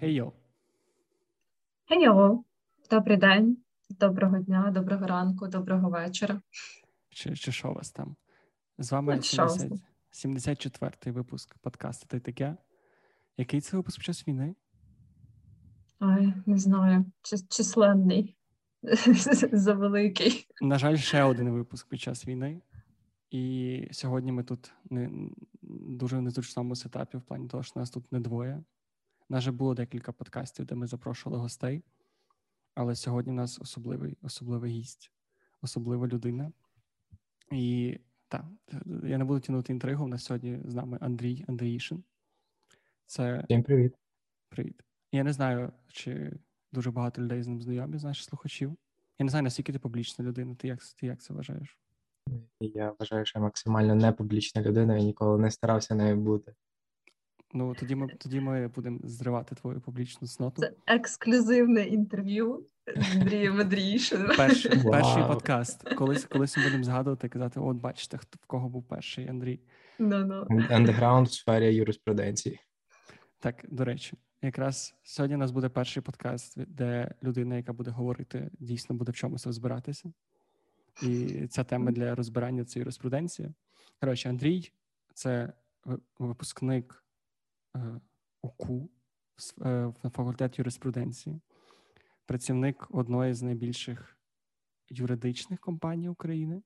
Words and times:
Хейо. 0.00 0.32
Хейо. 1.88 2.44
Добрий 2.90 3.16
день, 3.16 3.56
доброго 3.90 4.38
дня, 4.38 4.70
доброго 4.70 5.06
ранку, 5.06 5.48
доброго 5.48 5.90
вечора. 5.90 6.40
Чи, 7.10 7.36
чи 7.36 7.52
що 7.52 7.70
у 7.70 7.74
вас 7.74 7.92
там? 7.92 8.16
З 8.78 8.92
вами 8.92 9.22
70, 9.22 9.80
74-й 10.12 11.10
випуск 11.10 11.58
подкасту 11.58 12.06
«Ти 12.06 12.20
таке». 12.20 12.56
Який 13.36 13.60
це 13.60 13.76
випуск 13.76 13.98
під 13.98 14.04
час 14.04 14.28
війни? 14.28 14.54
Ой, 16.00 16.34
не 16.46 16.58
знаю. 16.58 17.04
Численний. 17.48 18.36
Завеликий. 19.52 20.46
На 20.60 20.78
жаль, 20.78 20.96
ще 20.96 21.22
один 21.22 21.50
випуск 21.50 21.88
під 21.88 22.00
час 22.00 22.26
війни. 22.26 22.62
І 23.30 23.88
сьогодні 23.92 24.32
ми 24.32 24.44
тут 24.44 24.72
не 24.90 25.10
дуже 25.62 26.20
незручному 26.20 26.76
сетапі, 26.76 27.16
в 27.16 27.22
плані 27.22 27.48
того, 27.48 27.62
що 27.62 27.80
нас 27.80 27.90
тут 27.90 28.12
не 28.12 28.20
двоє. 28.20 28.62
Нас 29.30 29.42
вже 29.42 29.52
було 29.52 29.74
декілька 29.74 30.12
подкастів, 30.12 30.66
де 30.66 30.74
ми 30.74 30.86
запрошували 30.86 31.42
гостей, 31.42 31.84
але 32.74 32.94
сьогодні 32.94 33.32
в 33.32 33.34
нас 33.34 33.60
особливий 33.60 34.18
особливий 34.22 34.72
гість, 34.72 35.12
особлива 35.62 36.06
людина. 36.06 36.52
І 37.52 37.98
так, 38.28 38.44
я 39.04 39.18
не 39.18 39.24
буду 39.24 39.40
тягнути 39.40 39.72
інтригу. 39.72 40.04
У 40.04 40.08
нас 40.08 40.24
сьогодні 40.24 40.60
з 40.64 40.74
нами 40.74 40.98
Андрій 41.00 41.44
Андріїшин. 41.48 42.04
Це 43.06 43.44
Всім 43.44 43.62
привіт. 43.62 43.94
Привіт. 44.48 44.82
Я 45.12 45.24
не 45.24 45.32
знаю, 45.32 45.72
чи 45.88 46.32
дуже 46.72 46.90
багато 46.90 47.22
людей 47.22 47.42
з 47.42 47.46
ним 47.46 47.62
знайомі, 47.62 47.98
з 47.98 48.04
наших 48.04 48.24
слухачів. 48.24 48.76
Я 49.18 49.24
не 49.24 49.30
знаю, 49.30 49.42
наскільки 49.42 49.72
ти 49.72 49.78
публічна 49.78 50.24
людина, 50.24 50.54
ти 50.54 50.68
як 50.68 50.80
ти 50.96 51.06
як 51.06 51.22
це 51.22 51.34
вважаєш? 51.34 51.78
Я 52.60 52.90
вважаю, 52.98 53.26
що 53.26 53.38
я 53.38 53.42
максимально 53.42 53.94
не 53.94 54.12
публічна 54.12 54.62
людина 54.62 54.96
і 54.96 55.04
ніколи 55.04 55.38
не 55.38 55.50
старався 55.50 55.94
нею 55.94 56.16
бути. 56.16 56.54
Ну, 57.52 57.74
тоді 57.74 57.94
ми 57.94 58.08
тоді 58.08 58.40
ми 58.40 58.68
будемо 58.68 58.98
зривати 59.04 59.54
твою 59.54 59.80
публічну 59.80 60.28
сноту. 60.28 60.62
Це 60.62 60.72
ексклюзивне 60.86 61.84
інтерв'ю 61.84 62.66
з 62.96 63.16
Андрієм 63.16 63.60
Андріїшиним. 63.60 64.36
Перший, 64.36 64.70
wow. 64.70 64.90
перший 64.90 65.22
подкаст. 65.22 65.94
Колись 65.94 66.24
колись 66.24 66.56
ми 66.56 66.64
будемо 66.64 66.84
згадувати 66.84 67.26
і 67.26 67.30
казати: 67.30 67.60
от 67.60 67.76
бачите, 67.76 68.18
хто 68.18 68.38
в 68.42 68.46
кого 68.46 68.68
був 68.68 68.88
перший 68.88 69.28
Андрій. 69.28 69.60
No, 70.00 70.26
no. 70.26 70.72
Андеграунд 70.72 71.26
в 71.26 71.32
сфері 71.32 71.74
юриспруденції. 71.74 72.60
Так, 73.38 73.64
до 73.68 73.84
речі, 73.84 74.16
якраз 74.42 74.94
сьогодні 75.02 75.36
у 75.36 75.38
нас 75.38 75.50
буде 75.50 75.68
перший 75.68 76.02
подкаст, 76.02 76.64
де 76.64 77.14
людина, 77.22 77.56
яка 77.56 77.72
буде 77.72 77.90
говорити, 77.90 78.50
дійсно 78.58 78.96
буде 78.96 79.12
в 79.12 79.14
чомусь 79.14 79.46
розбиратися. 79.46 80.12
І 81.02 81.46
ця 81.46 81.64
тема 81.64 81.92
для 81.92 82.14
розбирання 82.14 82.64
це 82.64 82.78
юриспруденція. 82.78 83.54
Коротше, 84.00 84.28
Андрій 84.28 84.72
це 85.14 85.52
випускник 86.18 87.04
ОКУ 88.42 88.90
е, 89.60 89.92
на 90.04 90.10
факультет 90.10 90.58
юриспруденції, 90.58 91.40
працівник 92.26 92.86
одної 92.90 93.34
з 93.34 93.42
найбільших 93.42 94.16
юридичних 94.88 95.60
компаній 95.60 96.08
України. 96.08 96.62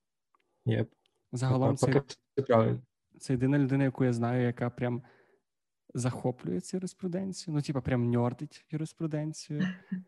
Yep. 0.67 0.87
Загалом 1.33 1.77
це, 1.77 2.03
це 3.19 3.33
єдина 3.33 3.59
людина, 3.59 3.85
яку 3.85 4.05
я 4.05 4.13
знаю, 4.13 4.43
яка 4.43 4.71
прям 4.71 5.03
захоплюється 5.95 6.77
юриспруденцією, 6.77 7.57
ну, 7.57 7.63
типа, 7.63 7.81
прям 7.81 8.11
ньордить 8.11 8.65
юриспруденцію. 8.71 9.63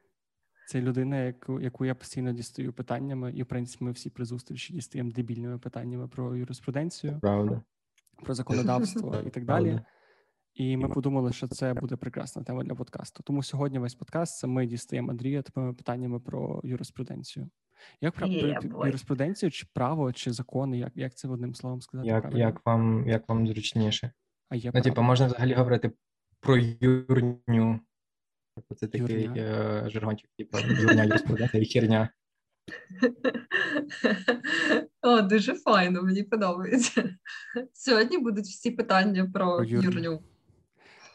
Це 0.69 0.81
людина, 0.81 1.17
яку 1.17 1.61
яку 1.61 1.85
я 1.85 1.95
постійно 1.95 2.33
дістаю 2.33 2.73
питаннями, 2.73 3.33
і 3.33 3.43
в 3.43 3.47
принципі 3.47 3.85
ми 3.85 3.91
всі 3.91 4.11
при 4.11 4.25
зустрічі 4.25 4.73
дістаємо 4.73 5.11
дебільними 5.11 5.59
питаннями 5.59 6.09
про 6.09 6.37
юриспруденцію, 6.37 7.19
Правда. 7.21 7.63
про 8.23 8.35
законодавство 8.35 9.23
і 9.27 9.31
так 9.31 9.45
далі. 9.45 9.81
І 10.57 10.77
ми 10.77 10.89
подумали, 10.89 11.33
що 11.33 11.49
це 11.49 11.75
буде 11.75 11.97
прекрасна 11.97 12.43
тема 12.43 12.65
для 12.65 12.75
подкасту. 12.75 13.23
Тому 13.23 13.43
сьогодні 13.43 13.79
весь 13.79 13.95
подкаст 13.95 14.39
це 14.39 14.47
ми 14.47 14.67
дістаємо 14.67 15.11
Андрія 15.11 15.43
такими 15.43 15.73
питаннями 15.73 16.21
про 16.21 16.61
юриспруденцію. 16.65 17.49
Як 18.01 18.15
про 18.15 18.27
yeah, 18.27 18.87
юриспруденцію, 18.87 19.51
чи 19.51 19.67
право, 19.73 20.13
чи 20.13 20.33
закони? 20.33 20.79
Як 20.79 20.93
як 20.95 21.15
це 21.15 21.29
одним 21.29 21.55
словом 21.55 21.81
сказати? 21.81 22.09
Як 22.09 22.23
правильно? 22.23 22.41
як 22.41 22.67
вам 22.67 23.09
як 23.09 23.29
вам 23.29 23.47
зручніше? 23.47 24.11
А 24.49 24.57
є 24.57 24.71
ну, 24.75 24.81
типу, 24.81 25.03
можна 25.03 25.27
взагалі 25.27 25.55
говорити 25.55 25.93
про 26.41 26.57
юрню 26.81 27.81
Тобто 28.57 28.75
це 28.75 28.87
такий 28.87 29.31
е, 29.37 29.85
жаргончик, 29.87 30.31
типу 30.39 30.59
юрня 30.59 31.05
юриспруденція 31.05 31.63
і 31.63 31.67
херня. 31.67 32.09
О, 35.03 35.21
дуже 35.21 35.55
файно, 35.55 36.03
мені 36.03 36.23
подобається. 36.23 37.17
Сьогодні 37.73 38.19
будуть 38.19 38.45
всі 38.45 38.71
питання 38.71 39.31
про, 39.35 39.57
про 39.57 39.65
юрню. 39.65 40.23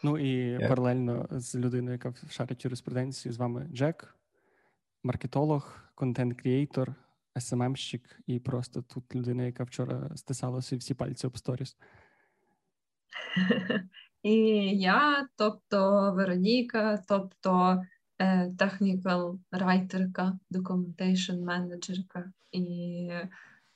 Ну 0.04 0.18
і 0.18 0.58
yeah. 0.58 0.68
паралельно 0.68 1.28
з 1.32 1.56
людиною, 1.56 1.92
яка 1.92 2.14
шарить 2.30 2.66
юриспруденцію, 2.66 3.34
з 3.34 3.38
вами 3.38 3.68
Джек, 3.74 4.16
маркетолог, 5.04 5.78
контент-кріейтор, 5.96 6.96
СММщик 7.40 8.20
і 8.28 8.40
просто 8.40 8.82
тут 8.82 9.16
людина, 9.16 9.44
яка 9.44 9.64
вчора 9.64 10.10
стисала 10.16 10.60
всі 10.60 10.94
пальці 10.94 11.28
об 11.28 11.38
сторіс. 11.38 11.78
І 14.24 14.38
я, 14.78 15.28
тобто 15.36 16.12
Вероніка, 16.14 17.04
тобто 17.08 17.84
технікал 18.58 19.40
райтерка, 19.52 20.40
документейшн 20.50 21.44
менеджерка 21.44 22.32
і 22.52 22.62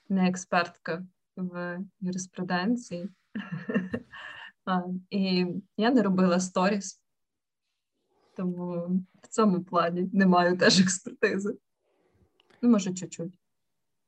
не 0.09 0.29
експертка 0.29 1.05
в 1.35 1.79
юриспруденції. 2.01 3.09
І 5.09 5.45
я 5.77 5.91
не 5.91 6.01
робила 6.01 6.39
сторіс, 6.39 7.01
тому 8.37 8.89
в 9.23 9.27
цьому 9.27 9.63
плані 9.63 10.09
не 10.13 10.25
маю 10.25 10.57
теж 10.57 10.79
експертизи. 10.79 11.57
Ну, 12.61 12.69
може, 12.69 12.93
чуть-чуть. 12.93 13.39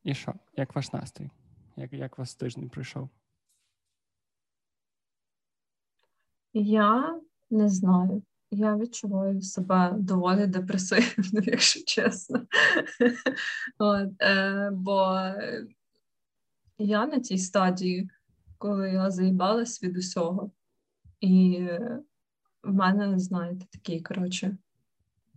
І 0.04 0.14
що? 0.14 0.34
Як 0.56 0.74
ваш 0.74 0.92
настрій? 0.92 1.30
Як 1.76 1.92
як 1.92 2.18
вас 2.18 2.34
тиждень 2.34 2.68
пройшов? 2.68 3.08
Я 6.52 7.20
не 7.50 7.68
знаю. 7.68 8.22
Я 8.50 8.76
відчуваю 8.76 9.42
себе 9.42 9.94
доволі 9.98 10.46
депресивно, 10.46 11.40
якщо 11.44 11.84
чесно. 11.84 12.46
От, 13.78 14.22
е, 14.22 14.70
Бо 14.72 15.20
я 16.78 17.06
на 17.06 17.20
тій 17.20 17.38
стадії, 17.38 18.10
коли 18.58 18.90
я 18.90 19.10
заїбалась 19.10 19.82
від 19.82 19.96
усього, 19.96 20.50
і 21.20 21.68
в 22.62 22.74
мене, 22.74 23.18
знаєте, 23.18 23.66
такий, 23.72 24.02
коротше, 24.02 24.56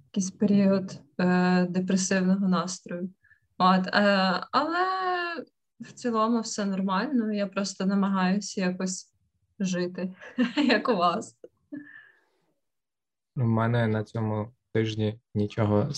якийсь 0.05 0.31
період 0.31 0.99
е, 1.19 1.65
депресивного 1.65 2.47
настрою. 2.47 3.09
От, 3.57 3.87
е, 3.87 4.43
Але 4.51 4.85
в 5.79 5.91
цілому 5.91 6.41
все 6.41 6.65
нормально. 6.65 7.33
Я 7.33 7.47
просто 7.47 7.85
намагаюся 7.85 8.61
якось 8.61 9.13
жити, 9.59 10.13
як 10.55 10.89
у 10.89 10.95
вас. 10.95 11.37
У 13.35 13.43
мене 13.43 13.87
на 13.87 14.03
цьому 14.03 14.53
тижні 14.73 15.19
нічого 15.33 15.89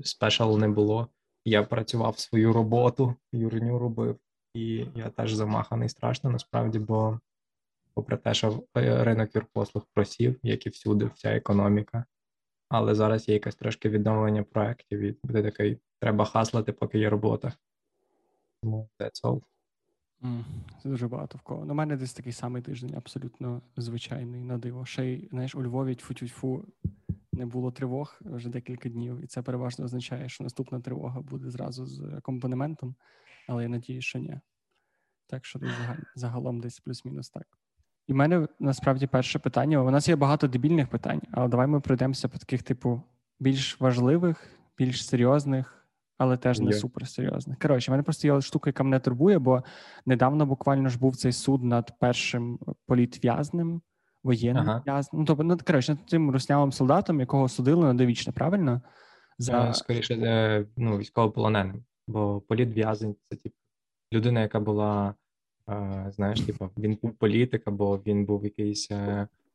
спешал 0.00 0.58
не 0.58 0.68
було. 0.68 1.08
Я 1.44 1.62
працював 1.62 2.18
свою 2.18 2.52
роботу, 2.52 3.14
юрню 3.32 3.78
робив, 3.78 4.18
і 4.54 4.86
я 4.94 5.10
теж 5.10 5.32
замаханий 5.32 5.88
страшно 5.88 6.30
насправді, 6.30 6.78
бо, 6.78 7.20
попри 7.94 8.16
те, 8.16 8.34
що 8.34 8.62
ринок 8.74 9.34
юрпослуг 9.34 9.86
просів, 9.94 10.40
як 10.42 10.66
і 10.66 10.70
всюди, 10.70 11.10
вся 11.14 11.30
економіка. 11.30 12.04
Але 12.68 12.94
зараз 12.94 13.28
є 13.28 13.34
якесь 13.34 13.54
трошки 13.54 13.88
відновлення 13.88 14.42
проєктів, 14.42 15.00
і 15.00 15.16
буде 15.24 15.42
такий, 15.42 15.78
треба 15.98 16.24
хаслити, 16.24 16.72
поки 16.72 16.98
є 16.98 17.10
робота. 17.10 17.52
Тому 18.62 18.88
that's 18.98 19.22
all. 19.22 19.42
Це 20.82 20.88
дуже 20.88 21.08
багато 21.08 21.38
в 21.38 21.40
кого. 21.40 21.62
У 21.62 21.74
мене 21.74 21.96
десь 21.96 22.12
такий 22.12 22.32
самий 22.32 22.62
тиждень, 22.62 22.94
абсолютно 22.96 23.62
звичайний 23.76 24.40
на 24.40 24.58
диво. 24.58 24.86
Ще 24.86 25.06
й 25.06 25.28
знаєш, 25.30 25.54
у 25.54 25.62
Львові 25.62 25.94
тьфу-тьфу 25.94 26.64
не 27.32 27.46
було 27.46 27.70
тривог 27.70 28.20
вже 28.20 28.48
декілька 28.48 28.88
днів, 28.88 29.24
і 29.24 29.26
це 29.26 29.42
переважно 29.42 29.84
означає, 29.84 30.28
що 30.28 30.44
наступна 30.44 30.80
тривога 30.80 31.20
буде 31.20 31.50
зразу 31.50 31.86
з 31.86 32.00
акомпанементом, 32.00 32.94
але 33.48 33.62
я 33.62 33.68
надію, 33.68 34.02
що 34.02 34.18
ні. 34.18 34.40
Так 35.26 35.44
що 35.44 35.58
десь 35.58 35.70
загалом 36.14 36.60
десь 36.60 36.80
плюс-мінус 36.80 37.30
так. 37.30 37.46
І 38.06 38.12
в 38.12 38.16
мене 38.16 38.48
насправді 38.60 39.06
перше 39.06 39.38
питання. 39.38 39.82
У 39.82 39.90
нас 39.90 40.08
є 40.08 40.16
багато 40.16 40.48
дебільних 40.48 40.88
питань, 40.88 41.20
але 41.32 41.48
давай 41.48 41.66
ми 41.66 41.80
пройдемося 41.80 42.28
по 42.28 42.38
таких, 42.38 42.62
типу, 42.62 43.02
більш 43.40 43.80
важливих, 43.80 44.58
більш 44.78 45.06
серйозних 45.06 45.82
але 46.22 46.36
теж 46.36 46.60
не 46.60 46.72
суперсерйозних. 46.72 47.58
Коротше, 47.58 47.90
в 47.90 47.92
мене 47.92 48.02
просто 48.02 48.28
є 48.28 48.40
штука, 48.40 48.68
яка 48.68 48.84
мене 48.84 49.00
турбує, 49.00 49.38
бо 49.38 49.62
недавно 50.06 50.46
буквально 50.46 50.88
ж 50.88 50.98
був 50.98 51.16
цей 51.16 51.32
суд 51.32 51.64
над 51.64 51.98
першим 51.98 52.58
політв'язним, 52.86 53.82
воєнним 54.22 54.68
ага. 54.68 54.82
в'язнем. 54.86 55.20
Ну, 55.20 55.26
тобто, 55.26 55.42
ну, 55.44 55.58
коротше, 55.66 55.96
тим 56.08 56.30
руснявим 56.30 56.72
солдатом, 56.72 57.20
якого 57.20 57.48
судили 57.48 57.86
на 57.86 57.94
довічне, 57.94 58.32
правильно? 58.32 58.80
За... 59.38 59.68
Е, 59.68 59.74
скоріше, 59.74 60.14
е, 60.14 60.66
ну, 60.76 60.98
військовополоненим. 60.98 61.84
Бо 62.06 62.40
політв'язень 62.40 63.16
це 63.28 63.36
типу 63.36 63.56
людина, 64.12 64.40
яка 64.40 64.60
була, 64.60 65.14
е, 65.68 66.06
знаєш, 66.14 66.40
типу, 66.40 66.70
він 66.78 66.98
був 67.02 67.12
політик, 67.14 67.62
або 67.66 67.96
він 68.06 68.24
був 68.24 68.44
якийсь 68.44 68.90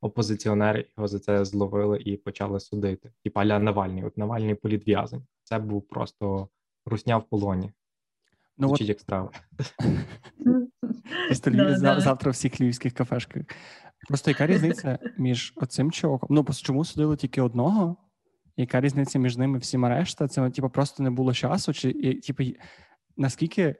опозиціонери 0.01 0.85
його 0.97 1.07
за 1.07 1.19
це 1.19 1.45
зловили 1.45 1.99
і 1.99 2.17
почали 2.17 2.59
судити. 2.59 3.11
Типа 3.23 3.45
Ля 3.45 3.59
Навальний, 3.59 4.03
от 4.03 4.17
Навальний 4.17 4.55
політв'язень. 4.55 5.23
Це 5.43 5.59
був 5.59 5.87
просто 5.87 6.49
русня 6.85 7.17
в 7.17 7.23
полоні. 7.23 7.71
Ну, 8.57 8.67
Звучить 8.67 8.85
от... 8.85 8.89
як 8.89 8.99
страва. 8.99 9.31
Завтра 11.99 12.31
в 12.31 12.33
всіх 12.33 12.61
львівських 12.61 12.93
кафешках. 12.93 13.43
Просто 14.07 14.31
яка 14.31 14.47
різниця 14.47 14.99
між 15.17 15.53
оцим 15.55 15.91
чуваком? 15.91 16.27
Ну, 16.31 16.45
чому 16.61 16.85
судили 16.85 17.15
тільки 17.15 17.41
одного? 17.41 17.97
Яка 18.57 18.81
різниця 18.81 19.19
між 19.19 19.37
ними 19.37 19.57
всіма 19.57 19.89
решта? 19.89 20.27
Це 20.27 20.49
типу, 20.49 20.69
просто 20.69 21.03
не 21.03 21.09
було 21.09 21.33
часу? 21.33 21.73
Чи 21.73 22.13
типу, 22.13 22.43
наскільки 23.17 23.75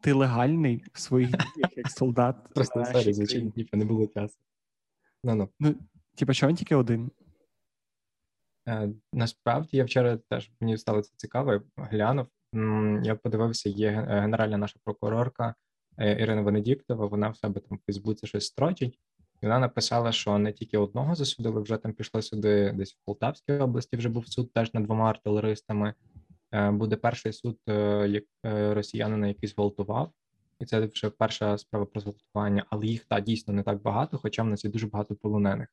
ти 0.00 0.12
легальний 0.12 0.84
в 0.92 1.00
своїх 1.00 1.30
діях 1.30 1.76
як 1.76 1.90
солдат? 1.90 2.36
Просто 2.54 2.84
sorry, 2.84 3.12
звичайно, 3.12 3.50
типу, 3.50 3.76
не 3.76 3.84
було 3.84 4.06
часу. 4.06 4.38
Ну, 5.24 5.48
ну. 5.60 5.74
Типу, 6.14 6.34
чого 6.34 6.50
він 6.50 6.56
тільки 6.56 6.74
один? 6.74 7.10
Е, 8.68 8.88
Насправді 9.12 9.76
я 9.76 9.84
вчора 9.84 10.16
теж 10.16 10.50
мені 10.60 10.78
стало 10.78 11.02
це 11.02 11.12
цікаво, 11.16 11.62
глянув. 11.76 12.26
Я 13.02 13.14
подивився, 13.14 13.68
є 13.68 13.90
генеральна 13.90 14.58
наша 14.58 14.78
прокурорка 14.84 15.54
е, 15.98 16.22
Ірина 16.22 16.42
Венедіктова, 16.42 17.06
вона 17.06 17.28
в 17.28 17.36
себе 17.36 17.60
там 17.60 17.78
в 17.78 17.80
Фейсбуці 17.86 18.26
щось 18.26 18.46
строчить, 18.46 19.00
і 19.42 19.46
вона 19.46 19.58
написала, 19.58 20.12
що 20.12 20.38
не 20.38 20.52
тільки 20.52 20.78
одного 20.78 21.14
засудили, 21.14 21.60
вже 21.60 21.76
там 21.76 21.92
пішли 21.92 22.22
сюди, 22.22 22.72
десь 22.72 22.92
в 22.92 22.98
Полтавській 23.04 23.52
області 23.52 23.96
вже 23.96 24.08
був 24.08 24.28
суд 24.28 24.52
теж 24.52 24.74
над 24.74 24.84
двома 24.84 25.10
артилеристами. 25.10 25.94
Е, 26.52 26.70
буде 26.70 26.96
перший 26.96 27.32
суд 27.32 27.58
е, 27.68 28.08
як 28.08 28.24
росіянина, 28.74 29.28
який 29.28 29.48
зґвалтував. 29.48 30.12
І 30.60 30.64
це 30.64 30.80
вже 30.80 31.10
перша 31.10 31.58
справа 31.58 31.86
про 31.86 32.00
зґвалтування, 32.00 32.64
але 32.70 32.86
їх 32.86 33.04
та 33.04 33.20
дійсно 33.20 33.54
не 33.54 33.62
так 33.62 33.82
багато, 33.82 34.18
хоча 34.18 34.42
в 34.42 34.46
нас 34.46 34.64
є 34.64 34.70
дуже 34.70 34.86
багато 34.86 35.14
полонених. 35.14 35.68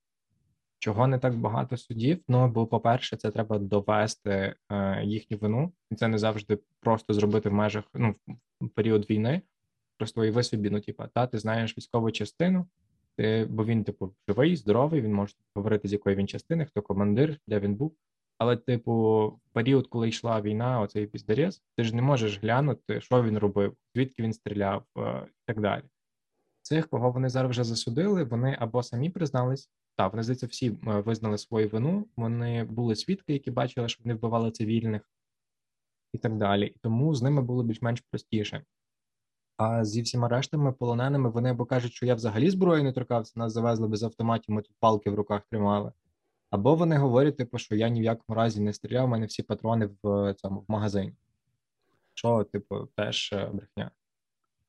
Чого 0.80 1.08
не 1.08 1.20
так 1.20 1.36
багато 1.38 1.78
судів? 1.78 2.24
Ну 2.28 2.48
бо, 2.48 2.68
по-перше, 2.68 3.18
це 3.18 3.32
треба 3.32 3.60
довести 3.60 4.56
е, 4.70 5.04
їхню 5.04 5.38
вину, 5.38 5.74
і 5.92 5.96
це 5.96 6.08
не 6.08 6.18
завжди 6.18 6.60
просто 6.80 7.14
зробити 7.14 7.50
в 7.50 7.54
межах 7.54 7.84
ну 7.94 8.16
в 8.62 8.70
період 8.70 9.10
війни. 9.10 9.42
Просто 9.98 10.22
уяви 10.22 10.44
собі, 10.44 10.70
ну 10.70 10.80
типа, 10.80 11.08
та 11.08 11.28
ти 11.28 11.38
знаєш 11.40 11.78
військову 11.78 12.12
частину, 12.12 12.68
ти, 12.90 12.91
бо 13.50 13.66
він, 13.66 13.84
типу, 13.84 14.14
живий, 14.28 14.56
здоровий. 14.56 15.02
Він 15.02 15.14
може 15.14 15.36
говорити, 15.56 15.88
з 15.88 15.94
якої 15.94 16.16
він 16.16 16.28
частини, 16.28 16.66
хто 16.66 16.82
командир, 16.82 17.40
де 17.48 17.60
він 17.60 17.76
був. 17.76 17.96
Але, 18.38 18.58
типу, 18.58 18.94
в 19.28 19.54
період, 19.54 19.88
коли 19.88 20.10
йшла 20.10 20.42
війна, 20.42 20.82
оцей 20.82 21.08
піздарез, 21.08 21.64
ти 21.78 21.84
ж 21.84 21.96
не 21.96 22.02
можеш 22.02 22.40
глянути, 22.42 23.02
що 23.02 23.24
він 23.24 23.38
робив, 23.38 23.76
звідки 23.96 24.24
він 24.24 24.34
стріляв 24.34 24.84
е, 24.98 25.02
і 25.28 25.44
так 25.46 25.62
далі. 25.62 25.84
Цих, 26.62 26.88
кого 26.88 27.12
вони 27.12 27.30
зараз 27.30 27.50
вже 27.50 27.64
засудили, 27.64 28.24
вони 28.24 28.58
або 28.60 28.84
самі 28.84 29.10
признались, 29.10 29.70
так, 29.96 30.12
вони 30.14 30.24
здається, 30.24 30.48
всі 30.48 30.68
е, 30.68 31.00
визнали 31.00 31.38
свою 31.38 31.70
вину. 31.70 32.08
Вони 32.18 32.64
були 32.64 32.96
свідки, 32.96 33.34
які 33.34 33.52
бачили, 33.52 33.90
що 33.90 34.04
вони 34.04 34.16
вбивали 34.16 34.52
цивільних 34.52 35.10
і 36.14 36.18
так 36.18 36.38
далі. 36.38 36.68
І 36.68 36.80
тому 36.82 37.16
з 37.16 37.22
ними 37.22 37.42
було 37.42 37.64
більш-менш 37.64 38.02
простіше. 38.02 38.64
А 39.58 39.86
зі 39.86 40.02
всіма 40.02 40.28
рештами 40.28 40.72
полоненими 40.72 41.30
вони 41.30 41.50
або 41.50 41.66
кажуть, 41.66 41.94
що 41.94 42.06
я 42.06 42.16
взагалі 42.16 42.50
зброю 42.50 42.84
не 42.84 42.94
торкався, 42.94 43.34
нас 43.36 43.54
завезли 43.54 43.88
без 43.88 44.04
автоматів, 44.04 44.56
ми 44.56 44.62
тут 44.62 44.76
палки 44.80 45.10
в 45.10 45.16
руках 45.16 45.42
тримали. 45.50 45.92
Або 46.50 46.76
вони 46.76 46.98
говорять, 46.98 47.38
типу, 47.38 47.58
що 47.58 47.76
я 47.76 47.90
ні 47.90 48.02
в 48.02 48.04
якому 48.04 48.36
разі 48.36 48.62
не 48.62 48.74
стріляв, 48.74 49.06
у 49.06 49.08
мене 49.08 49.26
всі 49.26 49.44
патрони 49.44 49.90
в 50.04 50.34
цьому 50.34 50.60
в 50.60 50.66
магазині. 50.72 51.14
Що, 52.14 52.44
типу, 52.44 52.86
теж 52.96 53.30
е, 53.34 53.50
брехня. 53.54 53.92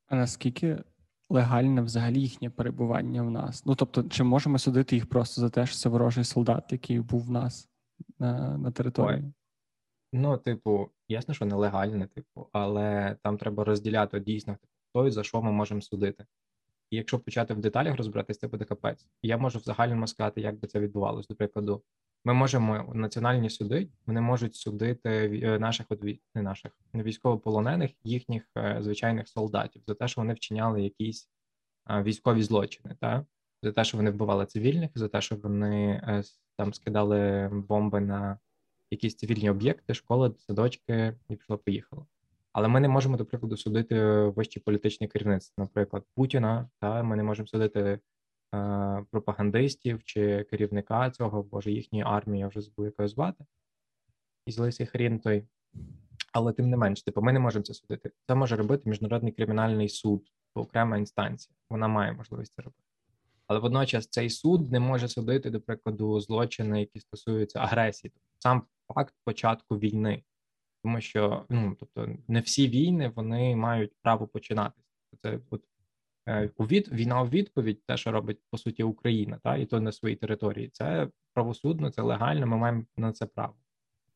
А 0.07 0.15
наскільки 0.15 0.83
легальне 1.29 1.81
взагалі 1.81 2.21
їхнє 2.21 2.49
перебування 2.49 3.23
в 3.23 3.31
нас? 3.31 3.65
Ну 3.65 3.75
тобто, 3.75 4.03
чи 4.03 4.23
можемо 4.23 4.59
судити 4.59 4.95
їх 4.95 5.09
просто 5.09 5.41
за 5.41 5.49
те, 5.49 5.65
що 5.65 5.75
це 5.75 5.89
ворожий 5.89 6.23
солдат, 6.23 6.71
який 6.71 6.99
був 6.99 7.25
в 7.25 7.31
нас 7.31 7.69
на 8.19 8.57
на 8.57 8.71
території? 8.71 9.21
Ой. 9.23 9.33
Ну, 10.13 10.37
типу, 10.37 10.89
ясно, 11.07 11.33
що 11.33 11.45
нелегальне, 11.45 12.07
типу, 12.07 12.49
але 12.51 13.17
там 13.23 13.37
треба 13.37 13.63
розділяти 13.63 14.19
дійсно 14.19 14.57
хто 14.93 15.07
і 15.07 15.11
за 15.11 15.23
що 15.23 15.41
ми 15.41 15.51
можемо 15.51 15.81
судити. 15.81 16.25
І 16.89 16.97
якщо 16.97 17.19
почати 17.19 17.53
в 17.53 17.59
деталях 17.59 17.97
розбиратися, 17.97 18.39
це 18.39 18.47
буде 18.47 18.65
капець. 18.65 19.07
Я 19.23 19.37
можу 19.37 19.59
в 19.59 19.63
загальному 19.63 20.07
сказати, 20.07 20.41
як 20.41 20.59
би 20.59 20.67
це 20.67 20.79
відбувалося. 20.79 21.27
До 21.29 21.35
прикладу, 21.35 21.83
ми 22.25 22.33
можемо 22.33 22.91
національні 22.93 23.49
суди, 23.49 23.89
вони 24.05 24.21
можуть 24.21 24.55
судити 24.55 25.41
е, 25.43 25.59
наших 25.59 25.87
не 26.35 26.41
наших 26.41 26.71
військовополонених, 26.93 27.91
їхніх 28.03 28.43
е, 28.57 28.77
звичайних 28.81 29.27
солдатів 29.27 29.81
за 29.87 29.93
те, 29.93 30.07
що 30.07 30.21
вони 30.21 30.33
вчиняли 30.33 30.81
якісь 30.81 31.29
військові 31.89 32.43
злочини, 32.43 32.95
та 32.99 33.25
за 33.63 33.71
те, 33.71 33.83
що 33.83 33.97
вони 33.97 34.11
вбивали 34.11 34.45
цивільних, 34.45 34.91
за 34.95 35.07
те, 35.07 35.21
що 35.21 35.35
вони 35.35 36.01
е, 36.07 36.23
там 36.57 36.73
скидали 36.73 37.49
бомби 37.53 37.99
на 37.99 38.39
якісь 38.91 39.15
цивільні 39.15 39.49
об'єкти, 39.49 39.93
школи, 39.93 40.33
садочки, 40.37 41.17
і 41.29 41.35
пішло, 41.35 41.57
поїхало. 41.57 42.07
Але 42.53 42.67
ми 42.67 42.79
не 42.79 42.87
можемо, 42.87 43.17
до 43.17 43.25
прикладу, 43.25 43.57
судити 43.57 44.05
вищі 44.23 44.59
політичні 44.59 45.07
керівництво, 45.07 45.63
наприклад, 45.63 46.03
Путіна. 46.15 46.69
Та 46.79 47.03
ми 47.03 47.15
не 47.15 47.23
можемо 47.23 47.47
судити 47.47 47.99
е, 48.55 49.05
пропагандистів 49.11 50.03
чи 50.03 50.43
керівника 50.43 51.11
цього, 51.11 51.43
боже 51.43 51.71
їхньої 51.71 52.03
армії 52.07 52.39
я 52.39 52.47
вже 52.47 52.61
забув 52.61 52.85
якою 52.85 53.09
звати, 53.09 53.45
і 54.45 54.51
злися 54.51 54.85
хрін 54.85 55.19
той. 55.19 55.47
Але 56.33 56.53
тим 56.53 56.69
не 56.69 56.77
менш, 56.77 57.03
типу, 57.03 57.21
ми 57.21 57.33
не 57.33 57.39
можемо 57.39 57.63
це 57.63 57.73
судити. 57.73 58.11
Це 58.27 58.35
може 58.35 58.55
робити 58.55 58.89
міжнародний 58.89 59.31
кримінальний 59.31 59.89
суд, 59.89 60.27
окрема 60.55 60.97
інстанція. 60.97 61.55
Вона 61.69 61.87
має 61.87 62.13
можливість 62.13 62.53
це 62.55 62.61
робити. 62.61 62.83
Але 63.47 63.59
водночас 63.59 64.07
цей 64.07 64.29
суд 64.29 64.71
не 64.71 64.79
може 64.79 65.07
судити, 65.07 65.49
до 65.49 65.61
прикладу, 65.61 66.19
злочини, 66.19 66.79
які 66.79 66.99
стосуються 66.99 67.59
агресії, 67.59 68.13
сам 68.39 68.63
факт 68.87 69.15
початку 69.25 69.77
війни 69.77 70.23
тому 70.83 71.01
що 71.01 71.45
ну 71.49 71.75
тобто 71.79 72.09
не 72.27 72.39
всі 72.39 72.67
війни 72.67 73.11
вони 73.15 73.55
мають 73.55 73.91
право 74.01 74.27
починатися. 74.27 74.87
Це 75.21 75.39
от 75.49 75.63
е, 76.27 76.49
у 76.57 76.65
від 76.65 76.87
війна 76.93 77.21
у 77.21 77.27
відповідь, 77.27 77.85
те, 77.85 77.97
що 77.97 78.11
робить 78.11 78.39
по 78.51 78.57
суті 78.57 78.83
Україна, 78.83 79.39
та 79.43 79.57
і 79.57 79.65
то 79.65 79.81
на 79.81 79.91
своїй 79.91 80.15
території. 80.15 80.69
Це 80.69 81.07
правосудно, 81.33 81.89
це 81.89 82.01
легально. 82.01 82.47
Ми 82.47 82.57
маємо 82.57 82.83
на 82.97 83.11
це 83.11 83.25
право. 83.25 83.55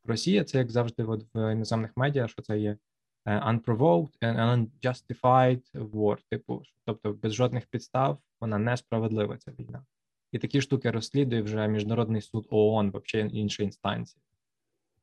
Росія 0.04 0.44
це 0.44 0.58
як 0.58 0.72
завжди, 0.72 1.04
от 1.04 1.26
в 1.34 1.54
іноземних 1.54 1.92
медіа, 1.98 2.28
що 2.28 2.42
це 2.42 2.60
є 2.60 2.78
е, 3.26 3.40
unprovoked 3.40 4.20
and 4.22 4.68
unjustified 4.82 5.72
war, 5.74 6.18
типу, 6.30 6.64
тобто 6.86 7.14
без 7.14 7.34
жодних 7.34 7.66
підстав 7.66 8.18
вона 8.42 8.58
несправедлива. 8.58 9.38
Ця 9.38 9.52
війна, 9.60 9.86
і 10.32 10.40
такі 10.40 10.62
штуки 10.62 10.92
розслідує 10.92 11.42
вже 11.42 11.68
міжнародний 11.68 12.22
суд 12.22 12.48
ООН, 12.50 12.92
взагалі 12.92 13.38
інші 13.38 13.64
інстанції. 13.64 14.22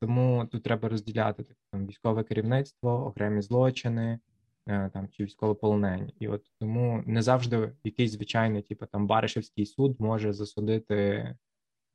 Тому 0.00 0.46
тут 0.53 0.63
треба 0.63 0.89
розділяти 0.89 1.43
так, 1.43 1.56
там 1.70 1.86
військове 1.86 2.24
керівництво, 2.24 3.06
окремі 3.06 3.43
злочини 3.43 4.19
е, 4.67 4.91
там 4.93 5.08
чи 5.08 5.24
військовополонені. 5.24 6.15
І 6.19 6.29
от 6.29 6.43
тому 6.58 7.03
не 7.06 7.22
завжди 7.22 7.72
якийсь 7.84 8.13
звичайний, 8.13 8.63
типу 8.63 8.86
там 8.86 9.06
Баришевський 9.06 9.67
суд 9.67 9.96
може 10.01 10.32
засудити 10.32 11.29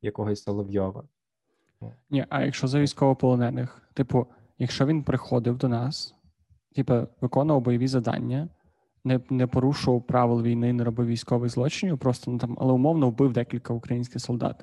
якогось 0.02 0.42
Соловйова. 0.42 1.04
Ні, 2.10 2.26
а 2.28 2.42
якщо 2.42 2.66
за 2.66 2.80
військовополонених, 2.80 3.82
типу, 3.94 4.26
якщо 4.58 4.86
він 4.86 5.02
приходив 5.02 5.58
до 5.58 5.68
нас, 5.68 6.14
типу, 6.74 7.06
виконував 7.20 7.62
бойові 7.62 7.88
завдання, 7.88 8.48
не 9.04 9.20
не 9.30 9.46
порушував 9.46 10.06
правил 10.06 10.42
війни, 10.42 10.72
не 10.72 10.84
робив 10.84 11.06
військових 11.06 11.50
злочинів, 11.50 11.98
просто 11.98 12.30
ну 12.30 12.38
там, 12.38 12.56
але 12.60 12.72
умовно 12.72 13.10
вбив 13.10 13.32
декілька 13.32 13.74
українських 13.74 14.20
солдат. 14.20 14.62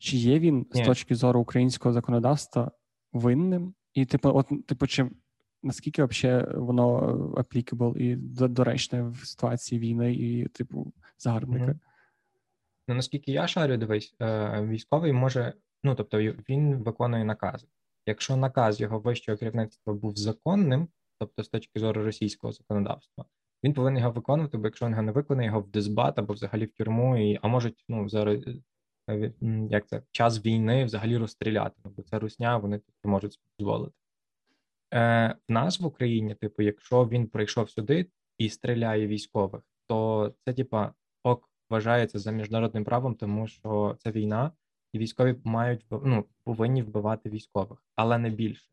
Чи 0.00 0.16
є 0.16 0.38
він 0.38 0.66
Ні. 0.74 0.82
з 0.82 0.86
точки 0.86 1.14
зору 1.14 1.40
українського 1.40 1.92
законодавства 1.92 2.70
винним? 3.12 3.74
І 3.94 4.06
типу, 4.06 4.30
от 4.34 4.66
типу, 4.66 4.86
чи 4.86 5.10
наскільки 5.62 6.04
взагалі 6.04 6.46
воно 6.54 7.00
applicable 7.36 7.96
і 7.96 8.16
доречне 8.48 9.02
в 9.02 9.16
ситуації 9.16 9.80
війни 9.80 10.14
і, 10.14 10.48
типу, 10.48 10.92
загарбника? 11.18 11.78
Ну 12.88 12.94
наскільки 12.94 13.32
я 13.32 13.46
шарю, 13.46 13.76
дивись, 13.76 14.16
е, 14.20 14.62
військовий 14.62 15.12
може, 15.12 15.54
ну 15.82 15.94
тобто 15.94 16.18
він 16.22 16.76
виконує 16.76 17.24
накази. 17.24 17.66
Якщо 18.06 18.36
наказ 18.36 18.80
його 18.80 18.98
вищого 18.98 19.38
керівництва 19.38 19.94
був 19.94 20.16
законним, 20.16 20.88
тобто 21.18 21.42
з 21.42 21.48
точки 21.48 21.80
зору 21.80 22.04
російського 22.04 22.52
законодавства, 22.52 23.24
він 23.64 23.74
повинен 23.74 23.98
його 23.98 24.12
виконувати, 24.12 24.58
бо 24.58 24.66
якщо 24.66 24.86
він 24.86 24.92
його 24.92 25.02
не 25.02 25.12
виконує, 25.12 25.46
його 25.46 25.60
в 25.60 25.68
дисбат 25.70 26.18
або 26.18 26.34
взагалі 26.34 26.64
в 26.64 26.72
тюрму, 26.72 27.16
і 27.16 27.38
а 27.42 27.48
можуть 27.48 27.84
ну 27.88 28.08
зараз 28.08 28.44
як 29.70 29.86
це 29.86 30.02
час 30.10 30.44
війни 30.44 30.84
взагалі 30.84 31.16
розстріляти, 31.16 31.74
бо 31.84 31.90
тобто 31.90 32.02
це 32.02 32.18
русня, 32.18 32.56
вони 32.56 32.78
тут 32.78 32.94
можуть 33.04 33.40
дозволити. 33.58 33.92
Е, 34.94 35.36
В 35.48 35.52
нас 35.52 35.80
в 35.80 35.86
Україні, 35.86 36.34
типу, 36.34 36.62
якщо 36.62 37.08
він 37.08 37.26
прийшов 37.26 37.70
сюди 37.70 38.06
і 38.38 38.48
стріляє 38.48 39.06
військових, 39.06 39.62
то 39.86 40.32
це, 40.44 40.52
типа, 40.52 40.94
ок 41.22 41.50
вважається 41.70 42.18
за 42.18 42.30
міжнародним 42.30 42.84
правом, 42.84 43.14
тому 43.14 43.46
що 43.46 43.96
це 43.98 44.10
війна, 44.10 44.52
і 44.92 44.98
військові 44.98 45.36
мають 45.44 45.86
ну, 45.90 46.24
повинні 46.44 46.82
вбивати 46.82 47.30
військових, 47.30 47.82
але 47.96 48.18
не 48.18 48.30
більше. 48.30 48.66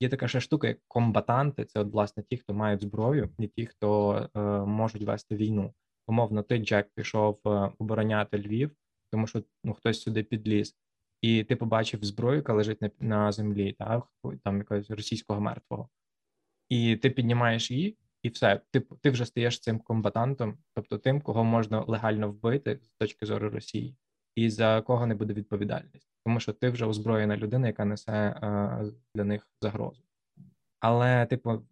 Є 0.00 0.08
така 0.08 0.28
ще 0.28 0.40
штука, 0.40 0.68
як 0.68 0.78
комбатанти, 0.88 1.64
це 1.64 1.80
от 1.80 1.92
власне 1.92 2.22
ті, 2.22 2.36
хто 2.36 2.54
мають 2.54 2.82
зброю, 2.82 3.30
і 3.38 3.46
ті, 3.46 3.66
хто 3.66 4.14
е, 4.36 4.40
можуть 4.66 5.02
вести 5.02 5.36
війну. 5.36 5.74
Умовно, 6.06 6.42
ти 6.42 6.58
Джек 6.58 6.90
пішов 6.94 7.40
е, 7.46 7.70
обороняти 7.78 8.38
Львів 8.38 8.76
тому 9.12 9.26
що 9.26 9.42
ну, 9.64 9.74
хтось 9.74 10.02
сюди 10.02 10.22
підліз, 10.22 10.76
і 11.20 11.44
ти 11.44 11.56
побачив 11.56 12.04
зброю, 12.04 12.36
яка 12.36 12.52
лежить 12.52 12.82
на 12.82 12.90
на 13.00 13.32
землі, 13.32 13.72
так, 13.72 14.08
там 14.44 14.58
якогось 14.58 14.90
російського 14.90 15.40
мертвого, 15.40 15.88
і 16.68 16.96
ти 16.96 17.10
піднімаєш 17.10 17.70
її, 17.70 17.98
і 18.22 18.28
все, 18.28 18.60
ти 18.70 18.80
ти 18.80 19.10
вже 19.10 19.26
стаєш 19.26 19.60
цим 19.60 19.78
комбатантом, 19.78 20.58
тобто 20.74 20.98
тим, 20.98 21.20
кого 21.20 21.44
можна 21.44 21.80
легально 21.80 22.30
вбити 22.30 22.80
з 22.82 22.88
точки 22.88 23.26
зору 23.26 23.50
Росії, 23.50 23.96
і 24.34 24.50
за 24.50 24.82
кого 24.82 25.06
не 25.06 25.14
буде 25.14 25.34
відповідальність, 25.34 26.10
тому 26.24 26.40
що 26.40 26.52
ти 26.52 26.70
вже 26.70 26.86
озброєна 26.86 27.36
людина, 27.36 27.66
яка 27.66 27.84
несе 27.84 28.36
а, 28.40 28.84
для 29.14 29.24
них 29.24 29.50
загрозу. 29.60 30.02
Але, 30.80 31.26
типу, 31.26 31.66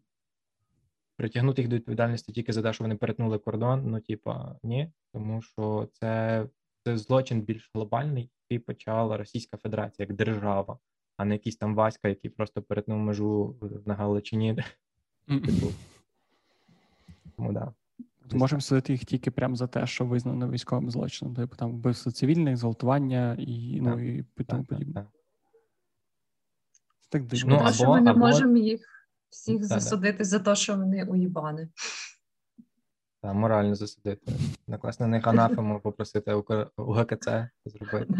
притягнути 1.16 1.62
їх 1.62 1.68
до 1.68 1.76
відповідальності 1.76 2.32
тільки 2.32 2.52
за 2.52 2.62
те, 2.62 2.72
що 2.72 2.84
вони 2.84 2.96
перетнули 2.96 3.38
кордон, 3.38 3.90
ну, 3.90 4.00
типу, 4.00 4.34
ні, 4.62 4.92
тому 5.12 5.42
що 5.42 5.88
це 5.92 6.46
це 6.84 6.98
злочин 6.98 7.42
більш 7.42 7.70
глобальний, 7.74 8.30
який 8.48 8.64
почала 8.64 9.16
Російська 9.16 9.56
Федерація 9.56 10.06
як 10.08 10.16
держава, 10.16 10.78
а 11.16 11.24
не 11.24 11.34
якийсь 11.34 11.56
там 11.56 11.74
Васька, 11.74 12.08
який 12.08 12.30
просто 12.30 12.62
перетнув 12.62 12.98
межу 12.98 13.56
на 13.86 13.94
Галичині. 13.94 14.64
Типу. 15.28 15.66
Тому 17.36 17.52
да. 17.52 17.72
Можемо 18.32 18.60
судити 18.60 18.92
їх 18.92 19.04
тільки 19.04 19.30
прямо 19.30 19.56
за 19.56 19.66
те, 19.66 19.86
що 19.86 20.04
визнано 20.04 20.50
військовим 20.50 20.90
злочином, 20.90 21.34
типу 21.34 21.56
там 21.56 21.72
вбивство 21.72 22.12
цивільних, 22.12 22.56
зґвалтування 22.56 23.36
і 23.38 23.80
ну, 23.80 24.00
і 24.00 24.24
тому 24.46 24.64
подібне. 24.64 25.06
Так 27.08 27.26
дивно. 27.26 27.56
Ну, 27.56 27.56
або, 27.56 27.72
що 27.72 27.90
ми 27.90 28.00
не 28.00 28.10
або... 28.10 28.20
можемо 28.20 28.56
їх 28.56 29.08
всіх 29.28 29.64
засудити 29.64 30.24
за 30.24 30.38
те, 30.38 30.56
що 30.56 30.76
вони 30.76 31.04
уїбани. 31.04 31.68
Так, 33.22 33.34
морально 33.34 33.74
засудити. 33.74 34.32
Накласти 34.66 35.04
на 35.04 35.08
них 35.08 35.26
анафему 35.26 35.80
попросити 35.80 36.34
у 36.76 36.92
ГКЦ 36.92 37.28
зробити. 37.64 38.14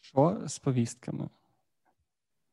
Що 0.00 0.42
з 0.46 0.58
повістками? 0.58 1.28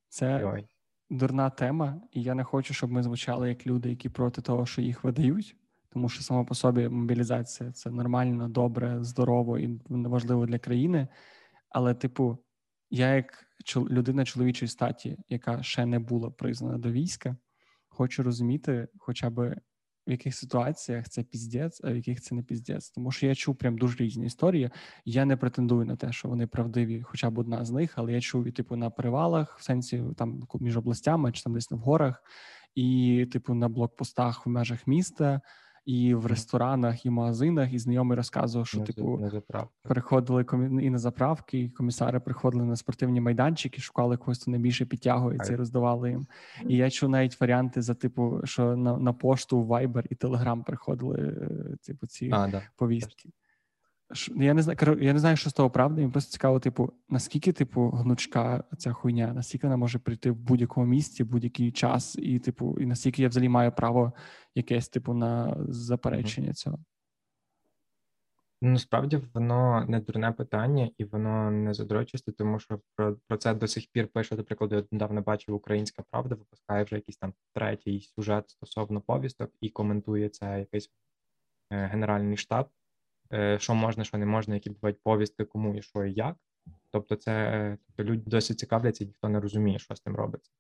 Це 0.09 0.45
Ой. 0.45 0.67
дурна 1.09 1.49
тема, 1.49 2.01
і 2.11 2.21
я 2.21 2.33
не 2.33 2.43
хочу, 2.43 2.73
щоб 2.73 2.91
ми 2.91 3.03
звучали 3.03 3.49
як 3.49 3.67
люди, 3.67 3.89
які 3.89 4.09
проти 4.09 4.41
того, 4.41 4.65
що 4.65 4.81
їх 4.81 5.03
видають, 5.03 5.55
тому 5.89 6.09
що 6.09 6.23
сама 6.23 6.43
по 6.43 6.55
собі 6.55 6.89
мобілізація 6.89 7.71
це 7.71 7.89
нормально, 7.89 8.49
добре, 8.49 9.03
здорово 9.03 9.59
і 9.59 9.79
важливо 9.89 10.45
для 10.45 10.59
країни. 10.59 11.07
Але, 11.69 11.93
типу, 11.93 12.37
я, 12.89 13.15
як 13.15 13.45
людина 13.75 14.25
чоловічої 14.25 14.69
статі, 14.69 15.17
яка 15.29 15.63
ще 15.63 15.85
не 15.85 15.99
була 15.99 16.29
признана 16.29 16.77
до 16.77 16.91
війська 16.91 17.35
хочу 17.99 18.23
розуміти, 18.23 18.87
хоча 18.97 19.29
б 19.29 19.55
в 20.07 20.11
яких 20.11 20.35
ситуаціях 20.35 21.09
це 21.09 21.23
піздець, 21.23 21.81
а 21.83 21.91
в 21.91 21.95
яких 21.95 22.21
це 22.21 22.35
не 22.35 22.43
піздець. 22.43 22.89
Тому 22.89 23.11
що 23.11 23.27
я 23.27 23.35
чув 23.35 23.55
прям 23.55 23.77
дуже 23.77 23.97
різні 23.97 24.25
історії. 24.25 24.69
Я 25.05 25.25
не 25.25 25.37
претендую 25.37 25.85
на 25.85 25.95
те, 25.95 26.11
що 26.11 26.29
вони 26.29 26.47
правдиві, 26.47 27.01
хоча 27.01 27.29
б 27.29 27.37
одна 27.37 27.65
з 27.65 27.71
них, 27.71 27.93
але 27.95 28.13
я 28.13 28.21
чув 28.21 28.47
і 28.47 28.51
типу 28.51 28.75
на 28.75 28.89
перевалах, 28.89 29.59
в 29.59 29.63
сенсі 29.63 30.03
там 30.17 30.47
між 30.59 30.77
областями, 30.77 31.31
чи 31.31 31.43
там 31.43 31.53
десь 31.53 31.71
в 31.71 31.75
горах, 31.75 32.23
і 32.75 33.27
типу 33.31 33.53
на 33.53 33.69
блокпостах 33.69 34.45
в 34.45 34.49
межах 34.49 34.87
міста 34.87 35.41
і 35.89 36.13
в 36.13 36.25
ресторанах, 36.25 37.05
і 37.05 37.09
магазинах, 37.09 37.73
і 37.73 37.79
знайомий 37.79 38.17
розказував, 38.17 38.67
що 38.67 38.79
на, 38.79 38.85
типу 38.85 39.17
на 39.17 39.67
приходили 39.83 40.45
і 40.81 40.89
на 40.89 40.97
заправки, 40.97 41.59
і 41.59 41.69
комісари 41.69 42.19
приходили 42.19 42.65
на 42.65 42.75
спортивні 42.75 43.21
майданчики, 43.21 43.81
шукали 43.81 44.17
когось, 44.17 44.41
хто 44.41 44.51
найбільше 44.51 44.85
підтягується 44.85 45.53
і 45.53 45.55
роздавали 45.55 46.09
їм. 46.09 46.27
І 46.67 46.75
я 46.77 46.89
чув 46.89 47.09
навіть 47.09 47.41
варіанти 47.41 47.81
за 47.81 47.93
типу, 47.93 48.41
що 48.43 48.75
на 48.75 48.97
на 48.97 49.13
пошту 49.13 49.63
Viber 49.63 50.05
і 50.09 50.15
Telegram 50.15 50.63
приходили 50.63 51.17
е, 51.17 51.75
типу 51.85 52.07
ці 52.07 52.29
а, 52.33 52.47
да. 52.47 52.61
повістки. 52.75 53.29
Я 54.35 54.53
не 54.53 54.61
знаю, 54.61 54.97
я 55.01 55.13
не 55.13 55.19
знаю, 55.19 55.37
що 55.37 55.49
з 55.49 55.53
того 55.53 55.69
правда. 55.69 55.95
Мені 56.01 56.11
просто 56.11 56.31
цікаво, 56.31 56.59
типу, 56.59 56.93
наскільки, 57.09 57.51
типу, 57.51 57.89
гнучка 57.89 58.63
ця 58.77 58.93
хуйня, 58.93 59.33
наскільки 59.33 59.67
вона 59.67 59.77
може 59.77 59.99
прийти 59.99 60.31
в 60.31 60.35
будь-якому 60.35 60.85
місці, 60.85 61.23
будь-який 61.23 61.71
час, 61.71 62.15
і, 62.19 62.39
типу, 62.39 62.77
і 62.79 62.85
наскільки 62.85 63.21
я 63.21 63.29
взагалі 63.29 63.49
маю 63.49 63.71
право 63.71 64.13
якесь, 64.55 64.89
типу, 64.89 65.13
на 65.13 65.57
заперечення 65.67 66.53
цього. 66.53 66.79
Насправді 68.61 69.17
воно 69.33 69.85
не 69.89 69.99
дурне 69.99 70.31
питання, 70.31 70.89
і 70.97 71.05
воно 71.05 71.51
не 71.51 71.73
задрочисте, 71.73 72.31
тому 72.31 72.59
що 72.59 72.81
про 72.95 73.15
про 73.27 73.37
це 73.37 73.53
до 73.53 73.67
сих 73.67 73.87
пір 73.91 74.07
пише, 74.07 74.35
наприклад, 74.35 74.71
я 74.71 74.83
недавно 74.91 75.21
бачив 75.21 75.55
Українська 75.55 76.03
Правда, 76.11 76.35
випускає 76.35 76.83
вже 76.83 76.95
якийсь 76.95 77.17
там 77.17 77.33
третій 77.53 78.01
сюжет 78.01 78.49
стосовно 78.49 79.01
повісток 79.01 79.51
і 79.61 79.69
коментує 79.69 80.29
це 80.29 80.59
якийсь 80.59 80.91
е, 81.71 81.85
генеральний 81.85 82.37
штаб. 82.37 82.69
Е, 83.33 83.59
що 83.59 83.75
можна, 83.75 84.03
що 84.03 84.17
не 84.17 84.25
можна, 84.25 84.53
які 84.53 84.69
бувають 84.69 85.03
повістки, 85.03 85.45
кому 85.45 85.75
і 85.75 85.81
що 85.81 86.05
і 86.05 86.13
як. 86.13 86.35
Тобто, 86.91 87.15
це 87.15 87.77
тобто 87.87 88.03
люди 88.03 88.23
досить 88.25 88.59
цікавляться, 88.59 89.03
і 89.03 89.07
ніхто 89.07 89.29
не 89.29 89.39
розуміє, 89.39 89.79
що 89.79 89.95
з 89.95 90.01
тим 90.01 90.15
робиться. 90.15 90.51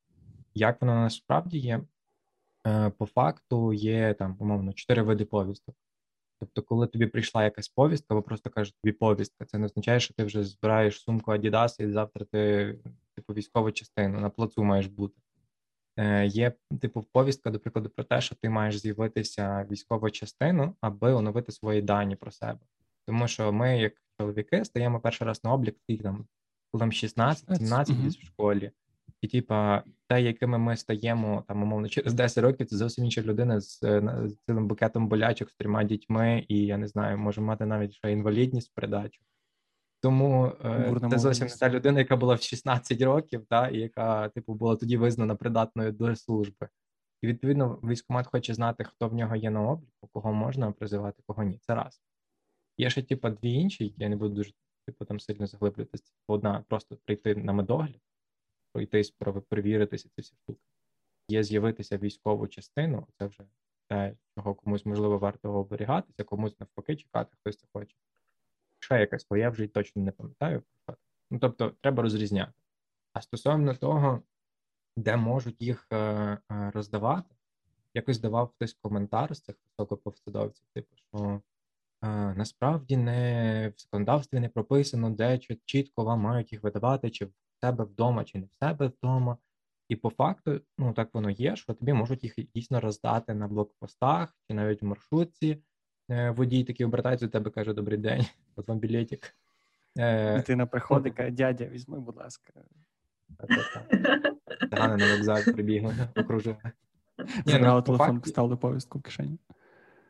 Як 0.53 0.81
воно 0.81 0.95
насправді 0.95 1.57
є? 1.57 1.81
Е, 2.67 2.89
по 2.89 3.05
факту 3.05 3.73
є 3.73 4.13
там, 4.13 4.35
умовно, 4.39 4.73
чотири 4.73 5.01
види 5.01 5.25
повісток. 5.25 5.75
Тобто, 6.39 6.63
коли 6.63 6.87
тобі 6.87 7.07
прийшла 7.07 7.43
якась 7.43 7.67
повістка, 7.67 8.13
або 8.13 8.21
просто 8.21 8.49
кажуть 8.49 8.75
тобі 8.83 8.91
повістка, 8.91 9.45
це 9.45 9.57
не 9.57 9.65
означає, 9.65 9.99
що 9.99 10.13
ти 10.13 10.23
вже 10.23 10.43
збираєш 10.43 11.01
сумку 11.01 11.31
Adidas 11.31 11.81
і 11.83 11.91
завтра 11.91 12.25
ти 12.25 12.75
типу 13.15 13.33
військову 13.33 13.71
частину 13.71 14.19
на 14.19 14.29
плацу 14.29 14.63
маєш 14.63 14.87
бути. 14.87 15.21
Е, 15.97 16.25
є 16.25 16.53
типу 16.81 17.05
повістка, 17.11 17.51
до 17.51 17.59
прикладу, 17.59 17.89
про 17.89 18.03
те, 18.03 18.21
що 18.21 18.35
ти 18.35 18.49
маєш 18.49 18.77
з'явитися 18.77 19.67
військову 19.71 20.09
частину, 20.09 20.75
аби 20.81 21.13
оновити 21.13 21.51
свої 21.51 21.81
дані 21.81 22.15
про 22.15 22.31
себе. 22.31 22.59
Тому 23.05 23.27
що 23.27 23.53
ми, 23.53 23.79
як 23.79 23.93
чоловіки, 24.19 24.65
стаємо 24.65 24.99
перший 24.99 25.27
раз 25.27 25.43
на 25.43 25.53
облік, 25.53 25.77
і 25.87 25.97
там 25.97 26.27
коли 26.71 26.85
16-17 26.85 28.03
десь 28.03 28.17
в 28.17 28.25
школі, 28.25 28.71
і 29.21 29.27
типа 29.27 29.83
те, 30.07 30.21
якими 30.21 30.57
ми 30.57 30.77
стаємо 30.77 31.43
там, 31.47 31.63
умовно, 31.63 31.89
через 31.89 32.13
10 32.13 32.43
років, 32.43 32.67
це 32.67 32.77
зовсім 32.77 33.05
інша 33.05 33.21
людина 33.21 33.61
з, 33.61 33.79
з 34.25 34.37
цілим 34.45 34.67
букетом 34.67 35.07
болячок, 35.07 35.49
з 35.49 35.55
трьома 35.55 35.83
дітьми, 35.83 36.45
і 36.47 36.65
я 36.65 36.77
не 36.77 36.87
знаю, 36.87 37.17
може 37.17 37.41
мати 37.41 37.65
навіть 37.65 37.93
ще 37.93 38.11
інвалідність 38.11 38.73
придачу. 38.75 39.21
Тому 40.01 40.45
е, 40.65 40.95
це 41.09 41.17
зовсім 41.17 41.47
не 41.47 41.53
та 41.55 41.69
людина, 41.69 41.99
яка 41.99 42.15
була 42.15 42.35
в 42.35 42.41
16 42.41 43.01
років, 43.01 43.45
та 43.49 43.67
і 43.67 43.77
яка, 43.77 44.29
типу, 44.29 44.53
була 44.53 44.75
тоді 44.75 44.97
визнана 44.97 45.35
придатною 45.35 45.91
до 45.91 46.15
служби. 46.15 46.67
І 47.21 47.27
відповідно 47.27 47.79
військкомат 47.83 48.27
хоче 48.27 48.53
знати, 48.53 48.83
хто 48.83 49.09
в 49.09 49.13
нього 49.13 49.35
є 49.35 49.49
на 49.49 49.61
обліку, 49.61 50.09
кого 50.11 50.33
можна 50.33 50.71
призивати, 50.71 51.23
кого 51.27 51.43
ні. 51.43 51.59
Це 51.61 51.75
раз. 51.75 52.01
Є 52.77 52.89
ще, 52.89 53.01
типу, 53.01 53.29
дві 53.29 53.53
інші, 53.53 53.83
які 53.83 53.95
я 53.97 54.09
не 54.09 54.15
буду 54.15 54.35
дуже 54.35 54.51
типу, 54.85 55.05
там 55.05 55.19
сильно 55.19 55.47
заглиблюватися. 55.47 56.13
Одна 56.27 56.63
просто 56.67 56.95
прийти 57.05 57.35
на 57.35 57.53
медогляд, 57.53 58.01
пройти, 58.71 59.03
перевіритися 59.49 60.09
ці 60.15 60.21
всі 60.21 60.35
штуки. 60.35 60.61
Є 61.27 61.43
з'явитися 61.43 61.97
військову 61.97 62.47
частину, 62.47 63.07
це 63.19 63.25
вже 63.25 63.43
те, 63.87 64.15
чого 64.35 64.55
комусь 64.55 64.85
можливо 64.85 65.17
варто 65.17 65.53
оберігатися, 65.53 66.23
комусь 66.23 66.59
навпаки 66.59 66.95
чекати, 66.95 67.37
хтось 67.39 67.57
це 67.57 67.67
хоче 67.73 67.95
ще 68.79 68.99
якась, 68.99 69.27
бо 69.29 69.37
я 69.37 69.49
вже 69.49 69.63
й 69.63 69.67
точно 69.67 70.01
не 70.01 70.11
пам'ятаю. 70.11 70.63
Ну 71.31 71.39
тобто, 71.39 71.69
треба 71.81 72.03
розрізняти. 72.03 72.53
А 73.13 73.21
стосовно 73.21 73.75
того, 73.75 74.23
де 74.97 75.17
можуть 75.17 75.61
їх 75.61 75.87
е, 75.91 75.97
е, 75.97 76.39
роздавати, 76.73 77.35
якось 77.93 78.19
давав 78.19 78.47
хтось 78.55 78.73
коментар 78.73 79.35
з 79.35 79.41
цих 79.41 79.55
високоповсадовців, 79.65 80.65
типу, 80.73 80.95
що 80.95 81.41
е, 82.03 82.33
насправді 82.33 82.97
не 82.97 83.73
в 83.77 83.81
законодавстві 83.81 84.39
не 84.39 84.49
прописано, 84.49 85.09
де 85.09 85.37
чітко 85.65 86.03
вам 86.03 86.19
мають 86.19 86.51
їх 86.51 86.63
видавати, 86.63 87.09
чи 87.09 87.25
в 87.25 87.31
себе 87.65 87.83
вдома, 87.83 88.23
чи 88.23 88.37
не 88.37 88.45
в 88.45 88.53
себе 88.53 88.87
вдома. 88.87 89.37
І 89.89 89.95
по 89.95 90.09
факту, 90.09 90.61
ну 90.77 90.93
так 90.93 91.09
воно 91.13 91.29
є, 91.29 91.55
що 91.55 91.73
тобі 91.73 91.93
можуть 91.93 92.23
їх 92.23 92.35
дійсно 92.55 92.79
роздати 92.79 93.33
на 93.33 93.47
блокпостах 93.47 94.37
чи 94.47 94.53
навіть 94.53 94.81
в 94.81 94.85
маршрутці, 94.85 95.61
Е, 96.11 96.29
водій 96.29 96.63
такий 96.63 96.85
обертається 96.85 97.25
до 97.25 97.31
тебе, 97.31 97.51
каже: 97.51 97.73
Добрий 97.73 97.97
день, 97.97 98.25
от 98.55 98.67
вам 98.67 98.79
білетик. 98.79 99.35
Е, 99.97 100.35
Дитина 100.35 100.65
приходить, 100.65 101.13
каже, 101.13 101.31
дядя, 101.31 101.65
візьми, 101.65 101.99
будь 101.99 102.17
ласка. 102.17 102.53
Гана 104.71 104.97
на 104.97 105.15
вокзал 105.15 105.43
прибігла, 105.43 105.93
окружила. 106.15 106.57
Забрала 107.45 107.75
ну, 107.75 107.81
телефон, 107.81 108.19
поставили 108.19 108.57
повістку 108.57 108.99
в 108.99 109.01
кишені. 109.01 109.39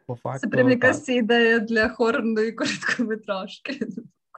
По 0.05 0.15
факту, 0.15 0.39
Це 0.39 0.47
прям 0.47 0.69
якась 0.69 1.09
ідея 1.09 1.59
для 1.59 1.89
хорної 1.89 2.51
короткометражки 2.51 3.79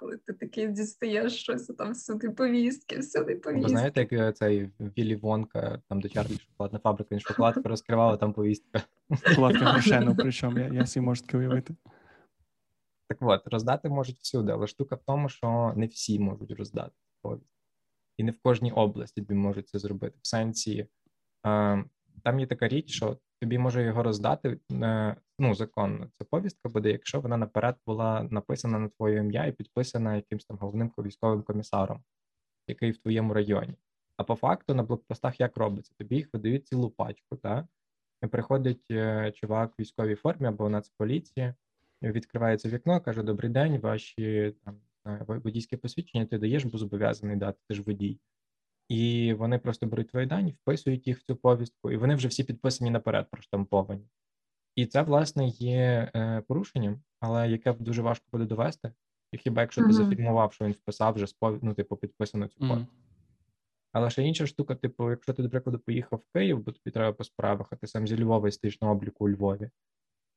коли 0.01 0.17
ти 0.17 0.33
такий 0.33 0.67
дістаєш 0.67 1.33
щось, 1.33 1.67
там 1.67 1.91
всюди 1.91 2.29
повістки, 2.29 2.99
всюди 2.99 3.35
повістки. 3.35 3.63
Ви 3.63 3.69
знаєте, 3.69 3.99
як 4.01 4.13
е, 4.13 4.31
цей 4.31 4.69
Віллі 4.79 5.15
Вонка, 5.15 5.81
там 5.89 6.01
до 6.01 6.09
Чарлі 6.09 6.37
шоколадна 6.49 6.79
фабрика, 6.79 7.07
він 7.11 7.19
шоколадку 7.19 7.61
розкривала, 7.63 8.17
там 8.17 8.33
повістка. 8.33 8.81
Шоколадка 9.23 9.65
грошену, 9.71 10.15
причому 10.15 10.59
я 10.59 10.67
я 10.67 10.85
собі 10.85 11.05
можу 11.05 11.21
таке 11.21 11.37
уявити. 11.37 11.75
Так 13.09 13.17
от, 13.21 13.47
роздати 13.47 13.89
можуть 13.89 14.17
всюди, 14.17 14.51
але 14.51 14.67
штука 14.67 14.95
в 14.95 15.03
тому, 15.05 15.29
що 15.29 15.73
не 15.75 15.85
всі 15.85 16.19
можуть 16.19 16.51
роздати 16.51 16.95
повістку. 17.21 17.47
І 18.17 18.23
не 18.23 18.31
в 18.31 18.39
кожній 18.43 18.71
області 18.71 19.21
тобі 19.21 19.33
можуть 19.33 19.69
це 19.69 19.79
зробити. 19.79 20.15
В 20.21 20.27
сенсі, 20.27 20.79
е, 20.79 20.87
там 22.23 22.39
є 22.39 22.47
така 22.47 22.67
річ, 22.67 22.91
що 22.91 23.17
тобі 23.41 23.57
може 23.57 23.83
його 23.83 24.03
роздати 24.03 24.59
е, 24.71 25.15
ну, 25.39 25.55
законно. 25.55 26.07
Це 26.17 26.25
повістка 26.25 26.69
буде, 26.69 26.91
якщо 26.91 27.19
вона 27.19 27.37
наперед 27.37 27.75
була 27.85 28.27
написана 28.31 28.79
на 28.79 28.89
твоє 28.89 29.17
ім'я 29.17 29.45
і 29.45 29.51
підписана 29.51 30.15
якимсь 30.15 30.45
там 30.45 30.57
головним 30.57 30.91
військовим 30.97 31.43
комісаром, 31.43 32.03
який 32.67 32.91
в 32.91 32.97
твоєму 32.97 33.33
районі. 33.33 33.75
А 34.17 34.23
по 34.23 34.35
факту 34.35 34.75
на 34.75 34.83
блокпостах 34.83 35.39
як 35.39 35.57
робиться? 35.57 35.93
Тобі 35.97 36.15
їх 36.15 36.29
видають 36.33 36.67
цілу 36.67 36.89
пачку, 36.89 37.35
так? 37.35 37.65
Приходить 38.31 38.85
е, 38.91 39.31
чувак 39.31 39.71
в 39.71 39.81
військовій 39.81 40.15
формі 40.15 40.47
або 40.47 40.69
нацполіції, 40.69 41.53
відкривається 42.01 42.69
вікно, 42.69 43.01
каже: 43.01 43.23
Добрий 43.23 43.51
день, 43.51 43.79
ваші 43.79 44.55
там 44.65 44.81
водійське 45.27 45.77
посвідчення 45.77 46.25
ти 46.25 46.37
даєш, 46.37 46.65
бо 46.65 46.77
зобов'язаний 46.77 47.35
дати, 47.35 47.59
ти 47.67 47.75
ж 47.75 47.81
водій. 47.81 48.19
І 48.89 49.33
вони 49.33 49.57
просто 49.57 49.87
беруть 49.87 50.09
твої 50.09 50.25
дані, 50.25 50.51
вписують 50.51 51.07
їх 51.07 51.19
в 51.19 51.23
цю 51.23 51.35
повістку, 51.35 51.91
і 51.91 51.97
вони 51.97 52.15
вже 52.15 52.27
всі 52.27 52.43
підписані 52.43 52.91
наперед, 52.91 53.27
проштамповані. 53.31 54.07
І 54.75 54.85
це, 54.85 55.01
власне, 55.01 55.47
є 55.47 56.11
е, 56.15 56.43
порушенням, 56.47 57.01
але 57.19 57.49
яке 57.49 57.73
дуже 57.73 58.01
важко 58.01 58.25
буде 58.31 58.45
довести. 58.45 58.91
І 59.31 59.37
хіба 59.37 59.61
якщо 59.61 59.81
mm-hmm. 59.81 59.87
ти 59.87 59.93
зафільмував, 59.93 60.53
що 60.53 60.65
він 60.65 60.71
вписав 60.71 61.13
вже 61.13 61.27
спов... 61.27 61.59
ну, 61.61 61.73
типу, 61.73 61.97
підписано 61.97 62.47
цю 62.47 62.59
повістку. 62.59 62.95
Mm-hmm. 62.95 63.01
Але 63.91 64.09
ще 64.09 64.23
інша 64.23 64.47
штука, 64.47 64.75
типу, 64.75 65.09
якщо 65.09 65.33
ти, 65.33 65.43
до 65.43 65.49
прикладу, 65.49 65.79
поїхав 65.79 66.19
в 66.19 66.33
Київ, 66.33 66.59
бо 66.59 66.71
тобі 66.71 66.91
треба 66.91 67.13
по 67.13 67.23
справах, 67.23 67.67
а 67.71 67.75
ти 67.75 67.87
сам 67.87 68.07
зі 68.07 68.23
Львова 68.23 68.51
стоїш 68.51 68.81
на 68.81 68.91
обліку 68.91 69.25
у 69.25 69.29
Львові, 69.29 69.69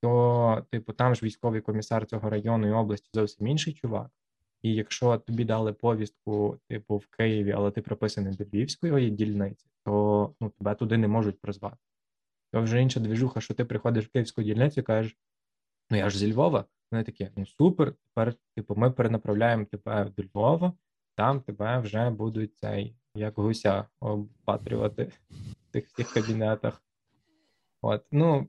то, 0.00 0.66
типу, 0.70 0.92
там 0.92 1.14
ж 1.14 1.26
військовий 1.26 1.60
комісар 1.60 2.06
цього 2.06 2.30
району 2.30 2.68
і 2.68 2.70
області 2.70 3.10
зовсім 3.12 3.46
інший 3.46 3.72
чувак. 3.74 4.10
І 4.64 4.74
якщо 4.74 5.18
тобі 5.18 5.44
дали 5.44 5.72
повістку, 5.72 6.58
типу, 6.68 6.96
в 6.96 7.06
Києві, 7.06 7.52
але 7.52 7.70
ти 7.70 7.82
приписаний 7.82 8.34
до 8.34 8.44
Львівської 8.44 9.10
дільниці, 9.10 9.66
то 9.84 10.34
ну, 10.40 10.50
тебе 10.50 10.74
туди 10.74 10.96
не 10.96 11.08
можуть 11.08 11.40
призвати. 11.40 11.76
То 12.52 12.62
вже 12.62 12.82
інша 12.82 13.00
двіжуха, 13.00 13.40
що 13.40 13.54
ти 13.54 13.64
приходиш 13.64 14.06
в 14.06 14.08
київську 14.08 14.42
дільницю 14.42 14.80
і 14.80 14.84
кажеш, 14.84 15.16
ну 15.90 15.96
я 15.96 16.10
ж 16.10 16.18
зі 16.18 16.32
Львова. 16.32 16.64
Вони 16.92 17.04
такі, 17.04 17.30
ну 17.36 17.46
супер, 17.46 17.92
тепер, 17.92 18.34
типу, 18.56 18.74
ми 18.76 18.90
перенаправляємо 18.90 19.64
тебе 19.64 20.12
до 20.16 20.22
Львова, 20.22 20.72
там 21.14 21.40
тебе 21.40 21.78
вже 21.78 22.10
будуть 22.10 22.56
цей, 22.56 22.96
як 23.14 23.38
гуся, 23.38 23.84
опатрювати 24.00 25.04
в 25.04 25.72
тих 25.72 25.86
всіх 25.86 26.12
кабінетах. 26.12 26.82
От, 27.82 28.04
ну, 28.12 28.48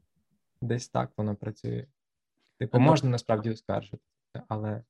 десь 0.62 0.90
так 0.90 1.12
воно 1.18 1.36
працює. 1.36 1.88
Типу, 2.60 2.80
можна 2.80 3.10
насправді 3.10 3.50
оскаржити, 3.50 4.04
але 4.48 4.84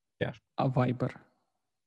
А 0.56 0.68
Viber, 0.68 1.16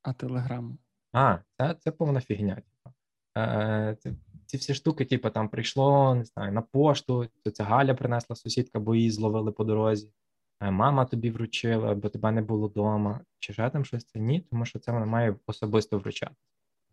а 0.03 0.11
Telegram? 0.11 0.77
А, 1.13 1.39
це 1.57 1.75
це 1.75 1.91
повна 1.91 2.21
фігня. 2.21 2.55
Типу. 2.55 2.95
Е, 3.39 3.97
це, 4.01 4.13
Ці 4.47 4.57
всі 4.57 4.75
штуки, 4.75 5.05
типу, 5.05 5.31
там 5.31 5.49
прийшло, 5.49 6.15
не 6.15 6.25
знаю, 6.25 6.53
на 6.53 6.63
пошту, 6.63 7.29
то 7.45 7.51
ця 7.51 7.65
Галя 7.65 7.95
принесла 7.95 8.37
сусідка, 8.37 8.81
бо 8.81 8.95
її 8.95 9.11
зловили 9.11 9.53
по 9.53 9.65
дорозі. 9.65 10.13
Е, 10.61 10.71
мама 10.71 11.05
тобі 11.05 11.31
вручила, 11.31 11.95
бо 11.95 12.09
тебе 12.09 12.33
не 12.33 12.43
було 12.43 12.69
вдома. 12.69 13.21
Чи 13.39 13.53
ще 13.53 13.71
там 13.71 13.85
щось 13.85 14.05
це? 14.05 14.19
Ні, 14.19 14.41
тому 14.41 14.65
що 14.65 14.79
це 14.79 14.93
вона 14.93 15.07
має 15.07 15.37
особисто 15.47 15.99
вручати. 15.99 16.35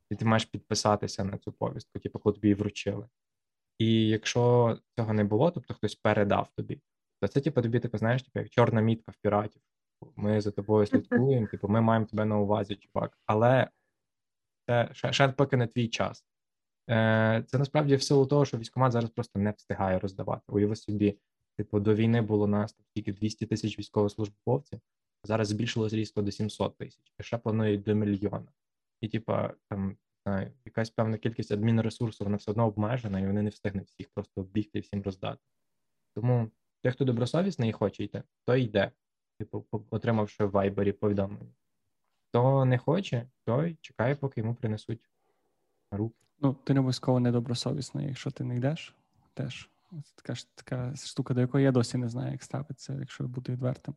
І 0.10 0.16
ти 0.16 0.26
маєш 0.26 0.46
підписатися 0.46 1.24
на 1.24 1.38
цю 1.38 1.52
повістку, 1.52 2.00
типу, 2.00 2.20
коли 2.20 2.34
тобі 2.34 2.48
її 2.48 2.56
вручили. 2.56 3.08
І 3.78 4.08
якщо 4.08 4.78
цього 4.96 5.14
не 5.14 5.24
було, 5.24 5.52
тобто 5.52 5.74
хтось 5.74 5.96
передав 5.96 6.50
тобі, 6.58 6.82
то 7.22 7.28
це, 7.28 7.42
типу, 7.42 7.62
тобі, 7.62 7.80
типу, 7.80 7.98
знаєш, 7.98 8.24
типу, 8.24 8.40
як 8.40 8.50
чорна 8.50 8.82
мітка 8.82 9.12
в 9.12 9.16
піратів 9.22 9.62
ми 10.16 10.42
за 10.42 10.52
тобою 10.52 10.88
слідкуємо, 10.88 11.48
типу, 11.48 11.68
ми 11.68 11.82
маємо 11.82 12.06
тебе 12.06 12.26
на 12.26 12.38
увазі, 12.38 12.76
чувак. 12.76 13.18
Але 13.26 13.70
це 14.68 14.90
ще, 14.92 15.14
ще 15.14 15.28
поки 15.28 15.58
не 15.58 15.68
твій 15.68 15.88
час. 15.88 16.26
Е, 16.90 17.44
Це 17.48 17.58
насправді 17.58 17.96
в 17.96 18.04
силу 18.04 18.26
того, 18.26 18.46
що 18.46 18.58
військкомат 18.58 18.92
зараз 18.92 19.10
просто 19.10 19.40
не 19.40 19.52
встигає 19.52 20.00
роздавати. 20.00 20.44
Уяви 20.48 20.76
собі, 20.76 21.20
типу, 21.58 21.80
до 21.80 21.96
війни 21.96 22.22
було 22.22 22.48
нас 22.48 22.78
тільки 22.94 23.14
200 23.14 23.46
тисяч 23.46 23.80
військовослужбовців, 23.80 24.80
зараз 25.24 25.48
збільшилось 25.48 25.94
різко 25.94 26.22
до 26.22 26.32
700 26.32 26.78
тисяч, 26.78 27.14
і 27.20 27.24
ще 27.24 27.38
планують 27.38 27.84
до 27.84 27.96
мільйона. 27.96 28.48
І, 29.02 29.08
типа, 29.08 29.54
там 29.70 29.98
знаю, 30.26 30.52
якась 30.66 30.90
певна 30.90 31.18
кількість 31.18 31.52
адмінресурсу, 31.52 32.24
вона 32.24 32.38
все 32.38 32.52
одно 32.52 32.68
обмежена, 32.68 33.20
і 33.20 33.28
вони 33.28 33.42
не 33.42 33.50
встигнуть 33.50 33.88
всіх 33.88 34.10
просто 34.10 34.42
оббігти 34.42 34.78
і 34.78 34.82
всім 34.82 35.02
роздати. 35.02 35.40
Тому 36.16 36.52
той, 36.82 36.92
хто 36.92 37.06
добросовісний 37.06 37.70
і 37.70 37.74
хоче 37.74 38.04
йти, 38.04 38.24
той 38.46 38.64
йде 38.64 38.92
типу, 39.38 39.66
отримавши 39.90 40.46
в 40.46 40.52
вайбері 40.52 40.92
повідомлення. 40.92 41.54
Хто 42.30 42.66
не 42.66 42.78
хоче, 42.78 43.28
той 43.46 43.78
чекає, 43.82 44.16
поки 44.16 44.42
йому 44.42 44.56
принесуть 44.56 45.02
руки. 45.92 46.16
Ну, 46.40 46.54
ти 46.64 46.74
не 46.74 46.80
обов'язково 46.80 47.20
недобросовісний, 47.20 48.08
якщо 48.08 48.32
ти 48.32 48.44
не 48.44 48.56
йдеш, 48.56 48.96
теж 49.34 49.70
така 50.16 50.34
така 50.56 50.96
штука, 50.96 51.34
до 51.34 51.42
якої 51.42 51.66
я 51.66 51.72
досі 51.72 51.98
не 51.98 52.10
знаю, 52.10 52.32
як 52.32 52.44
ставиться, 52.44 52.94
якщо 52.94 53.24
бути 53.24 53.52
відвертим. 53.52 53.96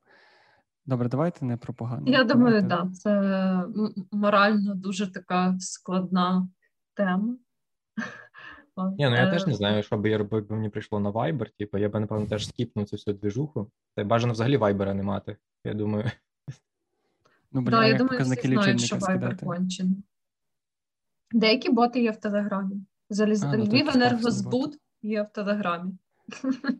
Добре, 0.87 1.09
давайте 1.09 1.44
не 1.44 1.57
про 1.57 1.74
погано. 1.74 2.11
Я 2.11 2.24
думаю, 2.24 2.61
так. 2.61 2.68
Да, 2.68 2.90
це 2.92 3.64
морально 4.12 4.74
дуже 4.74 5.12
така 5.12 5.57
складна 5.59 6.48
тема. 6.94 7.37
Ні, 8.87 9.05
ну 9.05 9.17
я 9.17 9.31
теж 9.31 9.47
не 9.47 9.55
знаю, 9.55 9.83
що 9.83 9.97
би 9.97 10.11
я 10.11 10.19
робив, 10.19 10.41
якби 10.41 10.57
мені 10.57 10.69
прийшло 10.69 11.01
на 11.01 11.11
Viber, 11.11 11.47
типу, 11.59 11.79
я 11.79 11.88
би, 11.88 12.01
напевно, 12.01 12.27
теж 12.27 12.49
скіпнув 12.49 12.87
цю 12.87 12.97
всю 12.97 13.17
движуху. 13.17 13.71
Та 13.95 14.03
й 14.03 14.05
бажано 14.05 14.33
взагалі 14.33 14.57
Viber 14.57 14.95
не 14.95 15.03
мати, 15.03 15.37
я 15.64 15.75
думаю. 15.75 16.05
Ну, 17.53 17.61
бля, 17.61 17.71
да, 17.71 17.87
я 17.87 17.95
думаю, 17.95 18.21
всі 18.23 18.49
знають, 18.49 18.81
що 18.81 18.97
Viber 18.97 19.45
кончений. 19.45 20.05
Деякі 21.33 21.71
боти 21.71 22.03
є 22.03 22.11
в 22.11 22.17
Телеграмі. 22.17 22.77
Заліз... 23.11 23.43
Ну, 23.43 23.64
Львів 23.64 23.88
енергозбут 23.88 24.79
є 25.03 25.23
в 25.23 25.29
Телеграмі. 25.33 25.93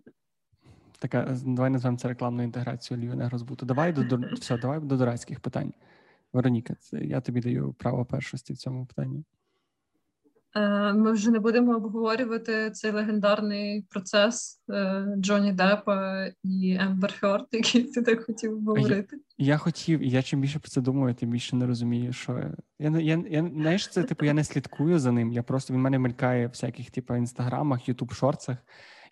Така, 0.99 1.37
давай 1.45 1.71
назвемо 1.71 1.97
це 1.97 2.09
рекламною 2.09 2.47
інтеграцією 2.47 3.05
Львів 3.07 3.13
енергозбуту. 3.13 3.67
Давай 3.67 3.93
до, 3.93 4.05
до 4.05 4.17
все, 4.35 4.59
давай 4.59 4.81
до 4.81 4.97
дурацьких 4.97 5.41
питань. 5.41 5.73
Вероніка, 6.33 6.75
це 6.75 7.05
я 7.05 7.21
тобі 7.21 7.41
даю 7.41 7.73
право 7.73 8.05
першості 8.05 8.53
в 8.53 8.57
цьому 8.57 8.87
питанні. 8.87 9.25
Е, 10.57 10.93
ми 10.93 11.13
вже 11.13 11.31
не 11.31 11.39
будемо 11.39 11.77
обговорювати 11.77 12.71
цей 12.71 12.91
легендарний 12.91 13.87
процес 13.91 14.63
е, 14.71 15.07
Джонні 15.19 15.53
Деппа 15.53 16.27
і 16.45 16.79
Ембер 16.81 17.15
Хёрд, 17.23 17.45
який 17.53 17.83
ти 17.83 18.03
так 18.03 18.25
хотів 18.25 18.53
обговорити. 18.53 19.17
Я, 19.39 19.47
я 19.47 19.59
хотів, 19.59 20.01
і 20.01 20.11
я 20.11 20.23
чим 20.23 20.41
більше 20.41 20.59
про 20.59 20.69
це 20.69 20.81
думаю, 20.81 21.15
тим 21.15 21.31
більше 21.31 21.57
не 21.57 21.67
розумію, 21.67 22.13
що 22.13 22.41
я 22.79 22.91
я, 22.91 23.25
я 23.31 23.51
знаєш, 23.55 23.89
це 23.89 24.03
типу 24.03 24.25
я 24.25 24.33
не 24.33 24.45
слідкую 24.45 24.99
за 24.99 25.13
ним. 25.13 25.33
Я 25.33 25.43
просто 25.43 25.75
він 25.75 25.81
мене 25.81 25.99
мелькає 25.99 26.47
в 26.47 26.51
всяких, 26.51 26.91
типу, 26.91 27.15
інстаграмах, 27.15 27.89
ютуб 27.89 28.13
шорцах. 28.13 28.59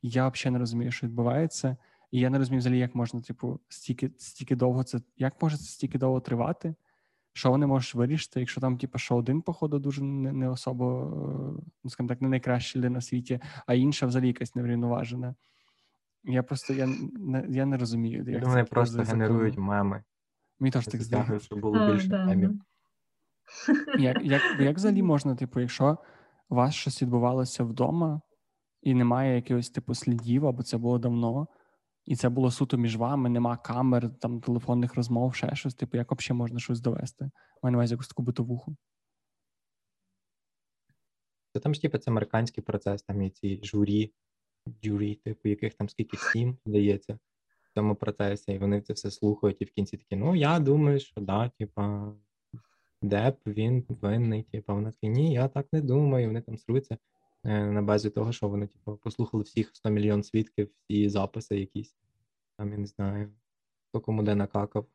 Я 0.02 0.28
взагалі 0.28 0.52
не 0.52 0.58
розумію, 0.58 0.92
що 0.92 1.06
відбувається. 1.06 1.76
І 2.10 2.20
я 2.20 2.30
не 2.30 2.38
розумію 2.38 2.58
взагалі, 2.58 2.78
як 2.78 2.94
можна, 2.94 3.20
типу, 3.20 3.60
стільки 3.68 4.10
стільки 4.18 4.56
довго 4.56 4.84
це 4.84 5.00
як 5.16 5.42
може 5.42 5.56
це 5.56 5.64
стільки 5.64 5.98
довго 5.98 6.20
тривати 6.20 6.74
що 7.36 7.50
вони 7.50 7.66
можуть 7.66 7.94
вирішити, 7.94 8.40
якщо 8.40 8.60
там, 8.60 8.78
типу, 8.78 8.98
що 8.98 9.16
один, 9.16 9.42
походу, 9.42 9.78
дуже 9.78 10.02
не, 10.02 10.32
не 10.32 10.48
особо, 10.48 11.10
ну 11.84 11.90
скажімо 11.90 12.08
так, 12.08 12.20
не 12.20 12.28
найкраща 12.28 12.78
людина 12.78 12.94
на 12.94 13.00
світі, 13.00 13.40
а 13.66 13.74
інша 13.74 14.06
взагалі 14.06 14.26
якась 14.26 14.54
неврівноважена. 14.54 15.34
Я 16.24 16.42
просто 16.42 16.74
я 16.74 16.86
не 17.12 17.46
я 17.48 17.66
не 17.66 17.76
розумію. 17.76 18.24
Як 18.28 18.44
Вони 18.44 18.64
просто 18.64 19.02
генерують 19.02 19.58
меми. 19.58 20.02
Мені 20.58 20.70
теж 20.70 20.86
так 20.86 21.02
здається. 21.02 21.38
щоб 21.38 21.60
було 21.60 21.92
більше 21.92 22.08
мемів. 22.08 22.60
Як, 23.98 24.24
як, 24.24 24.42
як 24.60 24.76
взагалі 24.76 25.02
можна, 25.02 25.34
типу, 25.34 25.60
якщо 25.60 25.98
у 26.48 26.54
вас 26.54 26.74
щось 26.74 27.02
відбувалося 27.02 27.64
вдома 27.64 28.20
і 28.82 28.94
немає 28.94 29.36
якихось 29.36 29.70
типу 29.70 29.94
слідів, 29.94 30.46
або 30.46 30.62
це 30.62 30.78
було 30.78 30.98
давно, 30.98 31.48
і 32.06 32.16
це 32.16 32.28
було 32.28 32.50
суто 32.50 32.76
між 32.76 32.96
вами, 32.96 33.28
нема 33.28 33.56
камер, 33.56 34.10
там 34.18 34.40
телефонних 34.40 34.94
розмов, 34.94 35.34
ще 35.34 35.56
щось. 35.56 35.74
Типу, 35.74 35.96
як 35.96 36.12
взагалі 36.12 36.38
можна 36.38 36.58
щось 36.58 36.80
довести? 36.80 37.30
Маю 37.62 37.72
на 37.72 37.78
увазі 37.78 37.94
якусь 37.94 38.08
таку 38.08 38.22
битовуху. 38.22 38.76
Це 41.52 41.60
там 41.60 41.74
ж 41.74 41.82
типу, 41.82 41.98
це 41.98 42.10
американський 42.10 42.64
процес, 42.64 43.02
там 43.02 43.22
є 43.22 43.30
ці 43.30 43.60
журі, 43.62 44.12
журі, 44.82 45.14
типу, 45.14 45.48
яких 45.48 45.74
там 45.74 45.88
скільки 45.88 46.16
сім 46.16 46.58
здається 46.66 47.18
в 47.62 47.74
цьому 47.74 47.94
процесі, 47.96 48.52
і 48.52 48.58
вони 48.58 48.80
це 48.80 48.92
все 48.92 49.10
слухають, 49.10 49.62
і 49.62 49.64
в 49.64 49.70
кінці 49.70 49.96
такі, 49.96 50.16
ну 50.16 50.36
я 50.36 50.58
думаю, 50.58 51.00
що 51.00 51.20
да, 51.20 51.48
типа, 51.48 52.12
Деп 53.02 53.38
він 53.46 53.84
винний, 53.88 54.42
типа, 54.42 54.74
вони 54.74 54.90
такі, 54.90 55.08
ні, 55.08 55.32
я 55.32 55.48
так 55.48 55.66
не 55.72 55.80
думаю, 55.80 56.26
вони 56.26 56.40
там 56.40 56.58
сруться. 56.58 56.98
Е, 57.48 57.66
на 57.66 57.82
базі 57.82 58.10
того, 58.10 58.32
що 58.32 58.48
вони 58.48 58.66
типу, 58.66 58.96
послухали 58.96 59.42
всіх 59.42 59.70
100 59.72 59.90
мільйон 59.90 60.22
свідків, 60.22 60.70
всі 60.80 61.08
записи 61.08 61.60
якісь. 61.60 61.96
Там 62.58 62.72
я 62.72 62.78
не 62.78 62.86
знаю, 62.86 63.32
хто 63.88 64.00
кому 64.00 64.22
де 64.22 64.34
накакав. 64.34 64.86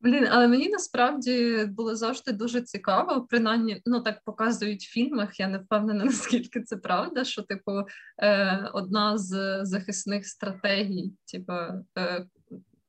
Блін, 0.00 0.26
але 0.30 0.48
мені 0.48 0.68
насправді 0.68 1.64
було 1.68 1.96
завжди 1.96 2.32
дуже 2.32 2.62
цікаво, 2.62 3.26
принаймні, 3.30 3.82
ну 3.86 4.00
так 4.00 4.24
показують 4.24 4.82
в 4.82 4.92
фільмах. 4.92 5.40
Я 5.40 5.48
не 5.48 5.58
впевнена, 5.58 6.04
наскільки 6.04 6.62
це 6.62 6.76
правда, 6.76 7.24
що, 7.24 7.42
типу, 7.42 7.72
е, 8.18 8.70
одна 8.72 9.18
з 9.18 9.60
захисних 9.64 10.26
стратегій, 10.26 11.12
типу, 11.32 11.52
е, 11.98 12.26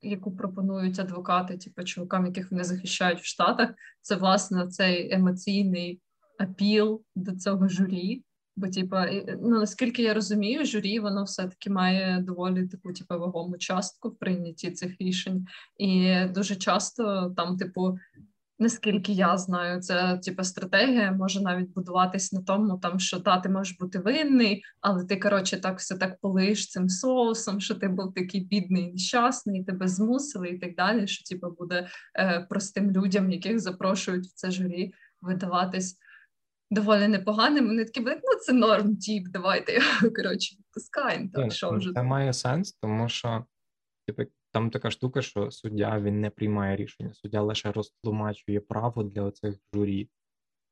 яку 0.02 0.36
пропонують 0.36 1.00
адвокати, 1.00 1.58
типу, 1.58 1.84
чоловікам, 1.84 2.26
яких 2.26 2.52
вони 2.52 2.64
захищають 2.64 3.20
в 3.20 3.26
Штатах, 3.26 3.70
це 4.02 4.16
власне 4.16 4.68
цей 4.68 5.14
емоційний 5.14 6.02
апіл 6.40 7.04
до 7.16 7.36
цього 7.36 7.68
журі, 7.68 8.24
Бо, 8.56 8.68
типа, 8.68 9.08
ну 9.42 9.60
наскільки 9.60 10.02
я 10.02 10.14
розумію, 10.14 10.66
журі 10.66 11.00
воно 11.00 11.24
все-таки 11.24 11.70
має 11.70 12.22
доволі 12.22 12.68
таку, 12.68 12.94
типу, 12.94 13.20
вагому 13.20 13.58
частку 13.58 14.10
в 14.10 14.18
прийнятті 14.18 14.72
цих 14.72 15.02
рішень, 15.02 15.48
і 15.78 16.16
дуже 16.26 16.56
часто 16.56 17.34
там, 17.38 17.58
типу, 17.58 17.98
наскільки 18.60 19.12
я 19.12 19.38
знаю, 19.38 19.82
це 19.82 20.18
типу, 20.24 20.44
стратегія 20.44 21.12
може 21.12 21.42
навіть 21.42 21.74
будуватись 21.74 22.34
на 22.34 22.42
тому, 22.42 22.78
там 22.78 23.00
що 23.00 23.20
та 23.20 23.40
ти 23.40 23.50
можеш 23.50 23.78
бути 23.78 24.00
винний, 24.00 24.64
але 24.82 25.06
ти 25.06 25.18
коротше 25.18 25.58
так 25.58 25.80
все 25.80 25.98
так 25.98 26.20
полиш 26.22 26.70
цим 26.70 26.90
соусом, 26.90 27.62
що 27.62 27.76
ти 27.76 27.88
був 27.88 28.14
такий 28.14 28.42
бідний, 28.42 28.92
нещасний, 28.92 29.64
тебе 29.64 29.88
змусили, 29.88 30.50
і 30.50 30.60
так 30.60 30.76
далі. 30.76 31.08
Що 31.08 31.36
типу, 31.36 31.56
буде 31.60 31.88
е, 32.16 32.46
простим 32.50 32.92
людям, 32.92 33.32
яких 33.32 33.60
запрошують 33.60 34.26
в 34.26 34.34
це 34.34 34.52
журі, 34.52 34.94
видаватись. 35.22 35.98
Доволі 36.72 37.08
непоганим, 37.08 37.68
вони 37.68 37.86
такі 37.86 38.00
будуть, 38.00 38.20
ну 38.24 38.40
це 38.40 38.54
норм, 38.54 38.98
тіп, 38.98 39.28
давайте 39.28 39.74
його 39.74 40.12
коротше 40.16 40.56
відпускаємо. 40.60 41.30
Так, 41.34 41.52
що 41.52 41.72
вже 41.72 41.94
це 41.94 42.04
має 42.04 42.34
сенс, 42.34 42.74
тому 42.74 43.10
що 43.10 43.46
типу, 44.08 44.24
там 44.52 44.70
така 44.70 44.92
штука, 44.92 45.22
що 45.22 45.52
суддя 45.52 46.00
він 46.00 46.22
не 46.22 46.30
приймає 46.30 46.76
рішення, 46.76 47.14
суддя 47.14 47.42
лише 47.42 47.72
розтлумачує 47.72 48.60
право 48.60 49.04
для 49.04 49.22
оцих 49.22 49.56
журі. 49.74 50.10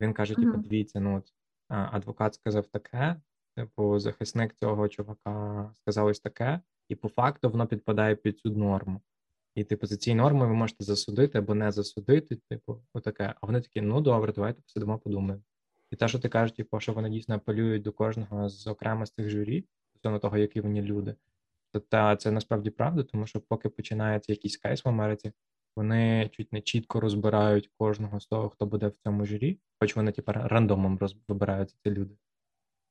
Він 0.01 0.13
каже: 0.13 0.35
типу, 0.35 0.47
uh-huh. 0.47 0.61
дивіться, 0.61 0.99
ну 0.99 1.17
от 1.17 1.33
адвокат 1.67 2.33
сказав 2.33 2.65
таке, 2.65 3.21
типу, 3.55 3.99
захисник 3.99 4.53
цього 4.53 4.87
чувака 4.87 5.69
сказав 5.73 6.05
ось 6.05 6.19
таке, 6.19 6.61
і 6.89 6.95
по 6.95 7.09
факту 7.09 7.49
воно 7.49 7.67
підпадає 7.67 8.15
під 8.15 8.39
цю 8.39 8.49
норму. 8.49 9.01
І, 9.55 9.63
типу, 9.63 9.87
за 9.87 9.97
цією 9.97 10.21
нормою 10.21 10.49
ви 10.49 10.55
можете 10.55 10.83
засудити 10.83 11.37
або 11.37 11.55
не 11.55 11.71
засудити, 11.71 12.35
типу, 12.49 12.81
отаке. 12.93 13.33
А 13.41 13.45
вони 13.45 13.61
такі, 13.61 13.81
ну 13.81 14.01
добре, 14.01 14.33
давайте 14.33 14.61
посидимо, 14.61 14.99
подумаємо. 14.99 15.43
І 15.91 15.95
те, 15.95 16.07
що 16.07 16.19
ти 16.19 16.29
кажеш, 16.29 16.55
типу, 16.55 16.79
що 16.79 16.93
вони 16.93 17.09
дійсно 17.09 17.35
апелюють 17.35 17.83
до 17.83 17.91
кожного 17.91 18.49
з 18.49 18.67
окремо 18.67 19.05
з 19.05 19.11
цих 19.11 19.29
журі, 19.29 19.65
стосовно 19.89 20.19
того, 20.19 20.37
які 20.37 20.61
вони 20.61 20.81
люди. 20.81 21.15
Та 21.89 22.15
це 22.15 22.31
насправді 22.31 22.69
правда, 22.69 23.03
тому 23.03 23.27
що 23.27 23.41
поки 23.41 23.69
починається 23.69 24.31
якийсь 24.31 24.57
кейс 24.57 24.85
в 24.85 24.89
Америці, 24.89 25.31
вони 25.75 26.29
чуть 26.33 26.53
не 26.53 26.61
чітко 26.61 26.99
розбирають 26.99 27.71
кожного 27.77 28.19
з 28.19 28.27
того, 28.27 28.49
хто 28.49 28.65
буде 28.65 28.87
в 28.87 28.95
цьому 28.97 29.25
журі, 29.25 29.59
хоч 29.79 29.95
вони 29.95 30.11
типу, 30.11 30.31
рандомом 30.35 30.99
вибираються 31.27 31.77
ці 31.83 31.91
люди. 31.91 32.15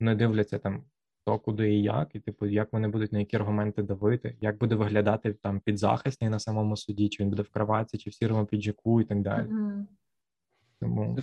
Вони 0.01 0.15
дивляться 0.15 0.59
там 0.59 0.85
хто, 1.27 1.39
куди 1.39 1.75
і 1.75 1.83
як, 1.83 2.15
і 2.15 2.21
типу, 2.21 2.47
як 2.47 2.73
вони 2.73 2.89
будуть 2.89 3.13
на 3.13 3.19
які 3.19 3.37
аргументи 3.37 3.83
давити, 3.83 4.37
як 4.41 4.59
буде 4.59 4.75
виглядати 4.75 5.33
там 5.33 5.61
підзахисний 5.61 6.31
на 6.31 6.39
самому 6.39 6.77
суді, 6.77 7.09
чи 7.09 7.23
він 7.23 7.31
буде 7.31 7.43
в 7.43 7.49
кроватці, 7.49 7.99
чи 7.99 8.11
в 8.11 8.15
сірому 8.15 8.47
піджаку, 8.47 9.01
і 9.01 9.05
так 9.05 9.23
далі. 9.23 9.47
Mm-hmm. 9.47 9.85
Тому 10.81 11.19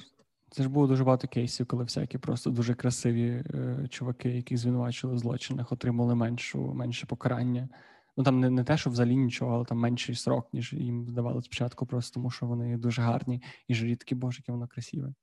це 0.54 0.63
ж 0.63 0.70
було 0.70 0.88
дуже 0.88 1.04
багато 1.04 1.28
кейсів, 1.28 1.66
коли 1.66 1.84
всякі 1.84 2.18
просто 2.18 2.50
дуже 2.50 2.76
красиві 2.76 3.44
е, 3.54 3.88
чуваки, 3.89 4.30
які 4.30 4.58
звинувачили 4.58 5.13
в 5.13 5.18
злочинах, 5.18 5.72
отримали 5.72 6.16
меншу, 6.16 6.74
менше 6.74 7.06
покарання. 7.06 7.70
Ну 8.18 8.24
там 8.24 8.39
не 8.39 8.50
не 8.50 8.63
те, 8.63 8.78
що 8.78 8.89
взагалі 8.89 9.16
нічого, 9.16 9.56
але 9.56 9.66
там 9.66 9.78
менший 9.78 10.16
срок, 10.16 10.50
ніж 10.54 10.74
їм 10.74 11.08
здавали 11.10 11.42
спочатку, 11.42 11.86
просто 11.86 12.13
тому 12.13 12.32
що 12.32 12.46
вони 12.46 12.78
дуже 12.78 13.02
гарні 13.02 13.42
і 13.68 13.76
жирі 13.76 13.96
такі 13.96 14.16
боже, 14.16 14.39
яке 14.39 14.52
воно 14.52 14.68
красиве. 14.68 15.13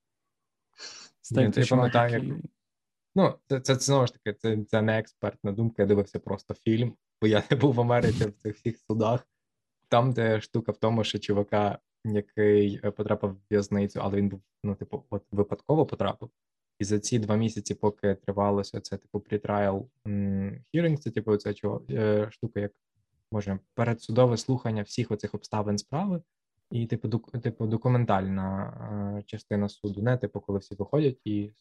Ні, 1.30 1.50
я 1.56 1.66
пам'ятаю, 1.66 2.28
як... 2.28 2.38
Ну, 3.14 3.34
це 3.46 3.60
це 3.60 3.74
знову 3.74 4.06
ж 4.06 4.12
таки, 4.12 4.32
це 4.32 4.64
це 4.64 4.82
не 4.82 4.98
експертна 4.98 5.52
думка. 5.52 5.82
Я 5.82 5.86
дивився 5.86 6.18
просто 6.18 6.54
фільм, 6.54 6.94
бо 7.20 7.26
я 7.26 7.42
не 7.50 7.56
був 7.56 7.74
в 7.74 7.80
Америці 7.80 8.26
в 8.26 8.32
цих 8.32 8.56
всіх 8.56 8.78
судах. 8.78 9.28
Там, 9.88 10.12
де 10.12 10.40
штука 10.40 10.72
в 10.72 10.76
тому, 10.76 11.04
що 11.04 11.18
чувака 11.18 11.78
який 12.04 12.80
е, 12.84 12.90
потрапив 12.90 13.30
в 13.30 13.40
в'язницю, 13.50 14.00
але 14.02 14.16
він 14.16 14.28
був 14.28 14.42
ну, 14.64 14.74
типу, 14.74 15.04
от 15.10 15.22
випадково 15.30 15.86
потрапив. 15.86 16.30
І 16.78 16.84
за 16.84 16.98
ці 16.98 17.18
два 17.18 17.36
місяці, 17.36 17.74
поки 17.74 18.14
тривалося 18.14 18.80
це, 18.80 18.96
типу, 18.96 19.18
pre-trial 19.18 19.84
hearing, 20.74 20.96
це 20.96 21.10
типу 21.10 21.36
ця 21.36 21.54
чого 21.54 21.82
е, 21.90 22.28
штука, 22.30 22.60
як 22.60 22.72
може 23.32 23.58
передсудове 23.74 24.36
слухання 24.36 24.82
всіх 24.82 25.10
оцих 25.10 25.34
обставин 25.34 25.78
справи, 25.78 26.22
і 26.70 26.86
типу, 26.86 27.08
док, 27.08 27.30
типу 27.30 27.66
документальна 27.66 29.18
е, 29.18 29.22
частина 29.22 29.68
суду, 29.68 30.02
не 30.02 30.16
типу, 30.16 30.40
коли 30.40 30.58
всі 30.58 30.74
виходять 30.74 31.18
і 31.24 31.52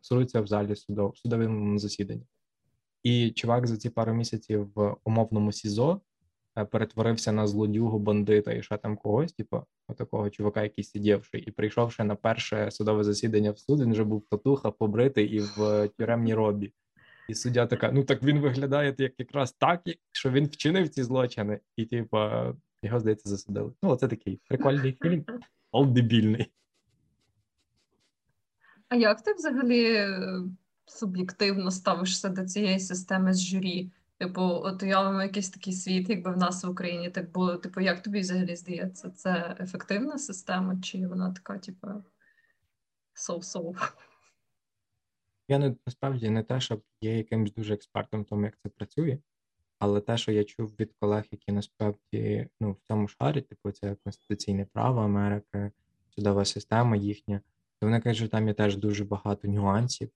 суруються 0.00 0.40
в 0.40 0.46
залі 0.46 0.76
судов, 0.76 1.18
судовому 1.18 1.78
засіданні. 1.78 2.26
І 3.02 3.30
чувак 3.30 3.66
за 3.66 3.76
ці 3.76 3.90
пару 3.90 4.14
місяців 4.14 4.70
в 4.74 4.96
умовному 5.04 5.52
СІЗО 5.52 6.00
перетворився 6.70 7.32
на 7.32 7.46
злодюгу, 7.46 7.98
бандита 7.98 8.52
і 8.52 8.62
ще 8.62 8.76
там 8.76 8.96
когось, 8.96 9.32
типу, 9.32 9.64
отакого 9.88 10.30
чувака, 10.30 10.62
який 10.62 10.84
сидівши, 10.84 11.38
і 11.38 11.50
прийшовши 11.50 12.04
на 12.04 12.14
перше 12.14 12.70
судове 12.70 13.04
засідання 13.04 13.50
в 13.50 13.58
суд, 13.58 13.80
він 13.80 13.92
вже 13.92 14.04
був 14.04 14.26
татуха, 14.30 14.70
побритий 14.70 15.26
і 15.26 15.40
в 15.40 15.88
тюремній 15.98 16.34
робі. 16.34 16.72
І 17.28 17.34
суддя 17.34 17.66
така: 17.66 17.92
ну 17.92 18.04
так 18.04 18.22
він 18.22 18.38
виглядає 18.38 18.94
як 18.98 19.12
якраз 19.18 19.52
так, 19.52 19.82
що 20.12 20.30
він 20.30 20.46
вчинив 20.46 20.88
ці 20.88 21.02
злочини, 21.02 21.60
і 21.76 21.84
типу, 21.84 22.18
його 22.82 23.00
здається 23.00 23.28
засудили. 23.28 23.72
Ну, 23.82 23.90
оце 23.90 24.08
такий 24.08 24.40
прикольний 24.48 24.98
фільм, 25.02 25.24
але 25.72 25.86
дебільний. 25.86 26.52
А 28.88 28.96
як 28.96 29.22
ти 29.22 29.32
взагалі 29.32 29.84
е, 29.94 30.20
суб'єктивно 30.86 31.70
ставишся 31.70 32.28
до 32.28 32.44
цієї 32.44 32.80
системи 32.80 33.34
з 33.34 33.42
журі? 33.42 33.90
Типу, 34.18 34.42
от 34.42 34.82
уявимо 34.82 35.22
якийсь 35.22 35.50
такий 35.50 35.72
світ, 35.72 36.08
якби 36.08 36.32
в 36.32 36.36
нас 36.36 36.64
в 36.64 36.70
Україні 36.70 37.10
так 37.10 37.32
було. 37.32 37.56
Типу, 37.56 37.80
як 37.80 38.02
тобі 38.02 38.20
взагалі 38.20 38.56
здається, 38.56 39.10
це 39.10 39.56
ефективна 39.60 40.18
система, 40.18 40.80
чи 40.80 41.06
вона 41.06 41.32
така, 41.32 41.58
типу, 41.58 41.88
соу-соу? 43.14 43.76
Я 45.48 45.58
не 45.58 45.76
насправді 45.86 46.30
не 46.30 46.42
те, 46.42 46.60
щоб 46.60 46.82
є 47.00 47.16
якимось 47.16 47.52
дуже 47.52 47.74
експертом 47.74 48.22
в 48.22 48.24
тому, 48.24 48.44
як 48.44 48.58
це 48.62 48.68
працює, 48.68 49.18
але 49.78 50.00
те, 50.00 50.16
що 50.16 50.32
я 50.32 50.44
чув 50.44 50.74
від 50.80 50.92
колег, 51.00 51.24
які 51.30 51.52
насправді 51.52 52.48
ну, 52.60 52.72
в 52.72 52.80
цьому 52.80 53.08
шарі, 53.08 53.40
типу, 53.40 53.70
це 53.70 53.96
конституційне 54.04 54.66
право 54.72 55.00
Америки, 55.00 55.70
судова 56.10 56.44
система 56.44 56.96
їхня, 56.96 57.40
то 57.80 57.86
вони 57.86 58.00
кажуть, 58.00 58.16
що 58.16 58.28
там 58.28 58.48
є 58.48 58.54
теж 58.54 58.76
дуже 58.76 59.04
багато 59.04 59.48
нюансів, 59.48 60.10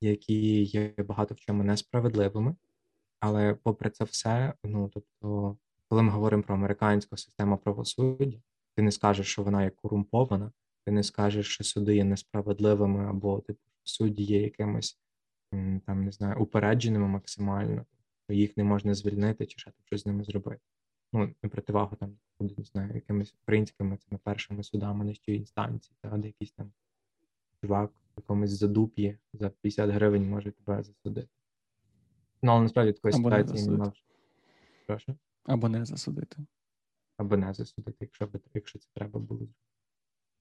які 0.00 0.62
є 0.62 0.94
багато 0.98 1.34
в 1.34 1.38
чому 1.38 1.64
несправедливими. 1.64 2.54
Але 3.26 3.54
попри 3.54 3.90
це 3.90 4.04
все, 4.04 4.54
ну 4.64 4.90
тобто, 4.94 5.56
коли 5.88 6.02
ми 6.02 6.10
говоримо 6.10 6.42
про 6.42 6.54
американську 6.54 7.16
систему 7.16 7.58
правосуддя, 7.58 8.38
ти 8.76 8.82
не 8.82 8.92
скажеш, 8.92 9.26
що 9.26 9.42
вона 9.42 9.62
є 9.64 9.70
корумпована, 9.70 10.52
ти 10.84 10.92
не 10.92 11.02
скажеш, 11.02 11.46
що 11.46 11.64
суди 11.64 11.96
є 11.96 12.04
несправедливими, 12.04 13.04
або 13.04 13.40
типу 13.40 13.60
судді 13.82 14.22
є 14.22 14.42
якимось 14.42 15.00
там 15.86 16.04
не 16.04 16.12
знаю, 16.12 16.42
упередженими 16.42 17.08
максимально, 17.08 17.86
що 18.24 18.34
їх 18.34 18.56
не 18.56 18.64
можна 18.64 18.94
звільнити 18.94 19.46
чи 19.46 19.58
ще 19.58 19.72
щось 19.84 20.02
з 20.02 20.06
ними 20.06 20.24
зробити. 20.24 20.60
Ну, 21.12 21.34
на 21.42 21.48
противагу 21.48 21.96
там 21.96 22.18
не 22.40 22.64
знаю, 22.64 22.94
якимись 22.94 23.34
українськими 23.42 23.96
цими 23.96 24.18
першими 24.24 24.62
судами 24.62 25.04
нижчої 25.04 25.38
інстанції, 25.38 25.96
та 26.00 26.18
де 26.18 26.26
якийсь 26.26 26.52
там 26.52 26.72
чувак 27.60 27.90
в 27.90 28.12
якомусь 28.16 28.50
задуп'ї 28.50 29.18
за 29.32 29.50
50 29.50 29.90
гривень 29.90 30.28
може 30.28 30.50
тебе 30.50 30.82
засудити. 30.82 31.28
Ну, 32.44 32.52
але 32.52 32.62
насправді 32.62 32.92
такої 32.92 33.14
Або 33.14 33.30
ситуації 33.30 33.68
не 33.68 33.76
мав. 33.76 33.92
Прошу? 34.86 35.14
Або 35.44 35.68
не 35.68 35.84
засудити. 35.84 36.36
Або 37.16 37.36
не 37.36 37.54
засудити, 37.54 37.96
якщо 38.00 38.28
якщо 38.54 38.78
це 38.78 38.88
треба 38.94 39.20
було. 39.20 39.48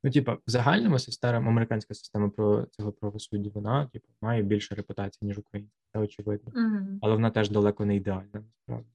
Ну, 0.04 0.12
типа, 0.12 0.34
в 0.34 0.42
загальному 0.46 1.00
система, 1.00 1.50
американська 1.50 1.94
система 1.94 2.30
про 2.30 2.66
цього 2.66 2.92
правосуддя, 2.92 3.50
вона 3.54 3.88
типу, 3.88 4.08
має 4.22 4.42
більше 4.42 4.76
репутації, 4.76 5.28
ніж 5.28 5.40
українська, 5.40 5.78
це 5.94 6.00
очевидно. 6.00 6.52
Mm-hmm. 6.52 6.98
Але 7.02 7.14
вона 7.14 7.32
теж 7.32 7.50
далеко 7.50 7.86
не 7.86 7.96
ідеальна, 7.96 8.30
насправді. 8.34 8.90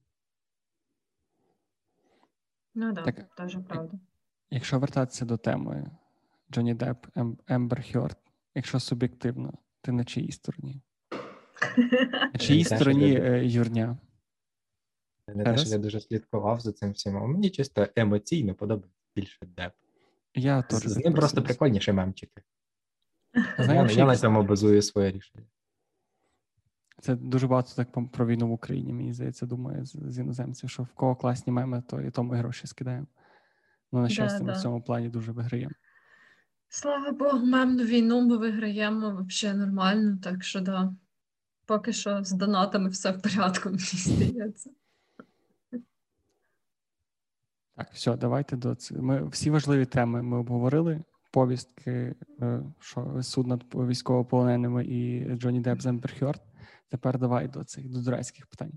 Ну 2.75 2.91
да, 2.91 3.01
так, 3.01 3.35
теж 3.35 3.57
правда. 3.67 3.99
Якщо 4.51 4.79
вертатися 4.79 5.25
до 5.25 5.37
теми 5.37 5.91
Джонні 6.51 6.73
Депп, 6.73 7.07
Ембер 7.47 7.91
Хьорд, 7.91 8.17
якщо 8.55 8.79
суб'єктивно, 8.79 9.53
ти 9.81 9.91
на 9.91 10.05
чиїй 10.05 10.31
стороні? 10.31 10.81
На 12.33 12.39
чиїй 12.39 12.63
стороні 12.63 13.15
е, 13.15 13.45
Юрня? 13.45 13.97
Не 15.27 15.43
те, 15.43 15.57
що 15.57 15.69
я 15.69 15.77
дуже 15.77 16.01
слідкував 16.01 16.59
за 16.59 16.71
цим 16.71 16.91
всім, 16.91 17.17
а 17.17 17.25
мені 17.25 17.49
чисто 17.49 17.87
емоційно 17.95 18.55
подобається 18.55 18.99
більше 19.15 19.37
Депп. 19.41 19.71
Я 20.35 20.61
теж 20.61 20.79
З 20.79 20.97
ним 20.97 21.13
просто 21.13 21.43
прикольніші 21.43 21.91
мемчики. 21.91 22.41
Знаєш, 23.59 23.91
я, 23.91 23.97
я 23.97 24.05
на 24.05 24.17
цьому 24.17 24.43
базую 24.43 24.81
своє 24.81 25.11
рішення. 25.11 25.45
Це 27.01 27.15
дуже 27.15 27.47
багато 27.47 27.71
так 27.75 28.11
про 28.11 28.25
війну 28.25 28.47
в 28.47 28.51
Україні, 28.51 28.93
мені 28.93 29.13
здається, 29.13 29.45
думаю, 29.45 29.85
з, 29.85 29.97
з 30.07 30.19
іноземців, 30.19 30.69
що 30.69 30.83
в 30.83 30.93
кого 30.93 31.15
класні 31.15 31.53
меми, 31.53 31.83
то 31.87 32.01
і 32.01 32.11
тому 32.11 32.35
і 32.35 32.37
гроші 32.37 32.67
скидаємо. 32.67 33.07
Ну, 33.91 34.01
на 34.01 34.09
щастя, 34.09 34.37
да, 34.37 34.43
ми 34.43 34.51
да. 34.53 34.59
в 34.59 34.61
цьому 34.61 34.81
плані 34.81 35.09
дуже 35.09 35.31
виграємо. 35.31 35.73
Слава 36.69 37.11
Богу, 37.11 37.45
мемну 37.45 37.83
війну 37.83 38.21
ми 38.21 38.37
виграємо 38.37 39.25
взагалі 39.27 39.57
нормально, 39.57 40.17
так 40.23 40.43
що 40.43 40.61
да. 40.61 40.93
Поки 41.69 41.93
що 41.93 42.23
з 42.23 42.31
донатами 42.31 42.89
все 42.89 43.11
в 43.11 43.21
порядку, 43.21 43.69
мені 43.69 43.79
здається. 43.81 44.69
Так, 47.75 47.87
все, 47.93 48.15
давайте 48.17 48.55
до 48.55 48.75
Ми 48.91 49.27
всі 49.27 49.49
важливі 49.49 49.85
теми 49.85 50.21
ми 50.21 50.37
обговорили. 50.37 51.01
повістки, 51.31 52.15
е, 52.41 52.63
що 52.79 53.23
суд 53.23 53.47
над 53.47 53.63
військовополоненими 53.73 54.85
і 54.85 55.25
Джонні 55.35 55.59
Депп 55.59 55.81
з 55.81 55.87
Ембер 55.87 56.19
Хьорд. 56.19 56.41
Тепер 56.89 57.19
давай 57.19 57.47
до 57.47 57.63
цих 57.63 57.89
до 57.89 58.01
дурацьких 58.01 58.47
питань. 58.47 58.71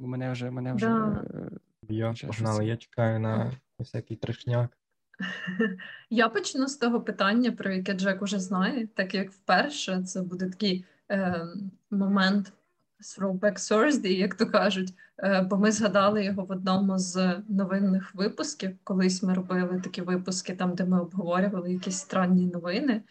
Бо 0.00 0.06
мене 0.06 0.32
вже 0.32 0.50
мене 0.50 0.74
вже 0.74 0.86
Да. 0.86 1.24
е, 1.34 1.50
Я 1.88 2.14
погнали, 2.26 2.66
я 2.66 2.76
чекаю 2.76 3.20
на 3.20 3.52
всякий 3.78 4.16
трешняк. 4.16 4.78
Я 6.10 6.28
почну 6.28 6.68
з 6.68 6.76
того 6.76 7.00
питання, 7.00 7.52
про 7.52 7.72
яке 7.72 7.94
Джек 7.94 8.22
уже 8.22 8.40
знає, 8.40 8.86
так 8.86 9.14
як 9.14 9.30
вперше 9.30 10.02
це 10.02 10.22
буде 10.22 10.48
такий 10.50 10.84
е, 11.10 11.46
момент 11.90 12.52
throwback 13.00 13.58
Thursday, 13.58 14.16
як 14.16 14.34
то 14.34 14.46
кажуть. 14.46 14.94
Е, 15.18 15.42
бо 15.42 15.56
ми 15.56 15.72
згадали 15.72 16.24
його 16.24 16.44
в 16.44 16.50
одному 16.50 16.98
з 16.98 17.42
новинних 17.48 18.14
випусків. 18.14 18.76
Колись 18.84 19.22
ми 19.22 19.34
робили 19.34 19.80
такі 19.84 20.02
випуски, 20.02 20.56
там 20.56 20.74
де 20.74 20.84
ми 20.84 21.00
обговорювали 21.00 21.72
якісь 21.72 21.98
странні 21.98 22.46
новини. 22.46 23.02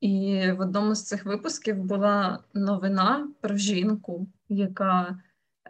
І 0.00 0.44
в 0.58 0.60
одному 0.60 0.94
з 0.94 1.02
цих 1.02 1.24
випусків 1.24 1.84
була 1.84 2.38
новина 2.54 3.28
про 3.40 3.56
жінку, 3.56 4.26
яка 4.48 5.18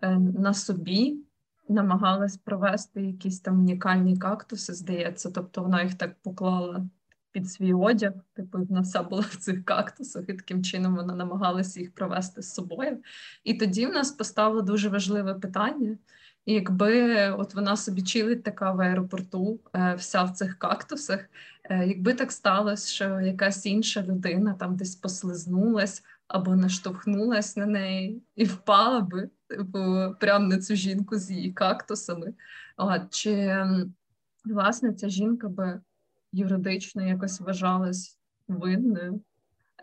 е, 0.02 0.18
на 0.18 0.54
собі 0.54 1.18
намагалась 1.68 2.36
провести 2.36 3.02
якісь 3.02 3.40
там 3.40 3.60
унікальні 3.60 4.16
кактуси, 4.16 4.74
здається. 4.74 5.30
Тобто 5.30 5.62
вона 5.62 5.82
їх 5.82 5.94
так 5.94 6.22
поклала 6.22 6.88
під 7.32 7.50
свій 7.50 7.74
одяг, 7.74 8.12
типу, 8.34 8.58
вона 8.58 8.80
вся 8.80 9.02
була 9.02 9.22
в 9.22 9.36
цих 9.36 9.64
кактусах, 9.64 10.28
і 10.28 10.34
таким 10.34 10.64
чином 10.64 10.96
вона 10.96 11.14
намагалася 11.14 11.80
їх 11.80 11.94
провести 11.94 12.42
з 12.42 12.54
собою. 12.54 12.98
І 13.44 13.54
тоді 13.54 13.86
в 13.86 13.92
нас 13.92 14.10
постало 14.10 14.62
дуже 14.62 14.88
важливе 14.88 15.34
питання. 15.34 15.98
І 16.44 16.52
якби 16.52 17.30
от 17.30 17.54
вона 17.54 17.76
собі 17.76 18.02
чилить 18.02 18.42
така 18.42 18.72
в 18.72 18.80
аеропорту, 18.80 19.60
е, 19.74 19.94
вся 19.94 20.22
в 20.22 20.30
цих 20.30 20.58
кактусах, 20.58 21.20
е, 21.64 21.86
якби 21.86 22.14
так 22.14 22.32
сталося, 22.32 22.92
що 22.92 23.20
якась 23.20 23.66
інша 23.66 24.02
людина 24.02 24.54
там 24.54 24.76
десь 24.76 24.96
послизнулась 24.96 26.02
або 26.28 26.56
наштовхнулась 26.56 27.56
на 27.56 27.66
неї 27.66 28.22
і 28.36 28.44
впала 28.44 29.00
би, 29.00 29.30
типу, 29.46 30.14
прямо 30.20 30.48
на 30.48 30.58
цю 30.58 30.74
жінку 30.74 31.18
з 31.18 31.30
її 31.30 31.52
кактусами. 31.52 32.34
От, 32.76 33.02
чи 33.10 33.64
власне 34.44 34.92
ця 34.92 35.08
жінка 35.08 35.48
би 35.48 35.80
юридично 36.32 37.02
якось 37.06 37.40
вважалась 37.40 38.18
винною 38.48 39.20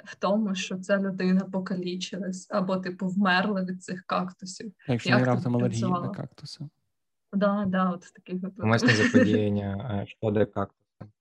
в 0.06 0.16
тому, 0.16 0.56
що 0.56 0.78
ця 0.78 0.98
людина 0.98 1.42
покалічилась 1.42 2.48
або, 2.52 2.78
типу, 2.78 3.08
вмерла 3.08 3.64
від 3.64 3.84
цих 3.84 4.04
кактусів. 4.04 4.74
якщо 4.88 5.10
Як 5.10 5.20
не 5.20 5.26
раптом 5.26 5.56
алергія 5.56 5.88
на 5.88 6.10
кактуси. 6.10 6.66
Да, 7.34 7.66
да, 7.68 7.90
от 7.90 8.06
в 8.06 8.12
таких 8.12 8.36
випадках. 8.36 8.66
Умисне 8.66 8.90
заподіяння 8.96 10.02
е, 10.02 10.08
шкоди 10.08 10.46
кактусам. 10.46 11.12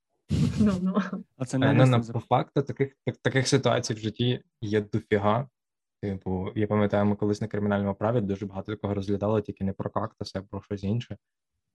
Ну, 0.60 0.72
ну. 0.82 1.24
А 1.36 1.44
це 1.44 1.56
Е, 1.56 1.60
не 1.60 1.72
Ну, 1.72 1.86
на, 1.86 2.00
по 2.00 2.20
факту, 2.20 2.62
таких, 2.62 2.96
так, 3.06 3.16
таких 3.16 3.48
ситуацій 3.48 3.94
в 3.94 3.98
житті 3.98 4.42
є 4.60 4.80
дофіга. 4.80 5.48
Типу, 6.02 6.52
я 6.54 6.66
пам'ятаю, 6.66 7.06
ми 7.06 7.16
колись 7.16 7.40
на 7.40 7.48
кримінальному 7.48 7.94
праві 7.94 8.20
дуже 8.20 8.46
багато 8.46 8.72
такого 8.72 8.94
розглядали, 8.94 9.42
тільки 9.42 9.64
не 9.64 9.72
про 9.72 9.90
кактуси, 9.90 10.38
а 10.38 10.42
про 10.42 10.62
щось 10.62 10.84
інше. 10.84 11.16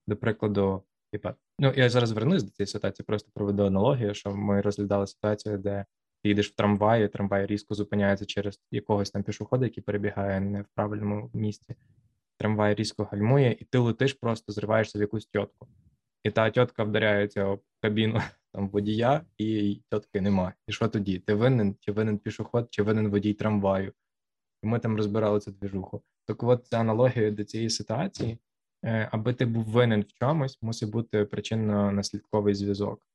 До 0.06 0.16
прикладу, 0.16 0.82
типа, 1.14 1.34
ну 1.58 1.72
я 1.76 1.88
зараз 1.88 2.12
вернусь 2.12 2.42
до 2.42 2.50
цієї 2.50 2.66
ситуації, 2.66 3.04
просто 3.06 3.30
проведу 3.34 3.66
аналогію, 3.66 4.14
що 4.14 4.30
ми 4.30 4.60
розглядали 4.60 5.06
ситуацію, 5.06 5.58
де 5.58 5.84
ти 6.22 6.28
їдеш 6.28 6.50
в 6.50 6.54
трамваї, 6.54 7.08
трамвай 7.08 7.46
різко 7.46 7.74
зупиняється 7.74 8.26
через 8.26 8.60
якогось 8.70 9.10
там 9.10 9.22
пішохода, 9.22 9.64
який 9.64 9.82
перебігає 9.82 10.40
не 10.40 10.62
в 10.62 10.66
правильному 10.74 11.30
місці. 11.34 11.74
Трамвай 12.38 12.74
різко 12.74 13.08
гальмує, 13.12 13.56
і 13.60 13.64
ти 13.64 13.78
летиш, 13.78 14.12
просто 14.12 14.52
зриваєшся 14.52 14.98
в 14.98 15.00
якусь 15.00 15.26
тітку. 15.26 15.68
І 16.24 16.30
та 16.30 16.50
тітка 16.50 16.84
вдаряється 16.84 17.44
об 17.44 17.62
кабіну 17.80 18.20
там 18.52 18.68
водія, 18.68 19.24
і 19.38 19.80
тітки 19.90 20.20
нема. 20.20 20.52
І 20.66 20.72
що 20.72 20.88
тоді? 20.88 21.18
Ти 21.18 21.34
винен, 21.34 21.76
чи 21.80 21.92
винен 21.92 22.18
пішоход, 22.18 22.68
чи 22.70 22.82
винен 22.82 23.08
водій 23.08 23.34
трамваю? 23.34 23.92
І 24.62 24.66
ми 24.66 24.78
там 24.78 24.96
розбирали 24.96 25.40
цю 25.40 25.50
двіжуху. 25.50 26.02
Так 26.26 26.42
от 26.42 26.66
це 26.66 26.78
аналогія 26.78 27.30
до 27.30 27.44
цієї 27.44 27.70
ситуації. 27.70 28.38
Е, 28.84 29.08
Аби 29.12 29.34
ти 29.34 29.46
був 29.46 29.64
винен 29.64 30.02
в 30.02 30.12
чомусь, 30.12 30.58
мусить 30.62 30.90
бути 30.90 31.24
причинно-наслідковий 31.24 32.54
зв'язок. 32.54 33.06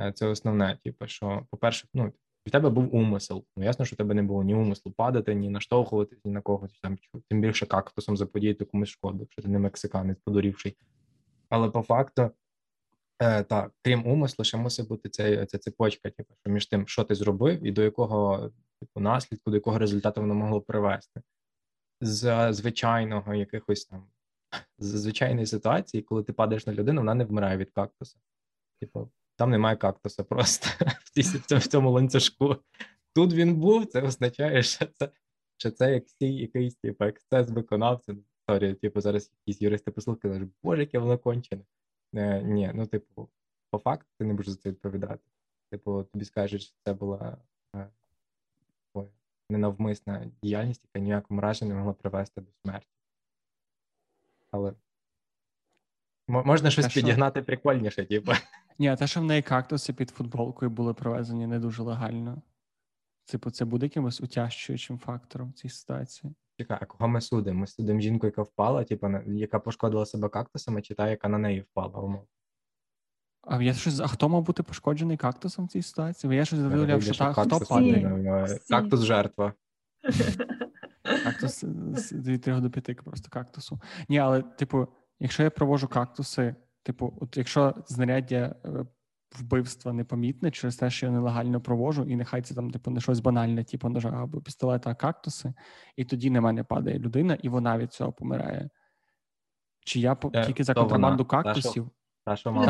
Е, 0.00 0.12
Це 0.12 0.26
основне, 0.26 0.78
типу, 0.84 1.06
що, 1.06 1.46
по-перше, 1.50 1.88
ну, 1.94 2.12
в 2.46 2.50
тебе 2.50 2.70
був 2.70 2.94
умисел. 2.94 3.44
Ну, 3.56 3.64
ясно, 3.64 3.84
що 3.84 3.94
в 3.94 3.96
тебе 3.96 4.14
не 4.14 4.22
було 4.22 4.44
ні 4.44 4.54
умислу 4.54 4.92
падати, 4.92 5.34
ні 5.34 5.50
наштовхуватись, 5.50 6.24
ні 6.24 6.32
на 6.32 6.40
когось 6.40 6.80
там, 6.80 6.98
тим 7.28 7.40
більше 7.40 7.66
кактусом 7.66 8.16
заподіяти 8.16 8.64
комусь 8.64 8.88
шкоду, 8.88 9.18
якщо 9.20 9.42
ти 9.42 9.48
не 9.48 9.58
мексиканець, 9.58 10.18
подурівший. 10.24 10.76
Але 11.48 11.70
по 11.70 11.82
факту, 11.82 12.30
е, 13.18 13.42
так, 13.42 13.72
крім 13.82 14.06
умислу, 14.06 14.44
ще 14.44 14.56
мусить 14.56 14.88
бути 14.88 15.08
цей, 15.08 15.46
ця 15.46 15.58
цепочка, 15.58 16.10
типу, 16.10 16.34
що 16.40 16.50
між 16.50 16.66
тим, 16.66 16.86
що 16.86 17.04
ти 17.04 17.14
зробив, 17.14 17.66
і 17.66 17.72
до 17.72 17.82
якого 17.82 18.50
типу, 18.80 19.00
наслідку, 19.00 19.50
до 19.50 19.56
якого 19.56 19.78
результату 19.78 20.20
воно 20.20 20.34
могло 20.34 20.60
привести. 20.60 21.22
З 22.00 22.52
звичайного 22.52 23.34
якихось 23.34 23.84
там 23.84 24.06
звичайної 24.78 25.46
ситуації, 25.46 26.02
коли 26.02 26.22
ти 26.22 26.32
падаєш 26.32 26.66
на 26.66 26.72
людину, 26.72 27.00
вона 27.00 27.14
не 27.14 27.24
вмирає 27.24 27.56
від 27.56 27.70
кактуса. 27.70 28.18
Типу, 28.80 29.10
там 29.36 29.50
немає 29.50 29.76
кактуса 29.76 30.24
просто 30.24 30.68
в, 31.58 31.68
цьому- 31.68 31.90
ланцюжку. 31.90 32.56
Тут 33.14 33.32
він 33.32 33.54
був, 33.54 33.86
це 33.86 34.02
означає, 34.02 34.62
що 34.62 34.86
це, 34.86 35.10
що 35.56 35.70
це 35.70 35.94
як 35.94 36.08
стій 36.08 36.34
якийсь, 36.34 36.76
типу, 36.76 37.04
ексцес 37.04 37.50
виконавця. 37.50 38.16
Sorry, 38.48 38.74
типу, 38.74 39.00
зараз 39.00 39.32
якісь 39.46 39.62
юристи 39.62 39.90
послухають, 39.90 40.34
кажуть, 40.34 40.52
боже, 40.62 40.80
яке 40.82 40.98
воно 40.98 41.18
кончене. 41.18 41.62
Е, 42.14 42.42
ні, 42.42 42.70
ну, 42.74 42.86
типу, 42.86 43.28
по 43.70 43.78
факту 43.78 44.08
ти 44.18 44.24
не 44.24 44.34
будеш 44.34 44.48
за 44.48 44.56
це 44.56 44.70
відповідати. 44.70 45.22
Типу, 45.70 46.02
тобі 46.02 46.24
скажуть, 46.24 46.62
що 46.62 46.74
це 46.84 46.94
була 46.94 47.36
е, 47.76 47.90
ненавмисна 49.50 50.30
діяльність, 50.42 50.84
яка 50.84 51.04
ні 51.04 51.12
в 51.12 51.16
якому 51.16 51.40
разі 51.40 51.64
не 51.64 51.74
могла 51.74 51.92
привести 51.92 52.40
до 52.40 52.50
смерті. 52.62 52.99
Але 54.50 54.74
можна 56.28 56.70
щось 56.70 56.86
А 56.86 56.88
що? 56.88 57.00
підігнати 57.00 57.42
прикольніше, 57.42 58.04
типу. 58.06 58.32
Ні, 58.78 58.88
а 58.88 58.96
те, 58.96 59.06
що 59.06 59.20
в 59.20 59.24
неї 59.24 59.42
кактуси 59.42 59.92
під 59.92 60.10
футболкою 60.10 60.70
були 60.70 60.94
провезені 60.94 61.46
не 61.46 61.58
дуже 61.58 61.82
легально. 61.82 62.42
Типу, 63.24 63.50
це 63.50 63.64
буде 63.64 63.86
якимось 63.86 64.20
утяжчуючим 64.20 64.98
фактором 64.98 65.50
в 65.50 65.52
цій 65.52 65.68
ситуації. 65.68 66.34
Чекай, 66.58 66.78
а 66.80 66.84
кого 66.84 67.08
ми 67.08 67.20
судимо? 67.20 67.60
Ми 67.60 67.66
судимо 67.66 68.00
жінку, 68.00 68.26
яка 68.26 68.42
впала, 68.42 68.84
типу, 68.84 69.08
яка 69.26 69.58
пошкодила 69.58 70.06
себе 70.06 70.28
кактусами, 70.28 70.82
чи 70.82 70.94
та, 70.94 71.08
яка 71.08 71.28
на 71.28 71.38
неї 71.38 71.60
впала, 71.60 72.00
умов. 72.00 72.26
А 73.42 73.62
я 73.62 73.74
щось, 73.74 74.00
а 74.00 74.06
хто 74.06 74.28
мав 74.28 74.42
бути 74.42 74.62
пошкоджений 74.62 75.16
кактусом 75.16 75.64
в 75.66 75.68
цій 75.68 75.82
ситуації? 75.82 76.28
Бо 76.28 76.34
я 76.34 76.44
щось 76.44 76.58
Вийде, 76.58 77.00
що 77.00 77.14
та, 77.14 77.32
хто 77.32 77.60
падає. 77.60 78.58
Кактус 78.68 79.00
жертва. 79.00 79.52
Кактус 81.24 81.64
з 81.94 82.12
від 82.12 82.40
3 82.42 82.60
до 82.60 82.70
5 82.70 83.00
просто 83.04 83.30
кактусу. 83.30 83.80
Ні, 84.08 84.18
але, 84.18 84.42
типу, 84.42 84.86
якщо 85.20 85.42
я 85.42 85.50
провожу 85.50 85.88
кактуси, 85.88 86.54
типу, 86.82 87.18
от 87.20 87.36
якщо 87.36 87.74
знаряддя 87.86 88.54
е, 88.64 88.68
вбивства 89.38 89.92
непомітне 89.92 90.50
через 90.50 90.76
те, 90.76 90.90
що 90.90 91.06
я 91.06 91.12
нелегально 91.12 91.60
провожу, 91.60 92.04
і 92.04 92.16
нехай 92.16 92.42
це 92.42 92.54
там, 92.54 92.70
типу, 92.70 92.90
не 92.90 93.00
щось 93.00 93.20
банальне, 93.20 93.64
типу 93.64 93.88
ножа 93.88 94.08
або 94.08 94.40
пістолета, 94.40 94.90
а 94.90 94.94
кактуси, 94.94 95.52
і 95.96 96.04
тоді 96.04 96.30
на 96.30 96.40
мене 96.40 96.64
падає 96.64 96.98
людина, 96.98 97.34
і 97.42 97.48
вона 97.48 97.78
від 97.78 97.92
цього 97.92 98.12
помирає. 98.12 98.70
Чи 99.84 100.00
я 100.00 100.14
по- 100.14 100.30
Е, 100.34 100.46
тільки 100.46 100.64
за 100.64 100.72
вона? 100.72 100.82
контрабанду 100.82 101.24
що- 101.24 101.28
кактусів? 101.42 101.90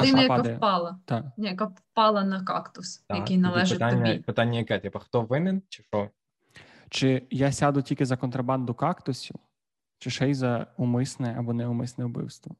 Людина, 0.06 0.22
яка 0.22 0.36
падає. 0.36 0.56
впала, 0.56 1.00
Так. 1.04 1.24
Яка 1.36 1.64
впала 1.64 2.24
на 2.24 2.44
кактус, 2.44 2.98
Так, 3.08 3.18
який 3.18 3.38
належить 3.38 3.78
питання, 3.78 4.06
тобі. 4.12 4.22
Питання 4.22 4.58
яке? 4.58 4.78
Типу, 4.78 4.98
хто 4.98 5.22
винен, 5.22 5.62
чи 5.68 5.82
що? 5.82 6.10
Чи 6.90 7.26
я 7.30 7.52
сяду 7.52 7.82
тільки 7.82 8.06
за 8.06 8.16
контрабанду 8.16 8.74
кактусів, 8.74 9.36
чи 9.98 10.10
ще 10.10 10.30
й 10.30 10.34
за 10.34 10.66
умисне 10.76 11.34
або 11.38 11.52
неумисне 11.52 12.04
вбивство? 12.04 12.56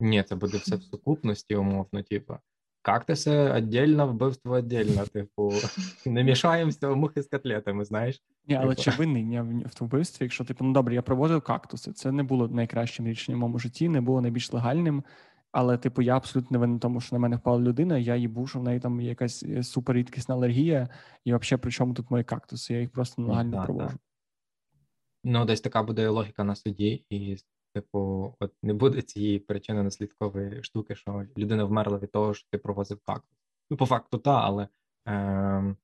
Ні, 0.00 0.22
це 0.22 0.34
буде 0.34 0.58
все 0.58 0.76
в 0.76 0.82
сукупності, 0.82 1.56
умовно, 1.56 2.02
типу. 2.02 2.34
Кактуси 2.82 3.52
віддільно, 3.52 4.08
вбивство 4.08 4.58
віддільно. 4.58 5.06
Типу, 5.06 5.52
не 6.06 6.24
мішаємося 6.24 6.94
мухи 6.94 7.22
з 7.22 7.26
котлетами, 7.26 7.84
знаєш? 7.84 8.22
Ні, 8.46 8.54
але 8.54 8.74
Типу. 8.74 8.82
чи 8.82 8.90
винний 8.90 9.32
я 9.32 9.42
в 9.42 9.72
вбивстві, 9.80 10.24
якщо 10.24 10.44
типу, 10.44 10.64
ну 10.64 10.72
добре, 10.72 10.94
я 10.94 11.02
проводив 11.02 11.42
кактуси. 11.42 11.92
Це 11.92 12.12
не 12.12 12.22
було 12.22 12.48
найкращим 12.48 13.06
рішенням 13.06 13.38
в 13.38 13.40
моєму 13.40 13.58
житті, 13.58 13.88
не 13.88 14.00
було 14.00 14.20
найбільш 14.20 14.52
легальним. 14.52 15.04
Але, 15.58 15.78
типу, 15.78 16.02
я 16.02 16.16
абсолютно 16.16 16.54
не 16.54 16.58
винен 16.58 16.78
тому, 16.78 17.00
що 17.00 17.16
на 17.16 17.20
мене 17.20 17.36
впала 17.36 17.60
людина. 17.60 17.98
Я 17.98 18.16
їй 18.16 18.28
був, 18.28 18.48
що 18.48 18.58
в 18.58 18.62
неї 18.62 18.80
там 18.80 19.00
є 19.00 19.08
якась 19.08 19.42
е, 19.42 19.62
суперрідкісна 19.62 20.34
алергія, 20.34 20.88
і 21.24 21.34
взагалі 21.34 21.60
при 21.62 21.70
чому 21.70 21.94
тут 21.94 22.10
мої 22.10 22.24
кактуси? 22.24 22.74
Я 22.74 22.80
їх 22.80 22.90
просто 22.90 23.22
нелегально 23.22 23.50
да, 23.50 23.64
провожу. 23.64 23.98
Ну, 25.24 25.44
десь 25.44 25.60
така 25.60 25.82
буде 25.82 26.08
логіка 26.08 26.44
на 26.44 26.56
суді, 26.56 27.04
і, 27.10 27.36
типу, 27.74 28.34
от 28.40 28.52
не 28.62 28.74
буде 28.74 29.02
цієї 29.02 29.38
причини 29.38 29.82
наслідкової 29.82 30.62
штуки, 30.62 30.94
що 30.94 31.26
людина 31.38 31.64
вмерла 31.64 31.98
від 31.98 32.12
того, 32.12 32.34
що 32.34 32.48
ти 32.50 32.58
провозив 32.58 32.98
кактус. 33.06 33.38
Ну, 33.70 33.76
по 33.76 33.86
факту, 33.86 34.18
та, 34.18 34.40
але 34.40 34.68
ем, 35.06 35.76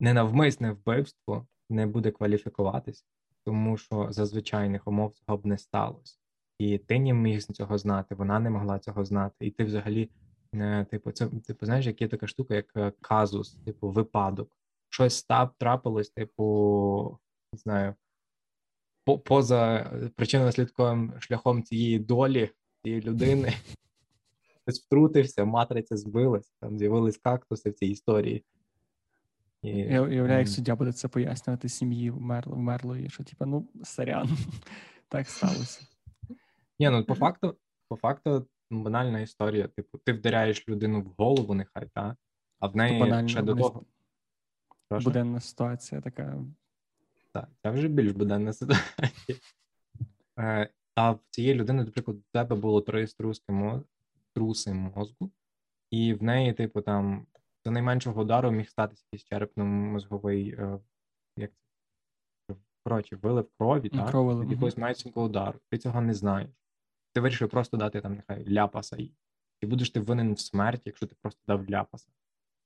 ненавмисне 0.00 0.72
вбивство 0.72 1.46
не 1.70 1.86
буде 1.86 2.10
кваліфікуватись, 2.10 3.04
тому 3.44 3.76
що 3.76 4.12
за 4.12 4.26
звичайних 4.26 4.86
умов 4.86 5.14
цього 5.14 5.38
б 5.38 5.46
не 5.46 5.58
сталося. 5.58 6.19
І 6.60 6.78
ти 6.78 6.98
не 6.98 7.12
міг 7.12 7.42
цього 7.42 7.78
знати, 7.78 8.14
вона 8.14 8.38
не 8.38 8.50
могла 8.50 8.78
цього 8.78 9.04
знати. 9.04 9.46
І 9.46 9.50
ти 9.50 9.64
взагалі, 9.64 10.10
е, 10.54 10.86
типу, 10.90 11.12
це 11.12 11.26
типу, 11.26 11.66
знаєш, 11.66 11.86
як 11.86 12.00
є 12.00 12.08
така 12.08 12.26
штука, 12.26 12.54
як 12.54 12.66
е, 12.76 12.92
казус, 13.00 13.54
типу, 13.64 13.90
випадок. 13.90 14.56
Щось 14.88 15.14
став, 15.14 15.50
трапилось, 15.58 16.10
типу, 16.10 17.18
не 17.52 17.58
знаю, 17.58 17.94
по, 19.04 19.18
поза 19.18 19.90
причинно-наслідковим 20.16 21.20
шляхом 21.20 21.62
цієї 21.62 21.98
долі, 21.98 22.50
цієї 22.84 23.02
людини. 23.02 23.52
Хтось 24.62 24.80
втрутився, 24.80 25.44
матриця 25.44 25.96
збилась, 25.96 26.52
там 26.60 26.78
з'явились 26.78 27.18
кактуси 27.18 27.70
в 27.70 27.74
цій 27.74 27.86
історії. 27.86 28.44
І... 29.62 29.68
Я 29.68 30.02
уявляю, 30.02 30.38
як 30.38 30.48
суддя 30.48 30.76
буде 30.76 30.92
це 30.92 31.08
пояснювати 31.08 31.68
сім'ї 31.68 32.10
вмерло, 32.10 32.56
вмерлої, 32.56 33.10
що 33.10 33.24
типу, 33.24 33.46
ну, 33.46 33.68
сорян, 33.84 34.28
так 35.08 35.28
сталося. 35.28 35.86
Ні, 36.80 36.90
ну 36.90 37.04
по 37.04 37.14
факту, 37.14 37.56
по 37.88 37.96
факту, 37.96 38.46
банальна 38.70 39.20
історія. 39.20 39.68
Типу, 39.68 39.98
ти 39.98 40.12
вдаряєш 40.12 40.68
людину 40.68 41.00
в 41.00 41.14
голову, 41.18 41.54
нехай, 41.54 41.88
та, 41.94 42.16
а 42.58 42.66
в 42.66 42.76
неї 42.76 43.00
Банально, 43.00 43.28
ще 43.28 43.42
до 43.42 43.54
того. 43.54 43.84
Буденна 44.90 45.40
ситуація 45.40 46.00
така. 46.00 46.44
Так, 47.32 47.48
це 47.62 47.70
вже 47.70 47.88
більш 47.88 48.12
буденна 48.12 48.52
ситуація. 48.52 49.38
Е, 50.38 50.68
а 50.94 51.10
в 51.10 51.20
цієї 51.30 51.54
людини, 51.54 51.84
наприклад, 51.84 52.16
у 52.16 52.22
тебе 52.32 52.56
було 52.56 52.80
три 52.80 53.06
струски 53.06 53.52
моз... 53.52 53.82
труси 54.34 54.74
мозку, 54.74 55.30
і 55.90 56.14
в 56.14 56.22
неї, 56.22 56.52
типу, 56.52 56.80
там 56.80 57.26
до 57.64 57.70
найменшого 57.70 58.22
удару 58.22 58.50
міг 58.50 58.68
статися 58.68 59.04
якийсь 59.12 59.28
черепно-мозговий, 59.32 60.54
е, 60.58 60.80
як 61.36 61.50
це 62.46 62.56
коротше, 62.84 63.16
вилив 63.16 63.48
крові, 63.58 63.88
так? 63.88 64.00
якогось 64.50 64.76
меншого 64.76 65.22
удару. 65.22 65.58
Ти 65.70 65.78
цього 65.78 66.00
не 66.00 66.14
знаєш. 66.14 66.50
Ти 67.14 67.20
вирішив 67.20 67.48
просто 67.48 67.76
дати 67.76 68.00
там 68.00 68.14
нехай 68.14 68.52
ляпаса. 68.52 68.96
І 68.96 69.12
чи 69.60 69.66
будеш 69.66 69.90
ти 69.90 70.00
винен 70.00 70.34
в 70.34 70.40
смерті, 70.40 70.82
якщо 70.84 71.06
ти 71.06 71.16
просто 71.22 71.40
дав 71.46 71.70
ляпаса? 71.70 72.08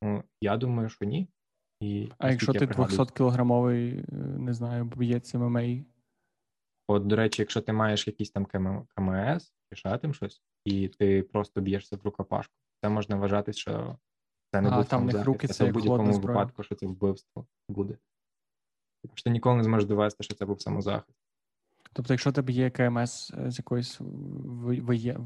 Ну, 0.02 0.24
я 0.40 0.56
думаю, 0.56 0.88
що 0.88 1.04
ні. 1.04 1.28
І 1.80 2.08
А 2.18 2.30
якщо 2.30 2.52
ти 2.52 2.66
200 2.66 3.04
кілограмовий, 3.06 3.98
е, 3.98 4.04
не 4.16 4.54
знаю, 4.54 4.84
боєць 4.84 5.34
ММА? 5.34 5.84
От, 6.88 7.06
до 7.06 7.16
речі, 7.16 7.42
якщо 7.42 7.60
ти 7.60 7.72
маєш 7.72 8.06
якийсь 8.06 8.30
там 8.30 8.44
КМС, 8.96 9.54
чи 9.70 9.76
ще 9.76 9.98
там 9.98 10.14
щось, 10.14 10.42
і 10.64 10.88
ти 10.88 11.22
просто 11.22 11.60
б'єшся 11.60 11.96
в 11.96 12.02
рукопашку, 12.04 12.54
це 12.82 12.88
можна 12.88 13.16
вважати, 13.16 13.52
що 13.52 13.98
це 14.52 14.60
не 14.60 14.70
буде 14.70 14.84
там 14.84 15.06
них 15.06 15.24
руки, 15.24 15.48
це 15.48 15.70
в 15.70 15.72
будь-якому 15.72 16.12
випадку, 16.18 16.62
що 16.62 16.74
це 16.74 16.86
вбивство 16.86 17.46
буде. 17.68 17.98
Тому 19.02 19.16
що 19.16 19.24
ти 19.24 19.30
ніколи 19.30 19.56
не 19.56 19.64
зможеш 19.64 19.88
довести, 19.88 20.24
що 20.24 20.34
це 20.34 20.46
був 20.46 20.60
самозахист. 20.60 21.18
Тобто, 21.94 22.12
якщо 22.12 22.32
тебе 22.32 22.52
є 22.52 22.70
КМС 22.70 23.30
е, 23.30 23.50
з 23.50 23.58
якоїсь 23.58 24.00
воє, 24.00 25.18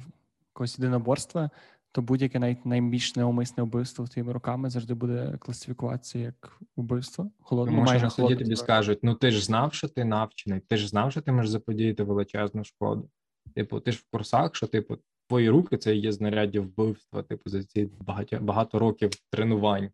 якогось 0.53 0.79
єдиноборства, 0.79 1.51
то 1.93 2.03
будь-яке 2.03 2.39
навіть 2.39 2.67
найбільш 2.67 3.17
неумисне 3.17 3.63
вбивство 3.63 4.07
твоїми 4.07 4.33
руками 4.33 4.71
завжди 4.71 4.95
буде 4.95 5.37
класифікуватися 5.39 6.19
як 6.19 6.61
вбивство. 6.77 7.31
Холодно, 7.41 7.73
Тому 7.73 7.87
майже 7.87 8.11
що 8.11 8.29
тобі 8.29 8.57
скажуть: 8.57 8.99
ну 9.03 9.15
ти 9.15 9.31
ж 9.31 9.45
знав, 9.45 9.75
що 9.75 9.89
ти 9.89 10.05
навчений, 10.05 10.61
ти 10.61 10.77
ж 10.77 10.89
знав, 10.89 11.13
що 11.13 11.21
ти 11.21 11.33
можеш 11.33 11.51
заподіяти 11.51 12.03
величезну 12.03 12.65
шкоду. 12.65 13.11
Типу, 13.55 13.81
ти 13.81 13.93
ж 13.93 13.99
в 13.99 14.11
курсах, 14.13 14.55
що 14.55 14.67
типу 14.67 14.99
твої 15.29 15.51
руки 15.51 15.77
це 15.77 15.95
є 15.95 16.13
знаряддя 16.13 16.61
вбивства, 16.61 17.23
типу, 17.23 17.51
за 17.51 17.65
ці 17.65 17.91
багато 18.01 18.39
багато 18.41 18.79
років 18.79 19.11
тренувань. 19.31 19.91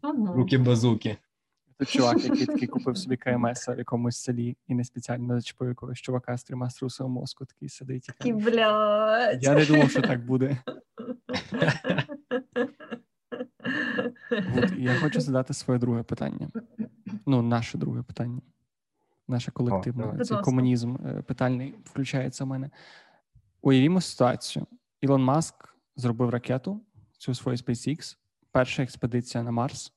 Ага. 0.00 0.32
Руки 0.32 0.58
базуки. 0.58 1.16
Це 1.80 1.86
чувак, 1.86 2.24
який 2.24 2.46
такий 2.46 2.68
купив 2.68 2.98
собі 2.98 3.16
КМС 3.16 3.68
в 3.68 3.78
якомусь 3.78 4.16
селі 4.16 4.56
і 4.68 4.74
не 4.74 4.84
спеціально 4.84 5.34
зачепив 5.34 5.68
якогось 5.68 5.98
чувака 5.98 6.36
з 6.36 6.44
трьома 6.44 6.70
струсом 6.70 7.12
мозку, 7.12 7.44
такий 7.44 7.68
сидить. 7.68 8.10
І, 8.24 8.32
блядь. 8.32 9.42
Я 9.42 9.54
не 9.54 9.66
думав, 9.66 9.90
що 9.90 10.02
так 10.02 10.26
буде. 10.26 10.58
От, 14.56 14.72
я 14.78 14.94
хочу 14.94 15.20
задати 15.20 15.54
своє 15.54 15.80
друге 15.80 16.02
питання. 16.02 16.50
Ну, 17.26 17.42
наше 17.42 17.78
друге 17.78 18.02
питання. 18.02 18.40
Наше 19.28 19.50
колективне. 19.50 20.04
О, 20.20 20.24
Цей 20.24 20.40
комунізм 20.40 20.96
е, 21.06 21.22
питальний 21.22 21.74
включається 21.84 22.44
в 22.44 22.46
мене. 22.46 22.70
Уявімо 23.62 24.00
ситуацію. 24.00 24.66
Ілон 25.00 25.24
Маск 25.24 25.74
зробив 25.96 26.30
ракету 26.30 26.80
цю 27.18 27.34
свою 27.34 27.58
SpaceX, 27.58 28.16
перша 28.52 28.82
експедиція 28.82 29.44
на 29.44 29.50
Марс. 29.50 29.92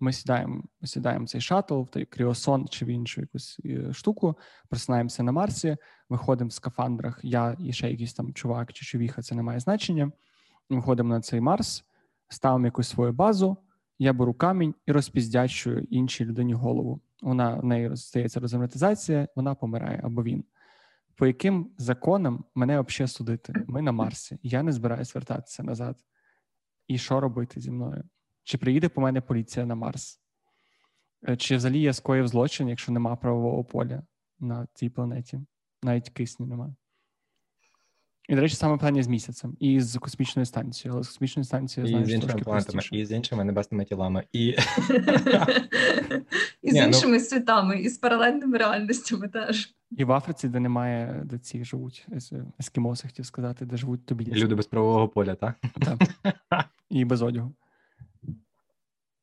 Ми 0.00 0.12
сідаємо 0.12 0.62
ми 0.80 0.88
сідаємо 0.88 1.24
в 1.24 1.28
цей 1.28 1.40
шаттл, 1.40 1.80
в 1.80 1.88
той 1.88 2.04
кріосон 2.04 2.68
чи 2.68 2.84
в 2.84 2.88
іншу 2.88 3.20
якусь 3.20 3.60
е, 3.64 3.92
штуку, 3.92 4.38
просинаємося 4.68 5.22
на 5.22 5.32
Марсі, 5.32 5.76
виходимо 6.08 6.48
в 6.48 6.52
скафандрах, 6.52 7.20
я 7.22 7.56
і 7.58 7.72
ще 7.72 7.90
якийсь 7.90 8.14
там 8.14 8.32
чувак 8.32 8.72
чи 8.72 8.84
човіха, 8.84 9.22
це 9.22 9.34
не 9.34 9.42
має 9.42 9.60
значення. 9.60 10.12
Виходимо 10.70 11.08
на 11.08 11.20
цей 11.20 11.40
Марс, 11.40 11.84
ставимо 12.28 12.66
якусь 12.66 12.88
свою 12.88 13.12
базу, 13.12 13.56
я 13.98 14.12
беру 14.12 14.34
камінь 14.34 14.74
і 14.86 14.92
розпіздячую 14.92 15.86
іншій 15.90 16.24
людині 16.24 16.54
голову. 16.54 17.00
Вона 17.22 17.54
в 17.54 17.64
неї 17.64 17.96
стається 17.96 18.40
розгерметизація, 18.40 19.28
вона 19.36 19.54
помирає 19.54 20.00
або 20.04 20.22
він 20.22 20.44
по 21.18 21.26
яким 21.26 21.70
законам 21.78 22.44
мене 22.54 22.80
взагалі 22.80 23.08
судити? 23.08 23.52
Ми 23.66 23.82
на 23.82 23.92
Марсі, 23.92 24.38
я 24.42 24.62
не 24.62 24.72
збираюсь 24.72 25.14
вертатися 25.14 25.62
назад. 25.62 25.96
І 26.86 26.98
що 26.98 27.20
робити 27.20 27.60
зі 27.60 27.70
мною? 27.70 28.04
Чи 28.48 28.58
приїде 28.58 28.88
по 28.88 29.00
мене 29.00 29.20
поліція 29.20 29.66
на 29.66 29.74
Марс? 29.74 30.20
Е, 31.28 31.36
чи 31.36 31.56
взагалі 31.56 31.80
я 31.80 31.92
скоїв 31.92 32.28
злочин, 32.28 32.68
якщо 32.68 32.92
нема 32.92 33.16
правового 33.16 33.64
поля 33.64 34.02
на 34.40 34.66
цій 34.74 34.88
планеті? 34.88 35.40
Навіть 35.82 36.08
кисню 36.08 36.46
немає. 36.46 36.74
І, 38.28 38.34
до 38.34 38.40
речі, 38.40 38.54
саме 38.54 38.76
питання 38.76 39.02
з 39.02 39.08
місяцем, 39.08 39.56
і 39.60 39.80
з 39.80 39.98
космічною 39.98 40.46
станцією, 40.46 40.94
але 40.94 41.04
з 41.04 41.08
космічною 41.08 41.44
станцією 41.44 41.88
знаєш, 41.88 42.08
з 42.08 42.12
іншими 42.12 42.40
планетами, 42.40 42.82
і 42.92 43.04
з 43.04 43.12
іншими 43.12 43.44
небесними 43.44 43.84
тілами, 43.84 44.24
і 44.32 44.46
і 46.62 46.70
з 46.70 46.74
ну 46.74 46.82
іншими 46.82 47.20
світами, 47.20 47.80
і 47.80 47.88
з 47.88 47.98
паралельними 47.98 48.58
реальностями 48.58 49.28
теж. 49.28 49.74
І 49.90 50.04
в 50.04 50.12
Африці, 50.12 50.48
де 50.48 50.60
немає, 50.60 51.22
де 51.24 51.38
ці 51.38 51.64
живуть 51.64 52.06
ескімоси, 52.60 53.08
хотів 53.08 53.26
сказати, 53.26 53.66
де 53.66 53.76
живуть 53.76 54.06
тобі. 54.06 54.24
Люди 54.24 54.54
без 54.54 54.66
правового 54.66 55.08
поля, 55.08 55.34
так? 55.34 55.54
Так. 55.80 55.98
І 56.90 57.04
без 57.04 57.22
одягу. 57.22 57.54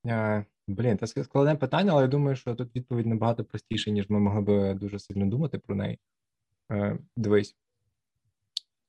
Е, 0.06 0.46
блін, 0.68 0.98
це 0.98 1.24
складне 1.24 1.56
питання, 1.56 1.92
але 1.92 2.02
я 2.02 2.08
думаю, 2.08 2.36
що 2.36 2.56
тут 2.56 2.76
відповідь 2.76 3.06
набагато 3.06 3.44
простіша, 3.44 3.92
ніж 3.92 4.10
ми 4.10 4.20
могли 4.20 4.42
би 4.42 4.74
дуже 4.74 5.00
сильно 5.00 5.26
думати 5.26 5.60
про 5.60 5.76
неї. 5.76 6.00
Е, 6.72 6.98
дивись. 7.16 7.56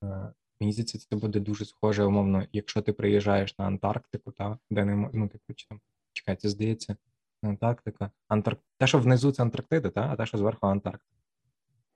Е, 0.03 0.33
мені 0.59 0.73
здається, 0.73 0.99
це 0.99 1.15
буде 1.15 1.39
дуже 1.39 1.65
схоже, 1.65 2.03
умовно, 2.03 2.43
якщо 2.53 2.81
ти 2.81 2.93
приїжджаєш 2.93 3.57
на 3.57 3.65
Антарктику, 3.65 4.31
та, 4.31 4.57
де 4.69 4.85
не 4.85 5.09
ну, 5.13 5.27
типу, 5.27 5.53
чи 5.55 5.67
там, 5.67 5.79
чекай, 6.13 6.35
це 6.35 6.49
здається, 6.49 6.95
Антарктика. 7.41 8.11
Антарк... 8.27 8.59
Те, 8.77 8.87
що 8.87 8.99
внизу 8.99 9.31
це 9.31 9.43
Антарктида, 9.43 9.89
та, 9.89 10.01
а 10.01 10.15
те, 10.15 10.25
що 10.25 10.37
зверху 10.37 10.67
Антарктика. 10.67 11.13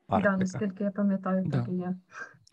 Так, 0.08 0.24
да, 0.24 0.38
наскільки 0.38 0.84
я 0.84 0.92
пам'ятаю, 0.92 1.50
так 1.52 1.68
і 1.70 1.76
є. 1.76 1.96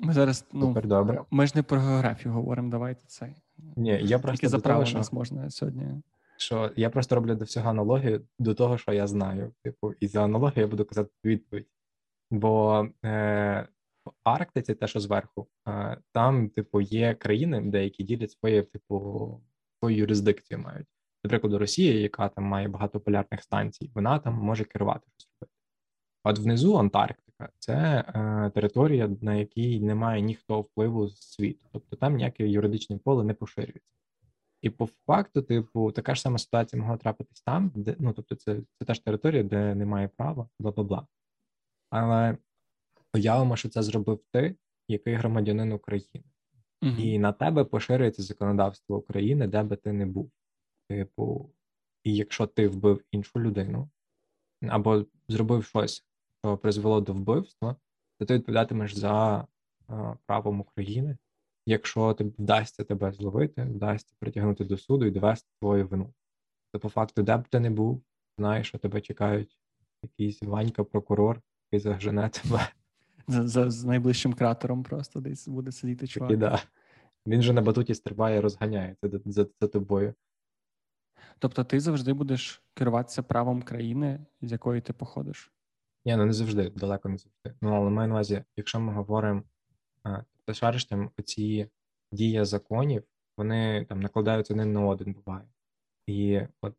Ми 0.01 0.13
зараз, 0.13 0.45
ну, 0.53 0.67
Супер 0.67 0.87
добре. 0.87 1.25
Ми 1.31 1.47
ж 1.47 1.53
не 1.55 1.63
про 1.63 1.81
географію 1.81 2.35
говоримо, 2.35 2.71
давайте 2.71 3.05
це. 3.07 3.35
Ні, 3.77 4.01
я 4.03 4.19
просто 4.19 4.37
Тільки 4.37 4.49
за 4.49 4.59
право 4.59 4.85
нас 4.85 5.13
можна 5.13 5.51
сьогодні. 5.51 6.03
Що 6.39 6.71
я 6.77 6.91
просто 6.91 7.15
роблю 7.15 7.35
до 7.35 7.45
всього 7.45 7.71
аналогію 7.71 8.27
до 8.39 8.55
того, 8.55 8.79
що 8.79 8.93
я 8.93 9.07
знаю. 9.07 9.53
Типу, 9.65 9.93
і 10.01 10.07
за 10.07 10.25
аналогію 10.25 10.61
я 10.61 10.67
буду 10.67 10.85
казати 10.85 11.11
відповідь. 11.25 11.69
Бо 12.31 12.87
е, 13.05 13.69
в 14.05 14.11
Арктиці, 14.25 14.75
те, 14.75 14.87
що 14.87 15.01
зверху, 15.01 15.49
е, 15.69 15.99
там, 16.13 16.49
типу, 16.49 16.81
є 16.81 17.15
країни, 17.15 17.61
деякі 17.61 18.05
ділять 18.05 18.31
своє, 18.31 18.63
типу, 18.63 19.41
свою 19.81 19.97
юрисдикцію 19.97 20.59
мають. 20.59 20.87
Наприклад, 21.25 21.55
Росія, 21.55 22.01
яка 22.01 22.29
там 22.29 22.45
має 22.45 22.69
багато 22.69 23.01
полярних 23.01 23.43
станцій, 23.43 23.91
вона 23.95 24.19
там 24.19 24.35
може 24.35 24.65
керувати 24.65 25.07
щось 25.17 25.29
робити. 25.41 25.55
От 26.25 26.39
внизу 26.39 26.77
Антарктика 26.77 27.49
це 27.59 28.05
е, 28.09 28.51
територія, 28.55 29.11
на 29.23 29.35
якій 29.35 29.81
немає 29.81 30.23
ніхто 30.23 30.61
впливу 30.61 31.09
з 31.09 31.33
світу, 31.33 31.67
тобто 31.73 31.97
там 31.97 32.17
ніяке 32.17 32.49
юридичне 32.49 32.99
поле 32.99 33.25
не 33.25 33.35
поширюється. 33.35 33.98
І 34.63 34.71
по 34.71 34.87
факту, 35.07 35.43
типу, 35.43 35.93
така 35.93 36.15
ж 36.15 36.21
сама 36.21 36.39
ситуація 36.39 36.83
могла 36.83 36.97
трапитись 36.97 37.43
там, 37.43 37.73
де 37.75 37.97
ну 37.99 38.13
тобто, 38.13 38.35
це 38.35 38.61
це 38.79 38.85
та 38.85 38.95
ж 38.95 39.05
територія, 39.05 39.43
де 39.43 39.75
немає 39.75 40.09
права, 40.09 40.49
бла 40.59 40.71
бла 40.71 40.85
бла. 40.85 41.07
Але 41.91 42.37
уявимо, 43.15 43.57
що 43.57 43.69
це 43.69 43.83
зробив 43.83 44.21
ти, 44.33 44.57
який 44.89 45.15
громадянин 45.15 45.73
України, 45.73 46.25
угу. 46.83 46.93
і 46.99 47.19
на 47.19 47.33
тебе 47.33 47.65
поширюється 47.65 48.23
законодавство 48.23 48.97
України, 48.97 49.47
де 49.47 49.63
би 49.63 49.77
ти 49.77 49.93
не 49.93 50.07
був. 50.07 50.31
Типу, 50.89 51.51
і 52.05 52.17
якщо 52.17 52.47
ти 52.47 52.69
вбив 52.69 53.05
іншу 53.13 53.41
людину 53.41 53.91
або 54.63 55.05
зробив 55.29 55.65
щось, 55.65 56.05
що 56.45 56.57
призвело 56.57 57.01
до 57.01 57.13
вбивства, 57.13 57.77
то 58.19 58.27
ти 58.27 58.35
відповідатимеш 58.35 58.95
за 58.95 59.47
а, 59.87 60.15
правом 60.27 60.61
України, 60.61 61.17
якщо 61.69 62.15
тобі 62.15 62.35
вдасться 62.39 62.85
тебе 62.85 63.13
зловити, 63.13 63.63
вдасться 63.63 64.15
притягнути 64.19 64.65
до 64.65 64.77
суду 64.77 65.07
і 65.07 65.11
довести 65.11 65.49
твою 65.61 65.89
вину. 65.89 66.15
То 66.73 66.81
по 66.81 66.89
факту, 66.89 67.23
де 67.23 67.37
б 67.37 67.49
ти 67.49 67.61
не 67.61 67.71
був, 67.71 68.03
знаєш, 68.39 68.69
що 68.69 68.79
тебе 68.79 69.01
чекають 69.01 69.59
якийсь 70.03 70.43
Ванька, 70.43 70.85
прокурор, 70.85 71.41
який 71.73 71.81
зажене 71.81 72.29
тебе. 72.29 72.69
За, 73.29 73.49
за, 73.49 73.71
з 73.71 73.85
найближчим 73.85 74.33
кратером 74.33 74.83
просто 74.83 75.21
десь 75.21 75.49
буде 75.49 75.73
сидіти 75.73 76.07
чувак. 76.07 76.31
І 76.31 76.37
да. 76.37 76.63
Він 77.27 77.43
же 77.43 77.53
на 77.53 77.63
батуті 77.63 77.95
стрибає, 77.95 78.41
розганяється 78.41 79.09
за, 79.09 79.21
за, 79.25 79.47
за 79.61 79.69
тобою. 79.69 80.15
Тобто 81.39 81.65
ти 81.65 81.81
завжди 81.81 82.13
будеш 82.13 82.63
керуватися 82.75 83.23
правом 83.23 83.63
країни, 83.63 84.27
з 84.43 84.53
якої 84.53 84.81
ти 84.81 84.93
походиш. 84.93 85.53
Ні, 86.05 86.17
ну 86.17 86.27
не 86.27 86.33
завжди, 86.33 86.71
далеко 86.71 87.09
не 87.09 87.19
завжди. 87.19 87.55
Ну, 87.63 87.75
але 87.75 87.91
маю 87.91 88.09
на 88.09 88.15
увазі, 88.15 88.45
якщо 88.57 88.81
ми 88.81 88.93
говоримо, 88.93 89.43
а, 90.03 90.23
ти 90.45 90.55
шариш 90.55 90.85
там 90.85 91.11
оці 91.19 91.69
дія 92.13 92.45
законів, 92.45 93.03
вони 93.37 93.85
там 93.89 94.01
накладаються 94.01 94.55
один 94.55 94.73
на 94.73 94.87
один 94.87 95.13
буває. 95.13 95.49
І 96.07 96.41
от 96.61 96.75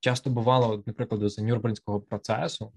часто 0.00 0.30
бувало, 0.30 0.82
наприклад, 0.86 1.30
за 1.30 1.42
Нюрнберзького 1.42 2.00
процесу, 2.00 2.72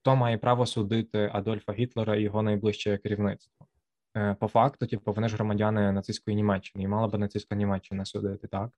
хто 0.00 0.16
має 0.16 0.38
право 0.38 0.66
судити 0.66 1.30
Адольфа 1.32 1.72
Гітлера 1.72 2.16
і 2.16 2.22
його 2.22 2.42
найближче 2.42 2.98
керівництво. 2.98 3.66
Е, 4.16 4.34
По 4.40 4.48
факту, 4.48 4.86
типу, 4.86 5.12
вони 5.12 5.28
ж 5.28 5.36
громадяни 5.36 5.92
нацистської 5.92 6.36
Німеччини, 6.36 6.84
і 6.84 6.88
мала 6.88 7.08
би 7.08 7.18
нацистська 7.18 7.54
Німеччина 7.54 8.04
судити, 8.04 8.46
так? 8.46 8.70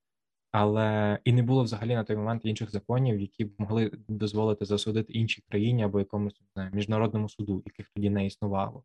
Але 0.51 1.19
і 1.23 1.33
не 1.33 1.43
було 1.43 1.63
взагалі 1.63 1.95
на 1.95 2.03
той 2.03 2.15
момент 2.15 2.45
інших 2.45 2.71
законів, 2.71 3.19
які 3.19 3.45
б 3.45 3.53
могли 3.57 3.91
дозволити 4.07 4.65
засудити 4.65 5.13
іншій 5.13 5.43
країні 5.49 5.83
або 5.83 5.99
якомусь 5.99 6.41
не 6.55 6.69
міжнародному 6.73 7.29
суду, 7.29 7.63
яких 7.65 7.89
тоді 7.89 8.09
не 8.09 8.25
існувало. 8.25 8.83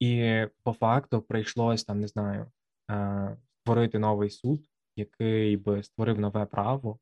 І 0.00 0.46
по 0.62 0.72
факту 0.72 1.22
прийшлось 1.22 1.84
там, 1.84 2.00
не 2.00 2.08
знаю, 2.08 2.46
е, 2.90 3.36
створити 3.60 3.98
новий 3.98 4.30
суд, 4.30 4.60
який 4.96 5.56
би 5.56 5.82
створив 5.82 6.20
нове 6.20 6.46
право 6.46 6.98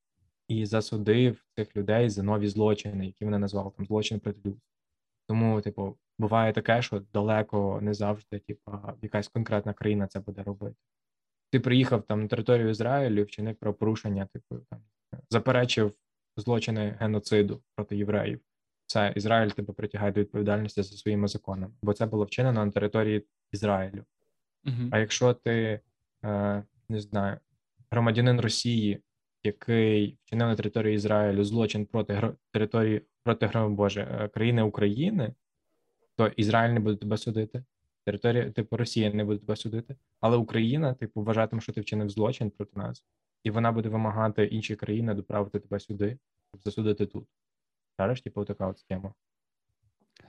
і 0.49 0.67
засудив 0.67 1.45
цих 1.57 1.77
людей 1.77 2.11
за 2.11 2.23
нові 2.23 2.49
злочини, 2.49 3.07
які 3.07 3.25
вони 3.25 3.39
назвали 3.39 3.71
там 3.77 3.87
злочин 3.87 4.21
проти 4.21 4.39
людства. 4.39 4.63
Тому, 5.29 5.61
типу, 5.61 5.97
буває 6.19 6.53
таке, 6.53 6.83
що 6.83 7.01
далеко 7.13 7.79
не 7.83 7.95
завжди, 7.95 8.39
типу, 8.39 8.73
якась 9.03 9.29
конкретна 9.29 9.73
країна 9.73 10.07
це 10.07 10.21
буде 10.21 10.43
робити. 10.43 10.77
Ти 11.51 11.61
приїхав 11.61 12.03
там 12.03 12.23
на 12.23 12.29
територію 12.29 12.69
Ізраїлю, 12.69 13.25
вчинив 13.25 13.57
правопорушення, 13.57 14.27
типу 14.27 14.57
там 14.71 14.81
заперечив 15.31 15.93
злочини 16.37 16.97
геноциду 17.01 17.63
проти 17.75 17.97
євреїв. 17.97 18.41
Це 18.89 19.13
Ізраїль 19.17 19.51
тебе 19.51 19.75
притягає 19.75 20.13
до 20.13 20.21
відповідальності 20.21 20.83
за 20.83 20.97
своїми 20.97 21.29
законами, 21.29 21.73
бо 21.83 21.93
це 21.93 22.07
було 22.07 22.25
вчинено 22.25 22.65
на 22.65 22.71
території 22.71 23.25
Ізраїлю. 23.53 24.05
Угу. 24.67 24.89
А 24.91 24.99
якщо 24.99 25.35
ти 25.35 25.81
е, 26.25 26.63
не 26.89 27.01
знаю, 27.01 27.37
громадянин 27.91 28.41
Росії, 28.41 29.03
який 29.45 30.19
вчинив 30.25 30.49
на 30.49 30.57
території 30.57 30.95
Ізраїлю 30.95 31.45
злочин 31.45 31.87
проти 31.87 32.13
гро- 32.13 32.35
території 32.53 33.03
проти 33.23 33.47
гро- 33.47 33.71
Боже, 33.71 34.01
е, 34.21 34.29
країни 34.29 34.63
України, 34.63 35.35
то 36.17 36.27
Ізраїль 36.27 36.73
не 36.73 36.81
буде 36.81 36.97
тебе 36.97 37.17
судити. 37.17 37.65
Територія, 38.05 38.51
типу, 38.51 38.77
Росія 38.77 39.13
не 39.13 39.25
буде 39.25 39.39
тебе 39.39 39.57
судити, 39.57 39.97
але 40.21 40.37
Україна, 40.37 40.95
типу, 40.95 41.23
вважатиме, 41.23 41.63
що 41.63 41.73
ти 41.73 41.81
вчинив 41.81 42.11
злочин 42.11 42.51
проти 42.51 42.79
нас, 42.79 43.05
і 43.45 43.51
вона 43.51 43.73
буде 43.73 43.89
вимагати 43.89 44.45
інші 44.45 44.77
країни 44.77 45.15
доправити 45.15 45.61
тебе 45.61 45.81
сюди, 45.81 46.19
щоб 46.51 46.63
засудити 46.63 47.07
тут. 47.07 47.27
Зараз, 47.99 48.21
типу, 48.21 48.45
така 48.45 48.67
от 48.67 48.79
схема. 48.79 49.15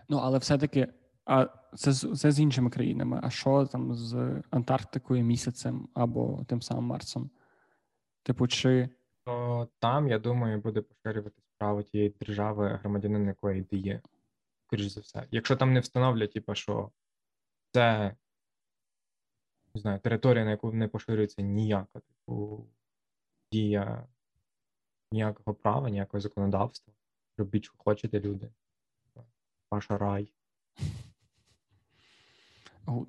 Ну, 0.10 0.18
але 0.18 0.38
все-таки, 0.38 0.88
а 1.26 1.46
це, 1.76 1.94
це 1.94 2.32
з 2.32 2.40
іншими 2.40 2.70
країнами. 2.70 3.20
А 3.24 3.30
що 3.30 3.66
там 3.66 3.94
з 3.94 4.42
Антарктикою, 4.50 5.24
місяцем 5.24 5.90
або 5.94 6.46
тим 6.48 6.62
самим 6.62 6.84
Марсом? 6.84 7.30
Типу, 8.24 8.48
чи 8.48 8.90
То 9.26 9.68
там, 9.80 10.08
я 10.08 10.20
думаю, 10.20 10.62
буде 10.62 10.82
поширюватись 10.82 11.46
право 11.58 11.84
тієї 11.84 12.10
держави, 12.10 12.80
громадянин 12.82 13.28
якої 13.28 13.64
ти 13.64 13.78
є. 13.78 14.02
Скоріш 14.68 14.88
за 14.88 15.02
все. 15.02 15.28
Якщо 15.32 15.56
там 15.56 15.74
не 15.74 15.80
встановлять, 15.80 16.34
типу, 16.34 16.56
що 16.56 16.92
це 17.72 18.16
не 19.76 19.82
знаю, 19.82 20.00
територія, 20.00 20.46
на 20.46 20.52
яку 20.52 20.72
не 20.72 20.88
поширюється 20.88 21.42
ніяка, 21.42 22.00
типу, 22.00 22.66
дія 23.52 24.08
ніякого 25.12 25.54
права, 25.54 25.90
ніякого 25.90 26.22
законодавства. 26.22 26.94
Робіть, 27.40 27.64
що 27.64 27.74
хочете, 27.78 28.20
люди. 28.20 28.50
Ваш 29.72 29.92
рай. 29.92 30.34
Good? 32.86 33.08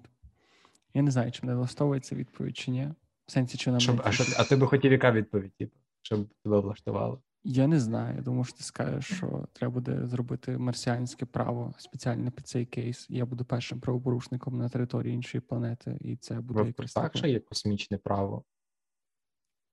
Я 0.94 1.02
не 1.02 1.10
знаю, 1.10 1.32
чи 1.32 1.46
мене 1.46 1.56
влаштовує 1.58 1.99
ця 1.99 2.14
відповідь 2.14 2.56
чи 2.56 2.70
ні. 2.70 2.92
В 3.26 3.32
сенсі, 3.32 3.58
чи 3.58 3.70
нам 3.70 3.80
Щоб, 3.80 4.02
а, 4.04 4.12
що, 4.12 4.24
а 4.38 4.44
ти 4.44 4.56
би 4.56 4.66
хотів 4.66 4.92
яка 4.92 5.12
відповідь, 5.12 5.54
типу, 5.54 5.76
щоб 6.02 6.28
тебе 6.44 6.60
влаштувало? 6.60 7.22
Я 7.44 7.66
не 7.66 7.80
знаю. 7.80 8.16
Я 8.16 8.22
думаю, 8.22 8.44
що 8.44 8.56
ти 8.56 8.62
скажеш, 8.62 9.16
що 9.16 9.48
треба 9.52 9.72
буде 9.74 10.06
зробити 10.06 10.58
марсіанське 10.58 11.26
право 11.26 11.74
спеціально 11.78 12.30
під 12.30 12.46
цей 12.46 12.66
кейс. 12.66 13.06
Я 13.10 13.26
буду 13.26 13.44
першим 13.44 13.80
правопорушником 13.80 14.58
на 14.58 14.68
території 14.68 15.14
іншої 15.14 15.40
планети, 15.40 15.98
і 16.00 16.16
це 16.16 16.40
буде 16.40 16.64
якось 16.66 16.92
так, 16.92 17.16
що 17.16 17.26
є 17.26 17.40
космічне 17.40 17.98
право. 17.98 18.44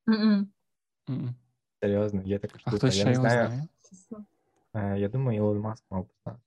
Мгм. 0.08 0.48
М-м. 1.10 1.36
Серйозно, 1.82 2.22
є 2.22 2.40
така 2.40 2.54
А 2.56 2.60
штука. 2.60 2.78
хтось 2.78 2.96
я 2.96 3.02
ще 3.02 3.06
не 3.06 3.12
його 3.12 3.22
знаю. 3.30 3.48
знає? 3.48 3.68
Е, 4.74 5.00
Я 5.00 5.10
думаю, 5.10 5.38
Ілон 5.38 5.60
Маск 5.60 5.86
мав 5.90 6.04
би 6.04 6.10
знати. 6.24 6.40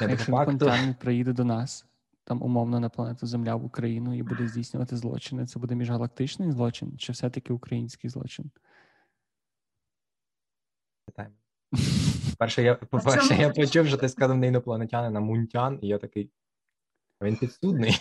Я 0.00 0.08
Якщо 0.08 0.32
факту, 0.32 0.50
інопланетянин 0.50 0.94
приїде 0.94 1.32
до 1.32 1.44
нас, 1.44 1.86
там 2.24 2.42
умовно 2.42 2.80
на 2.80 2.88
планету 2.88 3.26
Земля 3.26 3.54
в 3.54 3.64
Україну 3.64 4.14
і 4.14 4.22
буде 4.22 4.48
здійснювати 4.48 4.96
злочини, 4.96 5.46
це 5.46 5.58
буде 5.58 5.74
міжгалактичний 5.74 6.52
злочин, 6.52 6.98
чи 6.98 7.12
все-таки 7.12 7.52
український 7.52 8.10
злочин? 8.10 8.50
питаємо. 11.14 11.34
Перше, 12.38 12.62
я, 12.62 12.74
по-перше, 12.74 13.34
я 13.34 13.50
почув, 13.50 13.86
що 13.86 13.96
ти 13.96 14.08
сказав 14.08 14.36
не 14.36 14.46
інопланетянин, 14.46 15.16
а 15.16 15.20
мунтян, 15.20 15.78
і 15.82 15.88
я 15.88 15.98
такий. 15.98 16.30
Він 17.22 17.36
підсудний. 17.36 17.98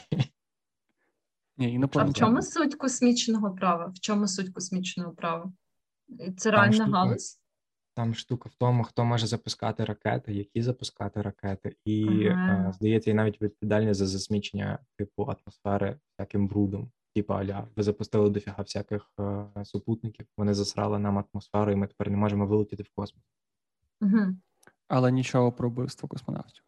Ні, 1.57 1.83
А 1.93 2.03
в 2.03 2.13
чому 2.13 2.41
суть 2.41 2.75
космічного 2.75 3.51
права? 3.51 3.85
В 3.85 3.99
чому 3.99 4.27
суть 4.27 4.49
космічного 4.53 5.11
права? 5.11 5.51
Це 6.37 6.51
реальна 6.51 6.85
галузь? 6.85 7.42
Там 7.95 8.13
штука 8.13 8.49
в 8.49 8.55
тому, 8.55 8.83
хто 8.83 9.05
може 9.05 9.27
запускати 9.27 9.85
ракети, 9.85 10.33
які 10.33 10.61
запускати 10.61 11.21
ракети, 11.21 11.75
і 11.85 12.27
Ага. 12.27 12.69
е, 12.69 12.73
здається, 12.73 13.11
і 13.11 13.13
навіть 13.13 13.41
відповідальність 13.41 13.99
за 13.99 14.07
засмічення 14.07 14.79
типу 14.97 15.23
атмосфери 15.23 15.99
всяким 16.11 16.47
брудом. 16.47 16.91
Типа 17.15 17.37
аля, 17.37 17.67
ви 17.75 17.83
запустили 17.83 18.29
дофіга 18.29 18.63
всяких 18.63 19.11
е, 19.19 19.45
супутників, 19.65 20.25
вони 20.37 20.53
засрали 20.53 20.99
нам 20.99 21.17
атмосферу, 21.17 21.71
і 21.71 21.75
ми 21.75 21.87
тепер 21.87 22.09
не 22.09 22.17
можемо 22.17 22.47
вилетіти 22.47 22.83
в 22.83 22.89
космос. 22.95 23.23
Угу. 24.01 24.35
Але 24.87 25.11
нічого 25.11 25.51
про 25.51 25.69
вбивство 25.69 26.09
космонавтів. 26.09 26.63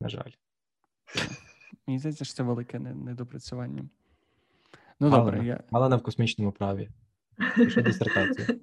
На 0.00 0.08
жаль. 0.08 0.30
Мені 1.86 1.98
здається, 1.98 2.24
що 2.24 2.34
це 2.34 2.42
велике 2.42 2.78
недопрацювання. 2.78 3.88
Ну 5.00 5.08
Мало 5.08 5.24
добре, 5.24 5.46
я, 5.46 5.64
Мало 5.70 5.88
не 5.88 5.96
в 5.96 6.02
космічному 6.02 6.52
праві. 6.52 6.88
Пишу 7.56 7.82
дисертацію. 7.82 8.60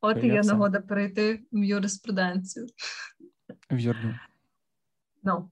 От 0.00 0.24
і 0.24 0.26
є 0.26 0.42
нагода 0.42 0.80
перейти 0.80 1.44
в 1.52 1.64
юриспруденцію. 1.64 2.66
в 3.70 3.78
Йорду. 3.78 4.14
Ну, 5.22 5.50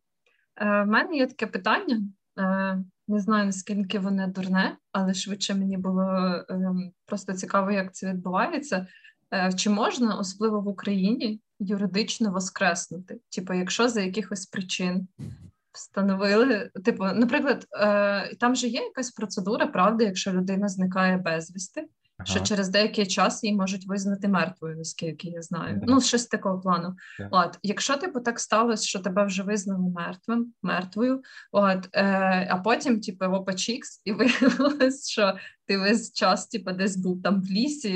е, 0.56 0.82
в 0.82 0.86
мене 0.86 1.16
є 1.16 1.26
таке 1.26 1.46
питання. 1.46 2.02
Е, 2.38 2.84
не 3.08 3.20
знаю, 3.20 3.46
наскільки 3.46 3.98
воно 3.98 4.26
дурне, 4.26 4.76
але 4.92 5.14
швидше 5.14 5.54
мені 5.54 5.76
було 5.76 6.02
е, 6.50 6.74
просто 7.06 7.32
цікаво, 7.32 7.70
як 7.70 7.94
це 7.94 8.12
відбувається. 8.12 8.86
Е, 9.34 9.52
чи 9.52 9.70
можна, 9.70 10.16
особливо 10.16 10.60
в 10.60 10.68
Україні, 10.68 11.40
юридично 11.58 12.32
воскреснути? 12.32 13.20
Типу, 13.36 13.52
якщо 13.52 13.88
за 13.88 14.00
якихось 14.00 14.46
причин 14.46 15.08
встановили, 15.72 16.70
типу, 16.84 17.04
наприклад, 17.04 17.66
е, 17.80 18.36
там 18.36 18.54
же 18.54 18.68
є 18.68 18.80
якась 18.80 19.10
процедура, 19.10 19.66
правда, 19.66 20.04
якщо 20.04 20.32
людина 20.32 20.68
зникає 20.68 21.16
безвісти, 21.16 21.88
що 22.24 22.40
через 22.40 22.68
деякий 22.68 23.06
час 23.06 23.44
її 23.44 23.56
можуть 23.56 23.86
визнати 23.86 24.28
мертвою, 24.28 24.76
наскільки 24.76 25.28
я 25.28 25.42
знаю. 25.42 25.76
Да. 25.76 25.92
Ну, 25.92 26.00
щось 26.00 26.26
такого 26.26 26.60
плану. 26.60 26.96
Так. 27.18 27.28
От, 27.30 27.58
якщо 27.62 27.96
типу 27.96 28.20
так 28.20 28.40
сталося, 28.40 28.86
що 28.86 28.98
тебе 28.98 29.24
вже 29.24 29.42
визнали 29.42 29.90
мертвим, 29.90 30.52
мертвою, 30.62 31.22
от, 31.52 31.88
е, 31.92 32.48
а 32.50 32.56
потім, 32.56 33.00
типу, 33.00 33.24
опачікс, 33.24 34.02
і 34.04 34.12
виявилось, 34.12 35.08
що 35.08 35.36
ти 35.66 35.78
весь 35.78 36.12
час, 36.12 36.46
типу, 36.46 36.72
десь 36.72 36.96
був 36.96 37.22
там 37.22 37.42
в 37.42 37.46
лісі, 37.46 37.92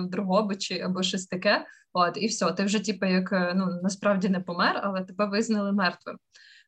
в 0.00 0.06
Дрогобичі 0.08 0.80
або 0.80 1.02
щось 1.02 1.26
таке. 1.26 1.66
От, 1.92 2.16
і 2.16 2.26
все, 2.26 2.52
ти 2.52 2.64
вже, 2.64 2.80
типу, 2.80 3.06
як 3.06 3.32
е, 3.32 3.52
ну 3.56 3.80
насправді 3.82 4.28
не 4.28 4.40
помер, 4.40 4.80
але 4.84 5.04
тебе 5.04 5.26
визнали 5.26 5.72
мертвим. 5.72 6.18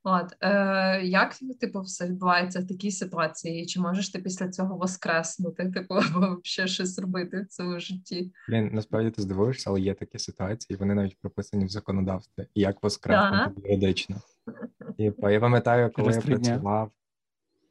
От 0.05 0.37
е, 0.41 1.01
як 1.05 1.35
типу 1.61 1.81
все 1.81 2.07
відбувається 2.07 2.61
в 2.61 2.67
такій 2.67 2.91
ситуації? 2.91 3.67
Чи 3.67 3.81
можеш 3.81 4.09
ти 4.09 4.19
після 4.19 4.49
цього 4.49 4.77
воскреснути, 4.77 5.71
типу, 5.71 5.95
або 6.15 6.41
ще 6.43 6.67
щось 6.67 6.99
робити 6.99 7.41
в 7.43 7.47
цьому 7.47 7.81
житті? 7.81 8.33
Блін, 8.49 8.71
насправді 8.73 9.11
ти 9.11 9.23
здивуєшся, 9.23 9.71
але 9.71 9.81
є 9.81 9.95
такі 9.95 10.19
ситуації, 10.19 10.77
вони 10.77 10.95
навіть 10.95 11.19
прописані 11.21 11.65
в 11.65 11.69
законодавстві, 11.69 12.47
як 12.55 12.83
воскреснути 12.83 13.53
юридично. 13.57 14.17
Типа, 14.99 15.31
я 15.31 15.41
пам'ятаю, 15.41 15.91
коли 15.93 16.13
Через 16.13 16.29
я 16.29 16.37
працював. 16.37 16.91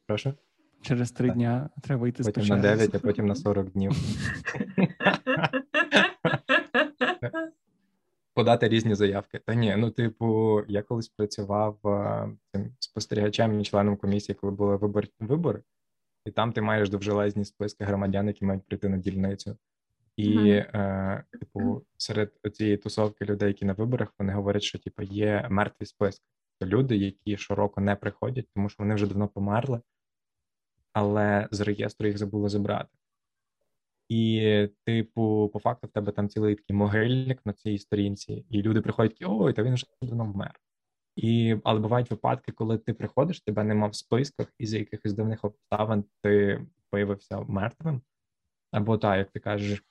Прошу? 0.06 0.34
Через 0.82 1.12
три 1.12 1.28
Так. 1.28 1.36
дня 1.36 1.70
треба 1.82 2.08
йти 2.08 2.22
з 2.22 2.26
Потім 2.26 2.44
на. 2.46 2.56
9, 2.56 2.94
а 2.94 2.98
потім 2.98 3.26
на 3.26 3.34
40 3.34 3.70
днів. 3.70 3.92
Подати 8.34 8.68
різні 8.68 8.94
заявки. 8.94 9.38
Та 9.38 9.54
ні, 9.54 9.76
ну, 9.76 9.90
типу, 9.90 10.60
я 10.68 10.82
колись 10.82 11.08
працював 11.08 11.86
е, 11.86 12.28
цим 12.52 12.74
спостерігачем 12.78 13.60
і 13.60 13.64
членом 13.64 13.96
комісії, 13.96 14.36
коли 14.40 14.52
були 14.52 14.76
вибор, 14.76 15.06
вибори, 15.20 15.62
і 16.24 16.30
там 16.30 16.52
ти 16.52 16.62
маєш 16.62 16.90
довжелезні 16.90 17.44
списки 17.44 17.84
громадян, 17.84 18.26
які 18.26 18.44
мають 18.44 18.66
прийти 18.66 18.88
на 18.88 18.96
дільницю. 18.96 19.56
І, 20.16 20.34
Мгм. 20.38 20.46
е, 20.80 21.24
типу, 21.32 21.86
серед 21.96 22.32
цієї 22.52 22.76
тусовки 22.76 23.24
людей, 23.24 23.48
які 23.48 23.64
на 23.64 23.72
виборах, 23.72 24.14
вони 24.18 24.32
говорять, 24.32 24.62
що 24.62 24.78
типу, 24.78 25.02
є 25.02 25.46
мертві 25.50 25.86
списки. 25.86 26.24
Тобто 26.58 26.76
люди, 26.76 26.96
які 26.96 27.36
щороку 27.36 27.80
не 27.80 27.96
приходять, 27.96 28.46
тому 28.54 28.68
що 28.68 28.82
вони 28.82 28.94
вже 28.94 29.06
давно 29.06 29.28
померли, 29.28 29.80
але 30.92 31.48
з 31.50 31.60
реєстру 31.60 32.06
їх 32.06 32.18
забули 32.18 32.48
забрати. 32.48 32.88
І, 34.10 34.68
типу, 34.84 35.50
по 35.52 35.58
факту, 35.58 35.86
в 35.86 35.90
тебе 35.90 36.12
там 36.12 36.28
цілий 36.28 36.54
такий 36.54 36.76
могильник 36.76 37.46
на 37.46 37.52
цій 37.52 37.78
сторінці, 37.78 38.44
і 38.50 38.62
люди 38.62 38.80
приходять, 38.80 39.12
такі, 39.12 39.24
ой, 39.28 39.52
та 39.52 39.62
він 39.62 39.74
вже 39.74 39.86
давно 40.02 40.24
вмер. 40.24 40.60
І, 41.16 41.56
але 41.64 41.80
бувають 41.80 42.10
випадки, 42.10 42.52
коли 42.52 42.78
ти 42.78 42.94
приходиш, 42.94 43.40
тебе 43.40 43.64
нема 43.64 43.86
в 43.86 43.94
списках, 43.94 44.46
і 44.58 44.66
за 44.66 44.78
якихось 44.78 45.12
дивних 45.12 45.44
обставин 45.44 46.04
ти 46.22 46.60
виявився 46.92 47.40
мертвим. 47.40 48.02
Або 48.70 48.98
так, 48.98 49.18
як 49.18 49.30
ти 49.30 49.40
кажеш, 49.40 49.84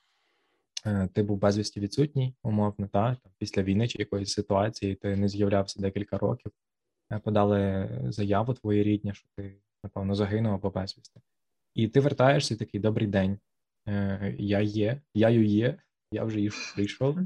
е, 0.85 1.09
ти 1.13 1.23
був 1.23 1.37
безвісті 1.37 1.79
відсутній, 1.79 2.33
умовно, 2.43 2.87
та, 2.87 3.15
там, 3.15 3.31
після 3.37 3.63
війни 3.63 3.87
чи 3.87 3.99
якоїсь 3.99 4.33
ситуації, 4.33 4.95
ти 4.95 5.15
не 5.15 5.27
з'являвся 5.27 5.81
декілька 5.81 6.17
років, 6.17 6.51
е, 7.11 7.19
подали 7.19 7.89
заяву 8.07 8.53
твої 8.53 8.83
рідні, 8.83 9.13
що 9.13 9.27
ти, 9.35 9.55
напевно, 9.83 10.15
загинув 10.15 10.53
або 10.53 10.69
безвісти. 10.69 11.21
І 11.73 11.87
ти 11.87 11.99
вертаєшся 11.99 12.55
такий 12.55 12.79
добрий 12.79 13.07
день. 13.07 13.39
Е, 13.89 14.35
Я 14.39 14.59
є, 14.59 15.01
я 15.13 15.29
ю 15.29 15.43
є, 15.43 15.75
я 16.11 16.23
вже 16.23 16.41
їх 16.41 16.53
прийшов. 16.75 17.17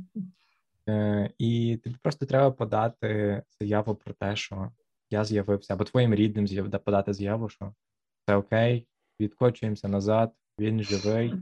Е, 0.90 1.30
І 1.38 1.78
тобі 1.84 1.96
просто 2.02 2.26
треба 2.26 2.52
подати 2.52 3.42
заяву 3.60 3.96
про 3.96 4.14
те, 4.14 4.36
що 4.36 4.72
я 5.10 5.24
з'явився, 5.26 5.74
або 5.74 5.84
твоїм 5.84 6.16
рідним 6.16 6.48
з'яв- 6.48 6.80
подати 6.80 7.14
заяву, 7.14 7.50
що 7.50 7.74
це 8.28 8.36
окей, 8.36 8.88
відкочуємося 9.20 9.88
назад, 9.88 10.32
він 10.60 10.84
живий. 10.84 11.34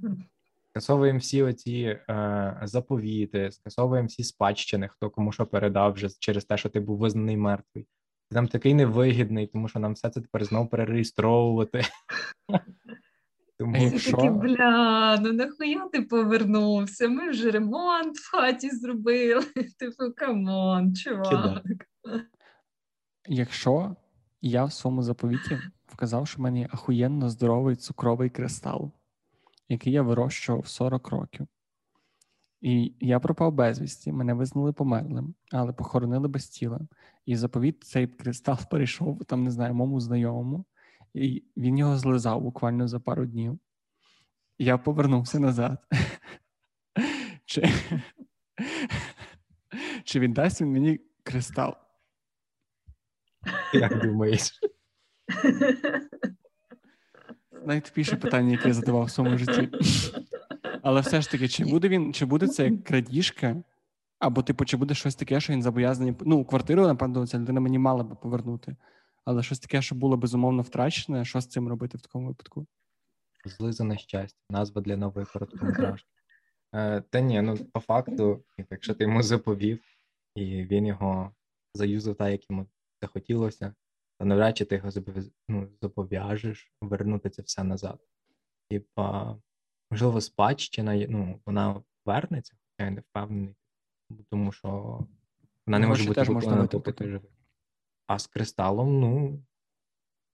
Скасовуємо 0.69 1.19
всі 1.19 1.43
оці 1.43 1.97
е, 2.09 2.59
заповіти, 2.63 3.51
скасовуємо 3.51 4.07
всі 4.07 4.23
спадщини, 4.23 4.87
хто 4.87 5.09
кому 5.09 5.31
що 5.31 5.45
передав 5.45 5.93
вже 5.93 6.09
через 6.19 6.45
те, 6.45 6.57
що 6.57 6.69
ти 6.69 6.79
був 6.79 6.97
визнаний 6.97 7.37
мертвий. 7.37 7.83
Ти 8.29 8.35
там 8.35 8.47
такий 8.47 8.73
невигідний, 8.73 9.47
тому 9.47 9.67
що 9.67 9.79
нам 9.79 9.93
все 9.93 10.09
це 10.09 10.21
тепер 10.21 10.45
знову 10.45 10.67
перереєстровувати. 10.69 11.81
Тому 13.61 13.73
Всі 13.73 13.83
Якщо- 13.83 14.17
такі, 14.17 14.29
бля, 14.29 15.17
ну 15.21 15.33
нахуя 15.33 15.89
ти 15.91 16.01
повернувся? 16.01 17.07
Ми 17.07 17.29
вже 17.29 17.51
ремонт 17.51 18.17
в 18.17 18.31
хаті 18.31 18.69
зробили. 18.69 19.43
Типу, 19.79 20.13
come 20.15 20.61
on, 20.61 20.95
чувак. 20.95 21.63
Кидай. 21.63 21.77
Якщо 23.27 23.95
я 24.41 24.65
в 24.65 24.73
своєму 24.73 25.03
заповіті 25.03 25.59
вказав, 25.87 26.27
що 26.27 26.37
в 26.37 26.41
мене 26.41 26.59
є 26.59 26.69
ахуєнно 26.71 27.29
здоровий 27.29 27.75
цукровий 27.75 28.29
кристал, 28.29 28.91
який 29.69 29.93
я 29.93 30.01
вирощував 30.01 30.67
40 30.67 31.09
років. 31.09 31.47
І 32.61 32.93
я 32.99 33.19
пропав 33.19 33.53
безвісті, 33.53 34.11
мене 34.11 34.33
визнали 34.33 34.73
померлим, 34.73 35.33
але 35.51 35.73
похоронили 35.73 36.27
без 36.27 36.47
тіла. 36.47 36.79
І 37.25 37.35
заповіт 37.35 37.83
цей 37.83 38.07
кристал 38.07 38.57
перейшов 38.71 39.25
там, 39.25 39.43
не 39.43 39.51
знаю, 39.51 39.73
моєму 39.73 39.99
знайомому, 39.99 40.65
і 41.13 41.43
він 41.57 41.77
його 41.77 41.97
злизав 41.97 42.41
буквально 42.41 42.87
за 42.87 42.99
пару 42.99 43.25
днів. 43.25 43.59
Я 44.57 44.77
повернувся 44.77 45.39
назад. 45.39 45.77
Чи, 47.45 47.69
чи 50.03 50.19
віддасть 50.19 50.61
він 50.61 50.71
мені 50.71 50.99
кристал? 51.23 51.75
як 53.73 54.01
думаєш? 54.05 54.59
Найтупіше 57.65 58.15
питання, 58.15 58.51
яке 58.51 58.67
я 58.67 58.73
задавав 58.73 59.05
в 59.05 59.11
своєму 59.11 59.37
житті. 59.37 59.69
Але 60.83 61.01
все 61.01 61.21
ж 61.21 61.31
таки, 61.31 61.47
чи 61.47 61.65
буде 61.65 61.89
він, 61.89 62.13
чи 62.13 62.25
буде 62.25 62.47
це 62.47 62.65
як 62.65 62.83
крадіжка, 62.83 63.63
або, 64.19 64.43
типу, 64.43 64.65
чи 64.65 64.77
буде 64.77 64.93
щось 64.93 65.15
таке, 65.15 65.39
що 65.39 65.53
він 65.53 65.63
зобов'язаний. 65.63 66.15
Ну, 66.21 66.45
квартиру, 66.45 66.87
напевно, 66.87 67.27
ця 67.27 67.39
людина 67.39 67.59
мені 67.61 67.79
мала 67.79 68.03
би 68.03 68.15
повернути. 68.15 68.75
Але 69.25 69.43
щось 69.43 69.59
таке, 69.59 69.81
що 69.81 69.95
було 69.95 70.17
безумовно 70.17 70.61
втрачене, 70.61 71.25
що 71.25 71.41
з 71.41 71.47
цим 71.47 71.67
робити 71.67 71.97
в 71.97 72.01
такому 72.01 72.27
випадку? 72.27 72.67
Злизане 73.45 73.97
щастя, 73.97 74.39
назва 74.49 74.81
для 74.81 74.97
нової 74.97 75.25
короткометражки. 75.25 76.07
Е, 76.75 77.01
Та 77.01 77.19
ні, 77.19 77.41
ну 77.41 77.57
по 77.57 77.79
факту, 77.79 78.43
якщо 78.69 78.93
ти 78.93 79.03
йому 79.03 79.23
заповів, 79.23 79.83
і 80.35 80.63
він 80.63 80.85
його 80.85 81.35
заюзав 81.73 82.15
так, 82.15 82.31
як 82.31 82.49
йому 82.49 82.65
це 82.99 83.07
хотілося, 83.07 83.73
то 84.19 84.25
навряд 84.25 84.57
чи 84.57 84.65
ти 84.65 84.75
його 84.75 84.89
ну, 85.47 85.69
зобов'яжеш 85.81 86.73
вернути 86.81 87.29
це 87.29 87.41
все 87.41 87.63
назад. 87.63 87.99
Типа, 88.69 89.37
можливо, 89.91 90.21
спадщина, 90.21 91.07
ну, 91.09 91.41
вона 91.45 91.83
вернеться, 92.05 92.53
хоча 92.55 92.85
я 92.85 92.91
не 92.91 93.01
впевнений, 93.01 93.55
тому 94.29 94.51
що 94.51 94.69
вона 95.67 95.79
не 95.79 95.85
Ну, 95.85 95.87
може 95.87 96.07
бути 96.07 96.19
можна 96.19 96.33
виконана, 96.33 96.67
поки 96.67 96.91
ти 96.91 97.07
живий. 97.07 97.30
А 98.11 98.19
з 98.19 98.27
кристалом, 98.27 98.99
ну, 98.99 99.43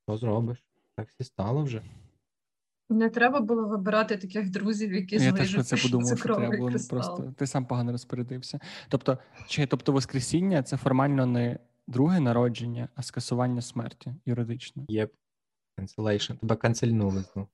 що 0.04 0.18
зробиш? 0.18 0.64
Так 0.96 1.10
всі 1.10 1.24
стало 1.24 1.64
вже. 1.64 1.84
Не 2.90 3.10
треба 3.10 3.42
було 3.42 3.68
вибирати 3.68 4.18
таких 4.18 4.50
друзів, 4.50 4.94
які 4.94 5.16
Я 5.16 5.34
теж 5.34 5.54
про 5.54 5.64
це 5.64 5.78
подумав, 5.78 6.18
що 6.18 6.36
треба 6.36 6.58
було 6.58 6.70
кристал. 6.70 7.00
просто 7.00 7.34
ти 7.38 7.48
сам 7.48 7.66
погано 7.66 7.92
розпорядився. 7.92 8.60
Тобто, 8.90 9.18
чи 9.48 9.66
тобто 9.66 9.92
Воскресіння 9.92 10.64
це 10.64 10.78
формально 10.78 11.26
не 11.26 11.60
друге 11.88 12.20
народження, 12.20 12.90
а 12.96 13.04
скасування 13.04 13.62
смерті 13.62 14.16
юридично. 14.26 14.86
Є 14.88 15.10
cancellation. 15.78 16.38
Тебе 16.38 16.56
канцельнули 16.56 17.24
знову. 17.34 17.48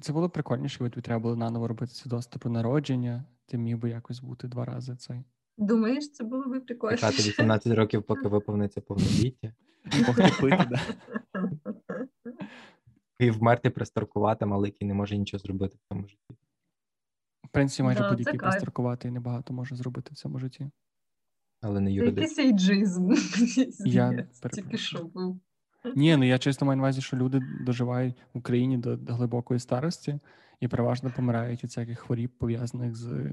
Це 0.00 0.12
було 0.12 0.30
прикольніше, 0.30 0.76
якби 0.80 0.90
тобі 0.90 1.02
треба 1.02 1.22
було 1.22 1.36
наново 1.36 1.68
робити 1.68 1.94
свідоцтво 1.94 2.38
про 2.38 2.50
народження. 2.50 3.24
Ти 3.46 3.58
міг 3.58 3.78
би 3.78 3.90
якось 3.90 4.20
бути 4.20 4.48
два 4.48 4.64
рази 4.64 4.96
цей. 4.96 5.24
Думаєш, 5.58 6.12
це 6.12 6.24
було 6.24 6.44
би 6.44 6.60
прикольно? 6.60 6.96
Чекати 6.96 7.16
18 7.16 7.72
років, 7.72 8.02
поки 8.02 8.28
виповниться 8.28 8.80
повноліття, 8.80 9.52
да. 10.70 10.80
і 13.18 13.30
вмерти 13.30 13.70
пристаркувати, 13.70 14.46
але 14.50 14.68
який 14.68 14.88
не 14.88 14.94
може 14.94 15.18
нічого 15.18 15.38
зробити 15.38 15.76
в 15.76 15.88
цьому 15.88 16.08
житті. 16.08 16.36
В 17.44 17.48
принципі, 17.50 17.82
майже 17.82 18.00
Да, 18.00 18.10
будь-який 18.10 18.38
кайф. 18.38 18.52
пристрокуватий 18.52 19.10
небагато 19.10 19.54
може 19.54 19.76
зробити 19.76 20.10
в 20.12 20.16
цьому 20.16 20.38
житті. 20.38 20.70
Але 21.60 21.80
не 21.80 21.92
юридично. 21.92 22.22
якийсь 22.22 22.38
ейджизм. 22.38 23.12
Я 23.86 24.26
Тільки 24.52 24.76
що 24.78 25.04
був. 25.04 25.40
Ні, 25.94 26.16
ну 26.16 26.24
я 26.24 26.38
чесно 26.38 26.66
маю 26.66 26.76
на 26.76 26.82
увазі, 26.82 27.00
що 27.00 27.16
люди 27.16 27.42
доживають 27.60 28.16
в 28.34 28.38
Україні 28.38 28.78
до, 28.78 28.96
до 28.96 29.14
глибокої 29.14 29.60
старості 29.60 30.18
і 30.60 30.68
переважно 30.68 31.12
помирають 31.16 31.64
від 31.64 31.70
всяких 31.70 31.98
хворіб, 31.98 32.30
пов'язаних 32.38 32.96
з 32.96 33.32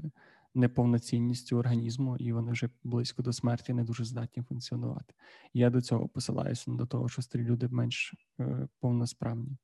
неповноцінністю 0.54 1.56
організму, 1.56 2.16
і 2.16 2.32
вони 2.32 2.52
вже 2.52 2.68
близько 2.82 3.22
до 3.22 3.32
смерті 3.32 3.72
не 3.72 3.84
дуже 3.84 4.04
здатні 4.04 4.42
функціонувати. 4.42 5.14
Я 5.54 5.70
до 5.70 5.80
цього 5.80 6.08
посилаюся 6.08 6.70
до 6.70 6.86
того, 6.86 7.08
що 7.08 7.22
старі 7.22 7.42
люди 7.42 7.68
менш 7.68 8.14
е, 8.40 8.68
повносправні. 8.80 9.56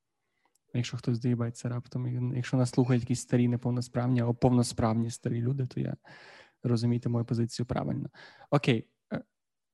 Якщо 0.74 0.96
хтось 0.96 1.18
доїбається 1.18 1.68
раптом, 1.68 2.06
і 2.32 2.36
якщо 2.36 2.56
нас 2.56 2.70
слухають 2.70 3.02
якісь 3.02 3.20
старі 3.20 3.48
неповносправні, 3.48 4.20
або 4.20 4.34
повносправні 4.34 5.10
старі 5.10 5.40
люди, 5.40 5.66
то 5.66 5.80
я 5.80 5.96
розумієте 6.62 7.08
мою 7.08 7.24
позицію 7.24 7.66
правильно. 7.66 8.08
Окей, 8.50 8.86
е, 9.12 9.22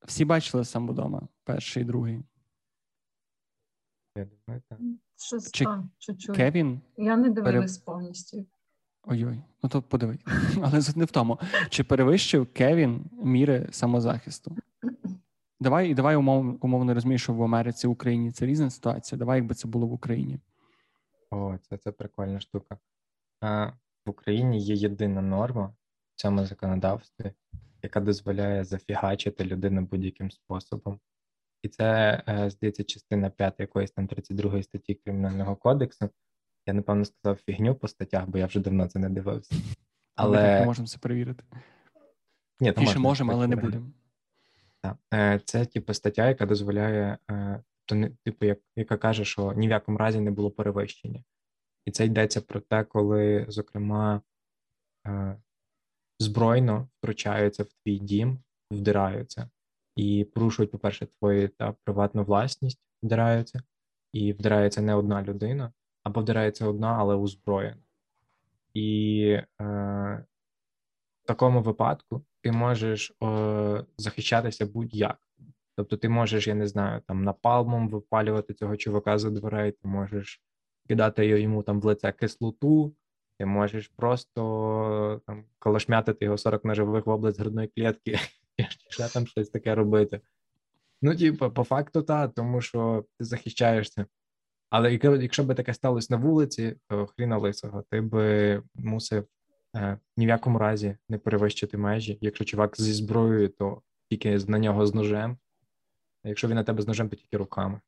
всі 0.06 0.24
бачили 0.24 0.64
сам 0.64 0.88
вдома, 0.88 1.28
перший 1.44 1.82
і 1.82 1.86
другий. 1.86 2.22
Я 4.16 4.24
думаю, 4.24 4.62
так. 4.68 4.78
Щось 5.16 5.52
Чи. 5.52 5.66
Кевін 6.34 6.80
Я 6.96 7.16
не 7.16 7.30
дивилась 7.30 7.78
повністю. 7.78 8.46
Ой-ой, 9.06 9.42
ну 9.62 9.68
то 9.68 9.82
подивись. 9.82 10.20
Але 10.62 10.80
не 10.96 11.04
в 11.04 11.10
тому. 11.10 11.38
Чи 11.68 11.84
перевищив 11.84 12.52
Кевін 12.52 13.04
міри 13.12 13.68
самозахисту? 13.70 14.56
Давай, 15.60 15.90
і 15.90 15.94
давай 15.94 16.16
умов, 16.16 16.58
умовно 16.64 16.94
розумієш, 16.94 17.22
що 17.22 17.32
в 17.32 17.42
Америці, 17.42 17.86
в 17.86 17.90
Україні 17.90 18.32
це 18.32 18.46
різна 18.46 18.70
ситуація. 18.70 19.18
Давай, 19.18 19.38
якби 19.38 19.54
це 19.54 19.68
було 19.68 19.86
в 19.86 19.92
Україні. 19.92 20.38
О, 21.30 21.58
це, 21.62 21.76
це 21.76 21.92
прикольна 21.92 22.40
штука. 22.40 22.78
А, 23.40 23.66
в 24.06 24.10
Україні 24.10 24.60
є 24.60 24.74
єдина 24.74 25.22
норма 25.22 25.74
в 26.14 26.20
цьому 26.20 26.46
законодавстві, 26.46 27.32
яка 27.82 28.00
дозволяє 28.00 28.64
зафігачити 28.64 29.44
людину 29.44 29.80
будь-яким 29.80 30.30
способом. 30.30 31.00
І 31.62 31.68
це, 31.68 32.22
е, 32.28 32.50
здається, 32.50 32.84
частина 32.84 33.30
5 33.30 33.60
якоїсь 33.60 33.90
там 33.90 34.06
32 34.06 34.62
статті 34.62 34.94
Кримінального 34.94 35.56
кодексу. 35.56 36.08
Я, 36.66 36.74
напевно, 36.74 37.04
сказав 37.04 37.36
фігню 37.36 37.74
по 37.74 37.88
статтях, 37.88 38.28
бо 38.28 38.38
я 38.38 38.46
вже 38.46 38.60
давно 38.60 38.86
це 38.86 38.98
не 38.98 39.10
дивився. 39.10 39.54
Ми 39.54 39.60
Але 40.14 40.60
не 40.60 40.66
можемо 40.66 40.86
це 40.86 40.98
перевірити. 40.98 41.44
Ні, 42.60 42.72
то 42.72 42.80
Більше 42.80 42.98
можна 42.98 43.00
можемо, 43.00 43.32
але 43.32 43.46
не 43.46 43.56
будемо. 43.56 43.92
Е, 45.14 45.40
Це 45.44 45.66
типу 45.66 45.94
стаття, 45.94 46.28
яка 46.28 46.46
дозволяє, 46.46 47.18
е, 47.30 47.62
то 47.84 47.94
не 47.94 48.10
типу, 48.10 48.46
як, 48.46 48.58
яка 48.76 48.96
каже, 48.96 49.24
що 49.24 49.52
ні 49.52 49.68
в 49.68 49.70
якому 49.70 49.98
разі 49.98 50.20
не 50.20 50.30
було 50.30 50.50
перевищення. 50.50 51.24
І 51.84 51.90
це 51.90 52.06
йдеться 52.06 52.40
про 52.40 52.60
те, 52.60 52.84
коли, 52.84 53.46
зокрема, 53.48 54.20
е, 55.06 55.36
збройно 56.18 56.88
втручаються 56.98 57.62
в 57.62 57.72
твій 57.72 57.98
дім, 57.98 58.38
вдираються 58.70 59.50
і 59.96 60.24
порушують, 60.24 60.70
по-перше, 60.70 61.06
твою 61.06 61.48
та 61.48 61.72
приватну 61.84 62.24
власність, 62.24 62.80
вдираються, 63.02 63.62
і 64.12 64.32
вдирається 64.32 64.82
не 64.82 64.94
одна 64.94 65.22
людина, 65.22 65.72
або 66.04 66.20
вдирається 66.20 66.66
одна, 66.66 66.96
але 66.98 67.14
озброєна. 67.14 67.82
І 68.74 69.22
е, 69.60 69.64
в 71.22 71.26
такому 71.26 71.62
випадку 71.62 72.24
ти 72.42 72.52
можеш 72.52 73.12
е, 73.22 73.84
захищатися 73.98 74.66
будь-як. 74.66 75.18
Тобто, 75.76 75.96
ти 75.96 76.08
можеш, 76.08 76.46
я 76.46 76.54
не 76.54 76.66
знаю, 76.66 77.00
там 77.06 77.24
напалмом 77.24 77.88
випалювати 77.88 78.54
цього 78.54 78.76
чувака 78.76 79.18
за 79.18 79.30
дверей, 79.30 79.72
ти 79.72 79.88
можеш 79.88 80.42
кидати 80.88 81.26
йому 81.26 81.62
там 81.62 81.80
в 81.80 81.84
лице 81.84 82.12
кислоту, 82.12 82.94
ти 83.38 83.46
можеш 83.46 83.88
просто 83.88 85.22
там 85.26 85.44
колошмятити 85.58 86.24
його 86.24 86.38
40 86.38 86.64
ножових 86.64 87.06
в 87.06 87.10
область 87.10 87.40
грудної 87.40 87.68
клітки, 87.68 88.18
і 88.56 88.62
ще 88.90 89.08
там 89.08 89.26
щось 89.26 89.50
таке 89.50 89.74
робити. 89.74 90.20
Ну, 91.02 91.16
типу, 91.16 91.50
по 91.50 91.64
факту, 91.64 92.02
так, 92.02 92.32
тому 92.34 92.60
що 92.60 93.04
ти 93.18 93.24
захищаєшся. 93.24 94.06
Але 94.74 94.92
якщо 95.20 95.44
б 95.44 95.54
таке 95.54 95.74
сталося 95.74 96.06
на 96.10 96.16
вулиці, 96.16 96.76
то 96.88 97.06
хріна 97.06 97.38
лисого, 97.38 97.84
ти 97.90 98.00
би 98.00 98.62
мусив 98.74 99.26
е, 99.76 99.98
ні 100.16 100.26
в 100.26 100.28
якому 100.28 100.58
разі 100.58 100.96
не 101.08 101.18
перевищити 101.18 101.76
межі. 101.76 102.18
Якщо 102.20 102.44
чувак 102.44 102.80
зі 102.80 102.92
зброєю, 102.92 103.48
то 103.48 103.82
тільки 104.10 104.38
на 104.38 104.58
нього 104.58 104.86
з 104.86 104.94
ножем. 104.94 105.38
А 106.22 106.28
якщо 106.28 106.48
він 106.48 106.54
на 106.54 106.64
тебе 106.64 106.82
з 106.82 106.88
ножем, 106.88 107.08
то 107.08 107.16
тільки 107.16 107.36
руками. 107.36 107.80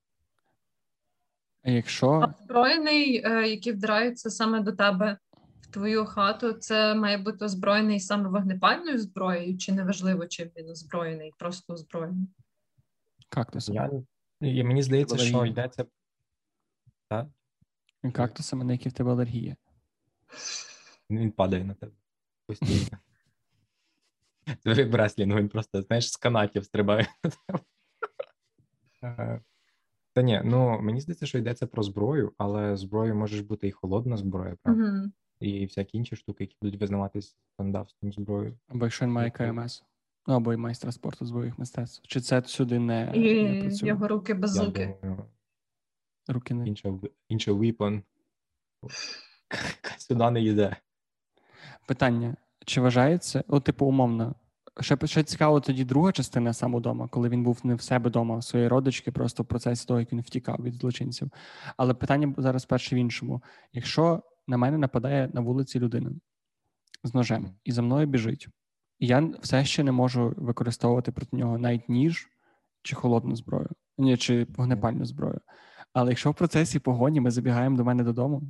А 1.63 1.71
якщо 1.71 2.35
Озброєний, 2.41 3.23
е, 3.25 3.49
який 3.49 3.73
вдирається 3.73 4.31
саме 4.31 4.61
до 4.61 4.73
тебе 4.73 5.19
в 5.61 5.67
твою 5.67 6.05
хату, 6.05 6.53
це 6.53 6.95
має 6.95 7.19
бути 7.19 7.45
озброєний 7.45 8.01
саме 8.01 8.29
вогнепальною 8.29 8.99
зброєю, 8.99 9.59
чи 9.59 9.73
неважливо, 9.73 10.27
чим 10.27 10.49
він 10.57 10.71
озброєний, 10.71 11.33
просто 11.39 11.73
озброєний. 11.73 12.29
кактусами? 13.29 14.05
Я, 14.41 14.51
і 14.51 14.65
мені 14.65 14.83
здається, 14.83 15.19
що 15.19 15.47
йдеться. 15.47 15.85
Так? 17.09 17.27
Кактусами, 18.13 18.65
на 18.65 18.73
які 18.73 18.89
в 18.89 18.93
тебе 18.93 19.11
алергія. 19.11 19.57
Він 21.11 21.33
падає 21.33 21.65
на 21.65 21.75
тебе 21.75 21.93
постійно. 22.47 22.99
Це 24.63 24.71
як 24.73 24.91
Бреслін, 24.91 25.35
він 25.35 25.49
просто, 25.49 25.83
знаєш, 25.83 26.13
з 26.13 26.17
канатів 26.17 26.65
стрибає. 26.65 27.07
Е, 29.03 29.41
Та 30.13 30.23
ні, 30.23 30.43
ну 30.45 30.81
мені 30.81 31.01
здається, 31.01 31.27
що 31.27 31.39
йдеться 31.39 31.67
про 31.67 31.83
зброю, 31.83 32.33
але 32.39 32.77
зброєю 32.77 33.15
може 33.15 33.37
ж 33.37 33.45
бути 33.45 33.69
і 33.69 33.73
холодна 33.73 34.17
зброя, 34.17 34.57
правда? 34.63 34.83
Угу. 34.83 35.13
І 35.41 35.67
всякі 35.67 35.99
інші 35.99 36.17
штуки, 36.17 36.45
які 36.45 36.57
будуть 36.63 36.81
визнаватись 36.81 37.37
законодавством 37.51 38.13
зброєю. 38.13 38.59
Або 38.69 38.85
якщо 38.85 39.05
він 39.05 39.13
має 39.13 39.31
КМС. 39.31 39.83
Ну, 40.27 40.35
або 40.35 40.53
й 40.53 40.57
майстра 40.57 40.93
спорту 40.93 41.27
з 41.27 41.31
бойових 41.31 41.59
мистецтв. 41.59 42.07
Чи 42.07 42.21
це 42.21 42.43
сюди 42.47 42.79
не, 42.79 43.07
не 43.07 43.61
працює? 43.61 43.89
його 43.89 44.09
руки 44.09 44.33
Я 44.33 44.39
думаю, 44.39 45.27
Руки 46.29 46.55
не. 46.55 46.69
інша, 46.69 46.89
в- 46.89 47.11
інша 47.29 47.53
weapon 47.53 48.03
сюди 49.99 50.31
не 50.31 50.43
йде. 50.43 50.77
Питання: 51.87 52.37
чи 52.65 52.81
вважається, 52.81 53.45
о, 53.49 53.61
типу, 53.61 53.87
умовно, 53.87 54.35
ще, 54.81 54.99
ще 55.05 55.23
цікаво 55.23 55.61
тоді 55.61 55.85
друга 55.85 56.13
частина 56.13 56.53
сам 56.53 56.75
удома, 56.75 57.09
коли 57.09 57.29
він 57.29 57.43
був 57.43 57.61
не 57.65 57.75
в 57.75 57.83
себе 57.83 58.09
вдома, 58.11 58.37
а 58.37 58.43
своєї 58.43 58.69
родички, 58.69 59.13
просто 59.13 59.43
в 59.43 59.47
процесі 59.47 59.87
того, 59.87 60.01
як 60.01 60.13
він 60.13 60.21
втікав 60.21 60.57
від 60.63 60.75
злочинців. 60.75 61.31
Але 61.77 61.95
питання 61.95 62.35
зараз 62.39 62.65
перше 62.65 62.97
в 62.97 62.99
іншому: 62.99 63.43
якщо 63.73 64.23
на 64.47 64.57
мене 64.57 64.79
нападає 64.79 65.31
на 65.33 65.41
вулиці 65.41 65.81
людина 65.81 66.11
з 67.05 67.15
ножем 67.15 67.55
і 67.65 67.73
за 67.73 67.83
мною 67.83 68.07
біжить, 68.07 68.49
і 68.99 69.07
я 69.07 69.31
все 69.43 69.65
ще 69.65 69.83
не 69.85 69.93
можу 69.93 70.35
використовувати 70.37 71.13
проти 71.13 71.37
нього 71.37 71.59
навіть 71.59 71.89
ніж 71.89 72.29
чи 72.83 72.97
холодну 72.97 73.37
зброю, 73.37 73.69
ні, 73.99 74.17
чи 74.17 74.47
вогнепальну 74.57 75.05
зброю. 75.05 75.41
Але 75.93 76.11
якщо 76.11 76.31
в 76.31 76.35
процесі 76.35 76.79
погоні 76.79 77.21
ми 77.21 77.31
забігаємо 77.31 77.77
до 77.77 77.85
мене 77.85 78.05
додому, 78.05 78.43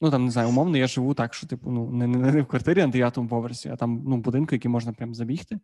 ну 0.00 0.10
там 0.10 0.24
не 0.24 0.30
знаю, 0.30 0.48
умовно, 0.48 0.76
я 0.76 0.86
живу 0.86 1.14
так, 1.14 1.34
що 1.34 1.46
типу, 1.46 1.70
ну 1.70 1.90
не, 1.90 2.06
не, 2.06 2.32
не 2.32 2.42
в 2.42 2.46
квартирі 2.46 2.80
на 2.80 2.88
дев'ятому 2.88 3.28
поверсі, 3.28 3.68
а 3.68 3.76
там 3.76 4.02
ну, 4.06 4.16
в 4.16 4.20
будинку, 4.20 4.54
який 4.54 4.70
можна 4.70 4.92
прям 4.92 5.14
забігти. 5.14 5.58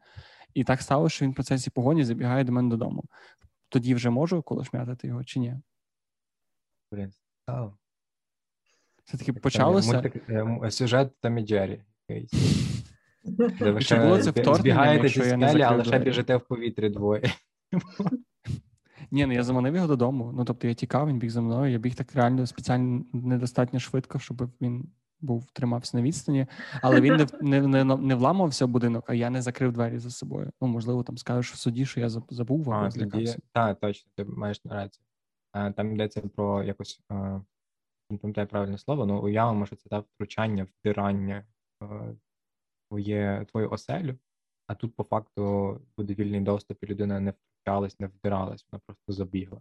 І 0.54 0.64
так 0.64 0.82
стало, 0.82 1.08
що 1.08 1.24
він 1.24 1.32
в 1.32 1.34
процесі 1.34 1.70
погоні 1.70 2.04
забігає 2.04 2.44
до 2.44 2.52
мене 2.52 2.70
додому. 2.70 3.04
Тоді 3.68 3.94
вже 3.94 4.10
можу 4.10 4.42
колошмятити 4.42 5.06
його 5.06 5.24
чи 5.24 5.40
ні? 5.40 5.54
Блін, 6.92 7.12
стало. 7.42 7.78
Це 9.04 9.18
таки 9.18 9.32
почалося. 9.32 9.92
там 9.92 10.02
Мультик, 10.02 10.28
е, 10.28 10.34
м- 10.40 10.70
сюжет 10.70 11.20
Том 11.20 11.38
і 11.38 11.42
Джері. 11.42 11.82
Чи 13.80 13.98
було 13.98 14.18
це 14.18 14.30
вторгнення, 14.30 14.54
збігаєте 14.54 15.08
зі 15.08 15.20
скелі, 15.20 15.62
але 15.62 15.84
ще 15.84 15.98
біжите 15.98 16.36
в 16.36 16.40
повітрі 16.40 16.88
двоє. 16.90 17.22
Ні, 19.14 19.26
ну 19.26 19.32
я 19.32 19.42
заманив 19.42 19.74
його 19.74 19.86
додому. 19.86 20.32
Ну 20.34 20.44
тобто 20.44 20.68
я 20.68 20.74
тікав, 20.74 21.08
він 21.08 21.18
біг 21.18 21.30
за 21.30 21.40
мною. 21.40 21.72
Я 21.72 21.78
біг 21.78 21.94
так 21.94 22.14
реально 22.14 22.46
спеціально 22.46 23.04
недостатньо 23.12 23.78
швидко, 23.80 24.18
щоб 24.18 24.50
він 24.60 24.88
був 25.20 25.50
тримався 25.52 25.96
на 25.96 26.02
відстані. 26.02 26.46
Але 26.82 27.00
він 27.00 27.16
не, 27.16 27.26
не, 27.60 27.84
не, 27.84 27.96
не 27.96 28.14
вламався 28.14 28.66
в 28.66 28.68
будинок, 28.68 29.04
а 29.08 29.14
я 29.14 29.30
не 29.30 29.42
закрив 29.42 29.72
двері 29.72 29.98
за 29.98 30.10
собою. 30.10 30.50
Ну, 30.60 30.68
можливо, 30.68 31.02
там 31.02 31.18
скажеш 31.18 31.52
в 31.52 31.56
суді, 31.56 31.86
що 31.86 32.00
я 32.00 32.08
забув 32.08 32.72
або 32.72 32.90
злякався. 32.90 33.38
так, 33.52 33.80
точно, 33.80 34.10
ти 34.16 34.24
маєш 34.24 34.64
на 34.64 34.74
рацію. 34.74 35.04
Е, 35.56 35.72
Там 35.72 35.92
йдеться 35.92 36.20
про 36.20 36.62
якось, 36.62 37.00
не 38.10 38.18
пам'ятаю 38.18 38.46
правильне 38.46 38.78
слово, 38.78 39.02
але 39.02 39.12
уявимо, 39.12 39.66
що 39.66 39.76
це 39.76 39.88
та 39.88 39.98
втручання, 39.98 40.64
втирання 40.64 41.44
е, 41.82 42.16
твоє, 42.88 43.46
твою 43.50 43.70
оселю, 43.70 44.18
а 44.66 44.74
тут 44.74 44.96
по 44.96 45.04
факту 45.04 45.80
буде 45.96 46.14
вільний 46.14 46.40
доступ, 46.40 46.78
і 46.82 46.86
людина 46.86 47.20
не 47.20 47.30
втручалась, 47.30 48.00
не 48.00 48.06
вдиралась, 48.06 48.66
вона 48.72 48.80
просто 48.86 49.12
забігла. 49.12 49.60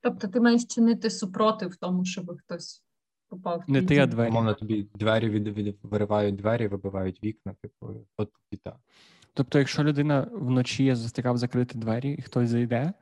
Тобто 0.00 0.28
ти 0.28 0.40
маєш 0.40 0.64
чинити 0.64 1.10
супротив 1.10 1.76
тому, 1.76 2.04
щоб 2.04 2.38
хтось 2.38 2.84
попав 3.28 3.64
в 3.66 3.70
Не 3.70 3.82
ти, 3.82 3.98
а 3.98 4.06
двері. 4.06 4.30
Умовно 4.30 4.54
тобі 4.54 4.88
двері 4.94 5.28
від, 5.28 5.48
від, 5.48 5.78
виривають 5.82 6.36
двері, 6.36 6.68
вибивають 6.68 7.24
вікна, 7.24 7.54
типу, 7.62 8.06
от 8.16 8.30
і 8.50 8.56
так. 8.56 8.76
Тобто, 9.34 9.58
якщо 9.58 9.84
людина 9.84 10.28
вночі 10.32 10.84
я 10.84 10.96
застикав 10.96 11.36
закрити 11.38 11.78
двері, 11.78 12.12
і 12.12 12.22
хтось 12.22 12.48
зайде, 12.48 12.92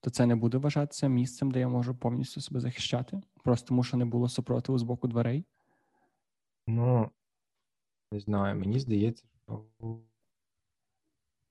то 0.00 0.10
це 0.10 0.26
не 0.26 0.36
буде 0.36 0.58
вважатися 0.58 1.08
місцем, 1.08 1.50
де 1.50 1.60
я 1.60 1.68
можу 1.68 1.94
повністю 1.94 2.40
себе 2.40 2.60
захищати, 2.60 3.20
просто 3.44 3.68
тому 3.68 3.84
що 3.84 3.96
не 3.96 4.04
було 4.04 4.28
супротиву 4.28 4.78
з 4.78 4.82
боку 4.82 5.08
дверей. 5.08 5.44
Ну, 6.66 7.10
не 8.12 8.20
знаю, 8.20 8.56
мені 8.56 8.80
здається, 8.80 9.24
що 9.44 9.64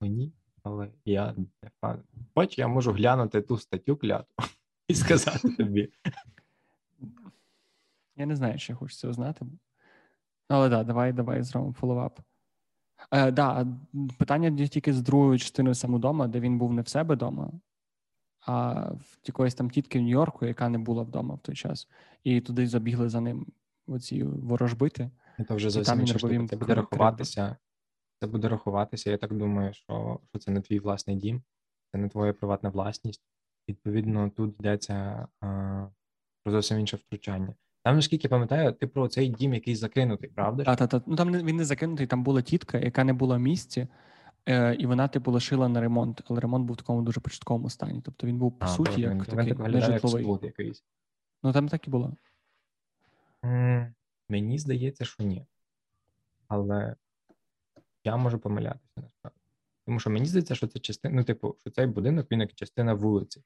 мені, 0.02 0.34
але 0.64 0.92
я 1.06 1.34
не 1.38 1.70
фан. 1.82 2.04
Хоч 2.36 2.58
я 2.58 2.68
можу 2.68 2.92
глянути 2.92 3.42
ту 3.42 3.58
статтю 3.58 3.98
кляту 3.98 4.34
і 4.88 4.96
сказати 4.96 5.50
тобі. 5.50 5.90
Я 8.16 8.26
не 8.26 8.36
знаю, 8.36 8.58
чи 8.58 8.74
я 8.74 8.78
хочу 8.78 8.96
це 8.96 9.14
знати. 9.14 9.46
Але 10.48 10.70
так, 10.70 10.80
да, 10.80 10.84
давай, 10.84 11.14
давай 11.14 11.44
зробимо 11.44 11.74
фоллоуап. 11.74 12.20
Е, 13.12 13.32
да, 13.32 13.68
питання 14.18 14.68
тільки 14.68 14.94
з 14.94 15.02
другою 15.02 15.40
частиною 15.40 15.76
самодома, 15.76 16.28
де 16.28 16.40
він 16.40 16.58
був 16.58 16.74
не 16.74 16.82
в 16.82 16.88
себе 16.88 17.16
вдома, 17.16 17.52
а 18.42 18.72
в 18.90 19.18
якоїсь 19.26 19.56
там 19.56 19.70
тітки 19.70 20.00
в 20.00 20.02
Нью-Йорку, 20.02 20.46
яка 20.46 20.70
не 20.70 20.78
була 20.78 21.04
вдома 21.04 21.36
в 21.36 21.40
той 21.40 21.56
час. 21.56 21.88
І 22.24 22.42
туди 22.42 22.68
забігли 22.68 23.10
за 23.10 23.22
ним 23.22 23.46
оці 23.88 24.24
ворожбити. 24.24 25.12
То 25.48 25.56
вже 25.56 25.70
зовсім 25.70 26.08
штука. 26.08 26.56
буде 26.56 26.76
рахуватися. 26.76 27.56
Це 28.20 28.28
буде 28.28 28.48
рахуватися. 28.50 29.12
Я 29.12 29.18
так 29.18 29.34
думаю, 29.34 29.74
що, 29.74 30.20
що 30.30 30.40
це 30.40 30.52
не 30.52 30.62
твій 30.62 30.80
власний 30.80 31.16
дім, 31.16 31.42
це 31.92 31.98
не 31.98 32.10
твоя 32.10 32.34
приватна 32.34 32.70
власність. 32.70 33.22
Відповідно, 33.70 34.30
тут 34.30 34.56
йдеться 34.60 35.28
а, 35.42 35.48
про 36.44 36.52
зовсім 36.52 36.80
інше 36.80 36.98
втручання. 36.98 37.54
Там, 37.84 37.96
наскільки 37.96 38.24
я 38.28 38.30
пам'ятаю, 38.30 38.72
ти 38.72 38.88
про 38.88 39.08
цей 39.08 39.28
дім, 39.30 39.54
який 39.54 39.76
закинутий, 39.76 40.30
правда? 40.30 40.64
ж? 40.64 40.66
Та, 40.66 40.76
та, 40.76 40.88
та. 40.88 41.02
Ну 41.08 41.16
там 41.16 41.34
він 41.34 41.56
не 41.56 41.66
закинутий, 41.66 42.08
там 42.08 42.24
була 42.24 42.42
тітка, 42.42 42.78
яка 42.78 43.04
не 43.04 43.14
була 43.14 43.38
в 43.38 43.40
місті, 43.40 43.88
е, 44.50 44.76
і 44.76 44.86
вона 44.86 45.08
типу 45.08 45.32
лишила 45.32 45.70
на 45.70 45.82
ремонт, 45.82 46.22
але 46.28 46.40
ремонт 46.40 46.66
був 46.66 46.74
в 46.74 46.78
такому 46.78 47.02
дуже 47.02 47.20
початковому 47.20 47.70
стані. 47.70 48.02
Тобто 48.06 48.28
він 48.28 48.38
був 48.38 48.60
по 48.60 48.66
А, 48.66 48.68
суті 48.68 48.90
добре, 48.90 49.02
як 49.02 49.12
він- 49.12 49.20
такий 49.20 49.54
він 49.54 49.58
так 49.58 50.04
як 50.36 50.44
якийсь. 50.44 50.84
Ну 51.44 51.54
там 51.54 51.70
так 51.70 51.88
і 51.88 51.92
було. 51.92 52.14
М, 53.46 53.94
Мені 54.30 54.60
здається, 54.60 55.06
що 55.06 55.24
ні. 55.24 55.46
Але 56.48 56.96
я 58.08 58.18
можу 58.18 58.40
помилятися 58.40 59.02
насправді. 59.02 59.40
Тому 59.86 60.00
що 60.00 60.10
мені 60.10 60.26
здається, 60.26 60.56
що 60.56 60.68
це 60.68 60.80
частина, 60.80 61.16
ну, 61.16 61.24
типу, 61.24 61.56
що 61.62 61.72
цей 61.72 61.86
будинок 61.88 62.32
він 62.32 62.40
як 62.40 62.54
частина 62.54 62.94
вулиці. 62.94 63.44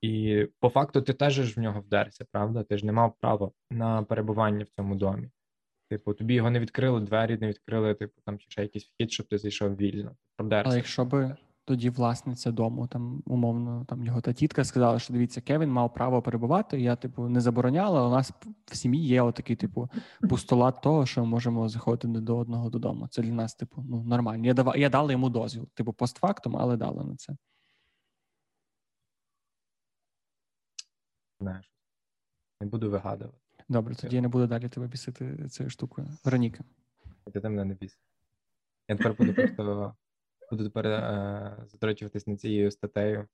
І 0.00 0.46
по 0.60 0.68
факту 0.68 1.02
ти 1.02 1.12
теж 1.12 1.34
ж 1.34 1.54
в 1.54 1.58
нього 1.58 1.80
вдерся, 1.80 2.24
правда? 2.32 2.62
Ти 2.62 2.78
ж 2.78 2.86
не 2.86 2.92
мав 2.92 3.14
права 3.20 3.50
на 3.70 4.02
перебування 4.02 4.64
в 4.64 4.68
цьому 4.68 4.94
домі. 4.94 5.30
Типу, 5.90 6.14
тобі 6.14 6.34
його 6.34 6.50
не 6.50 6.60
відкрили, 6.60 7.00
двері 7.00 7.38
не 7.40 7.48
відкрили, 7.48 7.94
типу, 7.94 8.20
там 8.24 8.40
ще 8.40 8.62
якийсь 8.62 8.84
вхід, 8.84 9.12
щоб 9.12 9.26
ти 9.26 9.38
зайшов 9.38 9.76
вільно. 9.76 10.16
Продерся. 10.36 10.68
Але 10.68 10.76
якщо 10.76 11.04
би 11.04 11.36
тоді 11.64 11.90
власниця 11.90 12.50
дому, 12.50 12.86
там 12.86 13.22
умовно, 13.26 13.84
там 13.88 14.04
його 14.04 14.20
та 14.20 14.32
тітка 14.32 14.64
сказала, 14.64 14.98
що 14.98 15.12
дивіться, 15.12 15.40
Кевін 15.40 15.70
мав 15.70 15.94
право 15.94 16.22
перебувати. 16.22 16.80
Я, 16.80 16.96
типу, 16.96 17.28
не 17.28 17.40
забороняла. 17.40 18.08
У 18.08 18.10
нас 18.10 18.32
в 18.66 18.76
сім'ї 18.76 19.06
є 19.06 19.22
отакий, 19.22 19.56
типу, 19.56 19.90
постулат 20.30 20.80
того, 20.82 21.06
що 21.06 21.20
ми 21.20 21.26
можемо 21.26 21.68
заходити 21.68 22.08
до 22.08 22.36
одного 22.36 22.70
додому. 22.70 23.08
Це 23.08 23.22
для 23.22 23.32
нас, 23.32 23.54
типу, 23.54 23.84
ну 23.88 24.04
нормально. 24.04 24.46
Я 24.46 24.54
дава, 24.54 24.76
я 24.76 24.88
дала 24.88 25.12
йому 25.12 25.30
дозвіл, 25.30 25.68
типу, 25.74 25.92
постфактум, 25.92 26.56
але 26.56 26.76
дала 26.76 27.04
на 27.04 27.16
це. 27.16 27.36
Знаєш, 31.40 31.72
не 32.60 32.66
буду 32.66 32.90
вигадувати. 32.90 33.38
Добре, 33.68 33.94
тоді 33.94 34.16
я 34.16 34.22
не 34.22 34.28
буду 34.28 34.46
далі 34.46 34.68
тебе 34.68 34.86
бісити 34.86 35.48
цією 35.48 35.70
штукою. 35.70 36.08
Вероніка. 36.24 36.64
Ти 37.32 37.40
там 37.40 37.52
мене 37.52 37.64
не 37.64 37.74
біс. 37.74 37.98
Я 38.88 38.96
тепер 38.96 39.14
буду 39.14 39.34
просто 39.34 39.94
буду 40.50 40.64
тепер 40.64 40.86
е, 40.86 41.56
затрачуватись 41.66 42.26
над 42.26 42.40
цією 42.40 42.70
статтею 42.70 43.28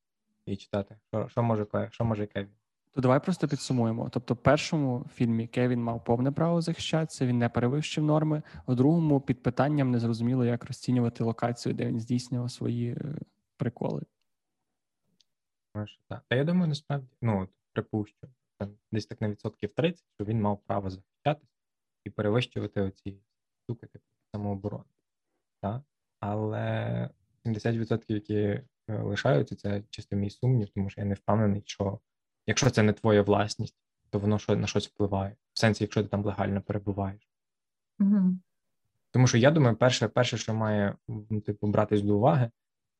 і 0.46 0.56
читати, 0.56 0.96
що 1.08 1.28
що 1.28 1.42
може 1.42 1.66
що 1.90 2.04
може 2.04 2.26
Кевін. 2.26 2.50
То 2.92 3.00
давай 3.00 3.20
просто 3.20 3.48
підсумуємо. 3.48 4.08
Тобто, 4.12 4.34
в 4.34 4.36
першому 4.36 5.06
фільмі 5.14 5.46
Кевін 5.46 5.82
мав 5.82 6.04
повне 6.04 6.32
право 6.32 6.60
захищатися, 6.60 7.26
він 7.26 7.38
не 7.38 7.48
перевищив 7.48 8.04
норми. 8.04 8.42
У 8.66 8.74
другому 8.74 9.20
під 9.20 9.42
питанням 9.42 9.90
не 9.90 9.98
зрозуміло, 9.98 10.44
як 10.44 10.64
розцінювати 10.64 11.24
локацію, 11.24 11.74
де 11.74 11.86
він 11.86 12.00
здійснював 12.00 12.50
свої 12.50 12.90
е, 12.92 13.18
приколи. 13.56 14.02
Може, 15.74 15.98
так. 16.08 16.24
Та 16.28 16.36
я 16.36 16.44
думаю, 16.44 16.68
насправді, 16.68 17.08
ну 17.22 17.48
припущу, 17.72 18.28
десь 18.92 19.06
так 19.06 19.20
на 19.20 19.28
відсотків 19.28 19.70
30, 19.74 20.04
що 20.14 20.24
він 20.24 20.40
мав 20.40 20.60
право 20.66 20.90
захищатися 20.90 21.52
і 22.04 22.10
перевищувати 22.10 22.80
оці 22.80 23.18
штуки, 23.62 23.86
типу 23.86 24.04
самооборони. 24.34 24.84
Так? 25.60 25.82
Але 26.20 27.10
70%, 27.44 28.04
які 28.08 28.34
е, 28.34 28.64
лишаються, 28.88 29.56
це 29.56 29.82
чисто 29.90 30.16
мій 30.16 30.30
сумнів, 30.30 30.68
тому 30.68 30.90
що 30.90 31.00
я 31.00 31.06
не 31.06 31.14
впевнений, 31.14 31.62
що 31.66 32.00
якщо 32.46 32.70
це 32.70 32.82
не 32.82 32.92
твоя 32.92 33.22
власність, 33.22 33.76
то 34.10 34.18
воно 34.18 34.38
що 34.38 34.56
на 34.56 34.66
щось 34.66 34.88
впливає. 34.88 35.36
В 35.52 35.58
сенсі, 35.58 35.84
якщо 35.84 36.02
ти 36.02 36.08
там 36.08 36.24
легально 36.24 36.62
перебуваєш. 36.62 37.30
Угу. 37.98 38.38
Тому 39.10 39.26
що 39.26 39.38
я 39.38 39.50
думаю, 39.50 39.76
перше, 39.76 40.08
перше, 40.08 40.36
що 40.36 40.54
має 40.54 40.96
ну, 41.08 41.40
типу, 41.40 41.66
братись 41.66 42.02
до 42.02 42.16
уваги, 42.16 42.50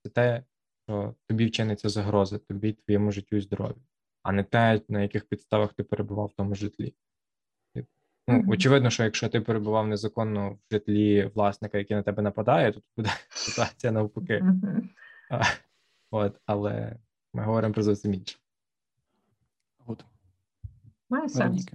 це 0.03 0.11
те, 0.11 0.45
що 0.89 1.15
тобі 1.27 1.47
вчиниться 1.47 1.89
загроза, 1.89 2.39
тобі, 2.39 2.73
твоєму 2.73 3.13
життю 3.13 3.37
і 3.37 3.41
здоров'ю, 3.41 3.83
а 4.23 4.33
не 4.33 4.45
те, 4.45 4.81
на 4.89 5.03
яких 5.03 5.29
підставах 5.29 5.73
ти 5.73 5.85
перебував 5.85 6.27
в 6.27 6.33
тому 6.33 6.55
житлі. 6.55 6.95
Ну, 8.31 8.45
очевидно, 8.49 8.91
що 8.91 9.05
якщо 9.05 9.29
ти 9.29 9.41
перебував 9.41 9.87
незаконно 9.89 10.51
в 10.51 10.59
житлі 10.71 11.31
власника, 11.35 11.79
який 11.79 11.97
на 11.97 12.03
тебе 12.03 12.23
нападає, 12.23 12.73
то 12.73 12.81
буде 12.97 13.11
ситуація 13.29 13.93
навпаки. 13.93 14.45
А, 15.31 15.43
от, 16.11 16.37
Але 16.47 16.97
ми 17.33 17.43
говоримо 17.43 17.75
про 17.75 17.83
зовсім 17.83 18.15
інше. 18.15 18.39
От. 19.87 20.05
Має 21.11 21.29
сенс. 21.29 21.69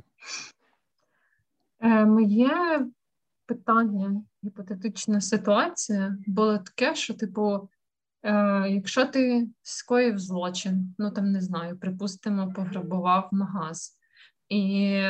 Е, 1.79 2.05
Моє 2.05 2.85
питання, 3.45 4.23
гіпотетична 4.43 5.21
ситуація 5.21 6.17
було 6.27 6.57
таке, 6.57 6.95
що, 6.95 7.13
типу, 7.13 7.69
е, 8.23 8.69
якщо 8.69 9.05
ти 9.05 9.47
скоїв 9.61 10.19
злочин, 10.19 10.95
ну 10.97 11.11
там 11.11 11.31
не 11.31 11.41
знаю, 11.41 11.77
припустимо, 11.77 12.53
пограбував 12.53 13.29
магаз, 13.31 13.97
і 14.49 15.01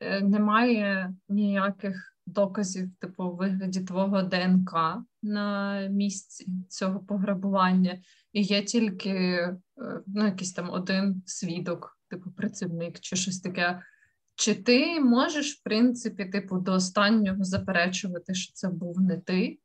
немає 0.00 1.14
ніяких 1.28 2.16
доказів, 2.26 2.90
типу, 3.00 3.30
вигляді 3.30 3.80
твого 3.80 4.22
ДНК 4.22 4.74
на 5.22 5.80
місці 5.86 6.46
цього 6.68 7.00
пограбування, 7.00 7.98
і 8.32 8.42
є 8.42 8.62
тільки 8.62 9.10
е, 9.10 9.58
ну, 10.06 10.24
якийсь 10.24 10.52
там 10.52 10.70
один 10.70 11.22
свідок, 11.26 11.98
типу 12.10 12.30
працівник 12.30 13.00
чи 13.00 13.16
щось 13.16 13.40
таке. 13.40 13.82
Чи 14.34 14.54
ти 14.54 15.00
можеш, 15.00 15.54
в 15.54 15.62
принципі, 15.62 16.24
типу, 16.24 16.58
до 16.58 16.72
останнього 16.72 17.44
заперечувати, 17.44 18.34
що 18.34 18.52
це 18.52 18.68
був 18.68 19.00
не 19.00 19.16
ти, 19.16 19.58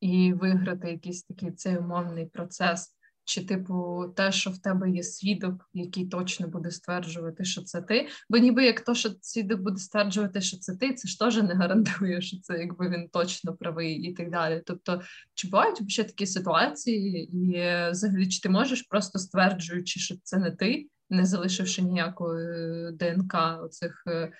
і 0.00 0.32
виграти 0.32 0.90
якийсь 0.90 1.22
такий 1.22 1.52
цей 1.52 1.76
умовний 1.76 2.26
процес? 2.26 2.95
Чи, 3.26 3.46
типу, 3.46 4.04
те, 4.16 4.32
що 4.32 4.50
в 4.50 4.58
тебе 4.58 4.90
є 4.90 5.02
свідок, 5.02 5.70
який 5.74 6.06
точно 6.06 6.48
буде 6.48 6.70
стверджувати, 6.70 7.44
що 7.44 7.62
це 7.62 7.82
ти. 7.82 8.08
Бо 8.30 8.38
ніби 8.38 8.64
як 8.64 8.80
то, 8.80 8.94
що 8.94 9.10
свідок 9.20 9.60
буде 9.60 9.78
стверджувати, 9.78 10.40
що 10.40 10.56
це 10.56 10.76
ти, 10.76 10.94
це 10.94 11.08
ж 11.08 11.18
теж 11.18 11.36
не 11.36 11.54
гарантує, 11.54 12.20
що 12.20 12.40
це 12.40 12.58
якби 12.58 12.88
він 12.88 13.08
точно 13.08 13.56
правий 13.56 13.94
і 13.94 14.14
так 14.14 14.30
далі. 14.30 14.62
Тобто, 14.66 15.00
чи 15.34 15.48
бувають 15.48 15.80
взагалі 15.80 16.08
такі 16.08 16.26
ситуації, 16.26 17.30
і 17.36 17.50
взагалі 17.90 18.28
чи 18.28 18.40
ти 18.40 18.48
можеш 18.48 18.82
просто 18.82 19.18
стверджуючи, 19.18 20.00
що 20.00 20.14
це 20.22 20.38
не 20.38 20.50
ти, 20.50 20.86
не 21.10 21.24
залишивши 21.24 21.82
ніякої 21.82 22.48
е, 22.48 22.92
ДНК 22.92 23.34
оцих 23.62 24.04
е, 24.06 24.32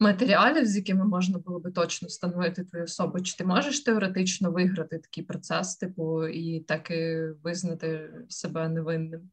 матеріалів, 0.00 0.66
з 0.66 0.76
якими 0.76 1.04
можна 1.04 1.38
було 1.38 1.60
би 1.60 1.70
точно 1.70 2.08
встановити 2.08 2.64
твою 2.64 2.84
особу, 2.84 3.20
чи 3.20 3.36
ти 3.36 3.44
можеш 3.44 3.80
теоретично 3.80 4.50
виграти 4.50 4.98
такий 4.98 5.24
процес, 5.24 5.76
типу, 5.76 6.26
і 6.26 6.60
так 6.60 6.90
і 6.90 7.20
визнати 7.42 8.10
себе 8.28 8.68
невинним? 8.68 9.30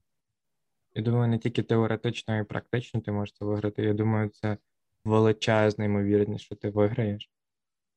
Я 0.94 1.04
думаю, 1.04 1.28
не 1.28 1.38
тільки 1.38 1.64
теоретично 1.64 2.40
і 2.40 2.44
практично 2.44 3.02
ти 3.02 3.12
можеш 3.12 3.36
це 3.40 3.46
виграти. 3.46 3.84
Я 3.84 3.94
думаю, 3.94 4.30
це 4.30 4.58
величезна 5.06 5.86
ймовірність, 5.86 6.46
що 6.46 6.56
ти 6.56 6.70
виграєш. 6.70 7.32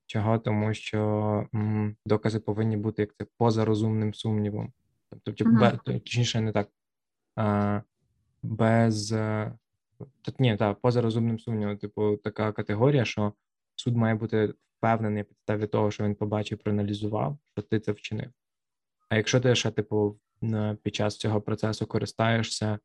Чого? 0.07 0.39
Тому 0.39 0.75
що 0.75 0.99
м, 1.55 1.97
докази 2.07 2.41
повинні 2.41 2.77
бути 2.77 3.03
як 3.03 3.15
це 3.15 3.27
поза 3.39 3.65
розумним 3.65 4.15
сумнівом. 4.15 4.73
Тобто, 5.11 5.45
uh-huh. 5.45 5.79
точніше, 5.85 6.41
не 6.41 6.53
так. 6.53 6.69
А, 7.37 7.83
без 8.43 9.15
Тут 10.23 10.41
ні, 10.41 10.57
так, 10.57 10.81
поза 10.81 11.01
розумним 11.01 11.39
сумнівом, 11.39 11.79
типу, 11.79 12.17
така 12.17 12.53
категорія, 12.53 13.05
що 13.05 13.33
суд 13.77 13.97
має 13.97 14.15
бути 14.15 14.55
впевнений 14.79 15.25
підставі 15.25 15.67
того, 15.67 15.91
що 15.91 16.05
він 16.05 16.15
побачив, 16.15 16.59
проаналізував, 16.59 17.39
що 17.53 17.63
ти 17.63 17.81
це 17.81 17.93
вчинив. 17.93 18.31
А 19.09 19.17
якщо 19.17 19.41
ти 19.41 19.55
ще, 19.55 19.71
типу, 19.71 20.21
під 20.83 20.95
час 20.95 21.17
цього 21.17 21.41
процесу 21.41 21.87
користаєшся 21.87 22.79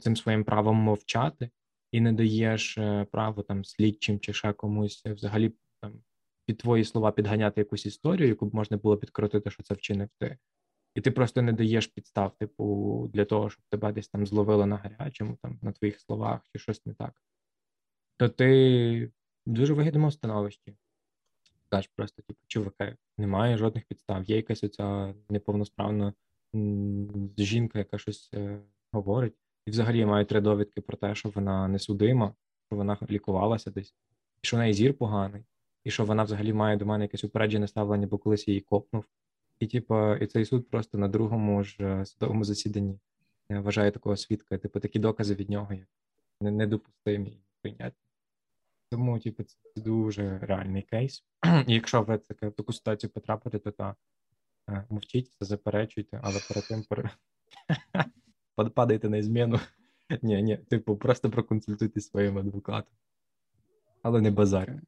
цим 0.00 0.16
своїм 0.16 0.44
правом 0.44 0.76
мовчати 0.76 1.50
і 1.92 2.00
не 2.00 2.12
даєш 2.12 2.78
е, 2.78 3.06
право 3.12 3.42
там 3.42 3.64
слідчим 3.64 4.20
чи 4.20 4.32
ще 4.32 4.52
комусь 4.52 5.02
взагалі 5.06 5.52
там 5.80 5.92
під 6.46 6.58
твої 6.58 6.84
слова 6.84 7.12
підганяти 7.12 7.60
якусь 7.60 7.86
історію, 7.86 8.28
яку 8.28 8.46
б 8.46 8.54
можна 8.54 8.76
було 8.76 8.96
підкрутити, 8.96 9.50
що 9.50 9.62
це 9.62 9.74
вчинив 9.74 10.08
ти 10.18 10.38
і 10.94 11.00
ти 11.00 11.10
просто 11.10 11.42
не 11.42 11.52
даєш 11.52 11.86
підстав, 11.86 12.36
типу, 12.38 13.10
для 13.12 13.24
того, 13.24 13.50
щоб 13.50 13.64
тебе 13.68 13.92
десь 13.92 14.08
там 14.08 14.26
зловили 14.26 14.66
на 14.66 14.76
гарячому, 14.76 15.38
там 15.42 15.58
на 15.62 15.72
твоїх 15.72 16.00
словах 16.00 16.40
чи 16.52 16.58
щось 16.58 16.86
не 16.86 16.94
так, 16.94 17.22
то 18.16 18.28
ти 18.28 19.12
в 19.46 19.50
дуже 19.50 19.74
вигідному 19.74 20.10
становищі. 20.10 20.76
Кажеш 21.68 21.90
просто, 21.96 22.22
типу, 22.22 22.40
чуваки, 22.46 22.96
немає 23.18 23.56
жодних 23.56 23.84
підстав. 23.84 24.24
Є 24.24 24.36
якась 24.36 24.64
оця 24.64 25.14
неповносправна 25.28 26.12
жінка, 27.38 27.78
яка 27.78 27.98
щось 27.98 28.30
е, 28.34 28.60
говорить, 28.92 29.34
і 29.66 29.70
взагалі 29.70 30.06
маю 30.06 30.24
три 30.24 30.40
довідки 30.40 30.80
про 30.80 30.96
те, 30.96 31.14
що 31.14 31.28
вона 31.28 31.68
не 31.68 31.78
судима, 31.78 32.34
що 32.66 32.76
вона 32.76 32.98
лікувалася 33.10 33.70
десь, 33.70 33.94
і 34.42 34.46
що 34.46 34.56
в 34.56 34.60
неї 34.60 34.74
зір 34.74 34.94
поганий, 34.94 35.44
і 35.84 35.90
що 35.90 36.04
вона 36.04 36.22
взагалі 36.22 36.52
має 36.52 36.76
до 36.76 36.86
мене 36.86 37.04
якесь 37.04 37.24
упереджене 37.24 37.68
ставлення, 37.68 38.06
бо 38.06 38.18
колись 38.18 38.48
її 38.48 38.60
копнув. 38.60 39.04
І, 39.58 39.66
типу, 39.66 40.14
і 40.14 40.26
цей 40.26 40.44
суд 40.44 40.70
просто 40.70 40.98
на 40.98 41.08
другому 41.08 41.64
ж 41.64 41.76
е, 41.80 42.06
судовому 42.06 42.44
засіданні 42.44 42.98
е, 43.50 43.58
вважає 43.58 43.90
такого 43.90 44.16
свідка, 44.16 44.58
типу, 44.58 44.80
такі 44.80 44.98
докази 44.98 45.34
від 45.34 45.50
нього 45.50 45.74
як 45.74 45.88
недопустимі 46.40 47.30
і 47.30 47.42
прийнятні. 47.62 48.10
Тому, 48.90 49.18
типу, 49.18 49.42
це 49.42 49.56
дуже 49.76 50.38
реальний 50.38 50.82
кейс. 50.82 51.24
І 51.66 51.74
якщо 51.74 52.02
ви 52.02 52.18
таке, 52.18 52.48
в 52.48 52.52
таку 52.52 52.72
ситуацію 52.72 53.10
потрапите, 53.10 53.58
то 53.58 53.70
та 53.70 53.96
е, 54.68 54.84
мовчіть, 54.90 55.32
заперечуйте, 55.40 56.20
але 56.22 56.40
перед 56.48 56.68
тим 56.68 56.84
падайте 58.74 59.08
на 59.08 59.22
зміну. 59.22 59.60
Ні, 60.22 60.42
ні, 60.42 60.56
типу, 60.56 60.96
просто 60.96 61.30
проконсультуйтесь 61.30 62.08
своїм 62.08 62.38
адвокатом. 62.38 62.94
Але 64.02 64.20
не 64.20 64.30
базар. 64.30 64.82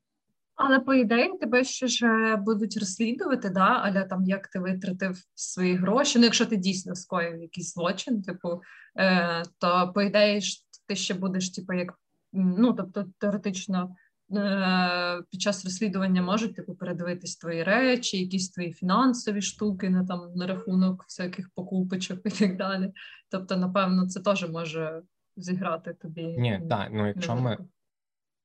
Але 0.57 0.80
по 0.80 0.94
ідеї 0.94 1.38
тебе 1.40 1.64
ще 1.64 1.86
ж 1.86 2.07
е, 2.07 2.36
будуть 2.36 2.76
розслідувати, 2.76 3.50
да, 3.50 3.61
аля 3.61 4.04
там 4.04 4.24
як 4.24 4.48
ти 4.48 4.59
витратив 4.59 5.18
свої 5.34 5.74
гроші. 5.74 6.18
Ну, 6.18 6.24
якщо 6.24 6.46
ти 6.46 6.57
дійсно 6.57 6.94
скоїв 6.94 7.42
якийсь 7.42 7.74
злочин, 7.74 8.22
типу, 8.22 8.61
е, 8.98 9.42
то 9.59 9.92
по 9.94 10.02
ідеї 10.02 10.40
ж 10.40 10.64
ти 10.88 10.96
ще 10.96 11.14
будеш, 11.14 11.50
типу, 11.50 11.72
як 11.72 11.94
ну 12.32 12.72
тобто 12.72 13.04
теоретично 13.18 13.94
е, 14.36 15.22
під 15.30 15.40
час 15.40 15.64
розслідування 15.64 16.22
можуть 16.22 16.57
типу 16.57 16.74
передивитись 16.74 17.36
твої 17.36 17.62
речі, 17.62 18.18
якісь 18.22 18.50
твої 18.50 18.72
фінансові 18.72 19.42
штуки 19.42 19.90
на 19.90 20.07
там 20.07 20.32
на 20.34 20.46
рахунок 20.46 21.04
всяких 21.04 21.50
покупочок 21.54 22.20
і 22.24 22.30
так 22.30 22.57
далі. 22.57 22.92
Тобто, 23.30 23.57
напевно, 23.57 24.07
це 24.07 24.20
теж 24.20 24.50
може 24.50 25.02
зіграти 25.36 25.94
тобі. 25.94 26.22
Ні, 26.22 26.62
так, 26.70 26.88
ну 26.92 27.07
якщо 27.07 27.36
ми. 27.36 27.59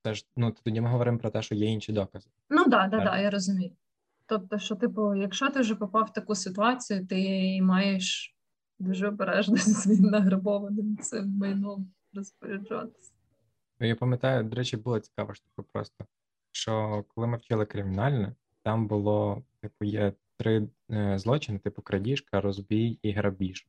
Це 0.04 0.14
ж 0.14 0.26
ну 0.36 0.56
тоді 0.64 0.82
ми 0.82 0.90
говоримо 0.90 1.18
про 1.18 1.30
те, 1.30 1.42
що 1.42 1.56
є 1.56 1.66
інші 1.66 1.94
докази. 1.94 2.30
Ну 2.50 2.66
да, 2.66 2.88
да, 2.88 3.04
да, 3.04 3.18
я 3.18 3.30
розумію. 3.30 3.72
Тобто, 4.26 4.60
що, 4.60 4.76
типу, 4.76 5.16
якщо 5.16 5.50
ти 5.50 5.60
вже 5.60 5.76
попав 5.76 6.06
в 6.06 6.14
таку 6.14 6.36
ситуацію, 6.36 7.08
ти 7.08 7.60
маєш 7.62 8.36
дуже 8.80 9.08
обережно 9.08 9.56
зі 9.58 9.74
своїм 9.74 10.04
награбованим 10.04 10.98
цим 10.98 11.38
майном 11.38 11.92
розпоряджатися. 12.14 13.12
Ну, 13.80 13.88
я 13.88 13.96
пам'ятаю, 13.96 14.44
до 14.44 14.56
речі, 14.56 14.78
було 14.78 15.00
цікаво 15.00 15.34
штука 15.34 15.64
просто, 15.74 16.06
що 16.52 17.06
коли 17.08 17.28
ми 17.28 17.38
вчили 17.38 17.66
кримінальне, 17.66 18.36
там 18.64 18.88
було, 18.88 19.44
типу, 19.62 19.86
є 19.86 20.14
три 20.38 20.68
е, 20.92 21.18
злочини: 21.18 21.60
типу, 21.60 21.82
крадіжка, 21.82 22.42
розбій 22.42 23.00
і 23.02 23.12
грабіж. 23.12 23.68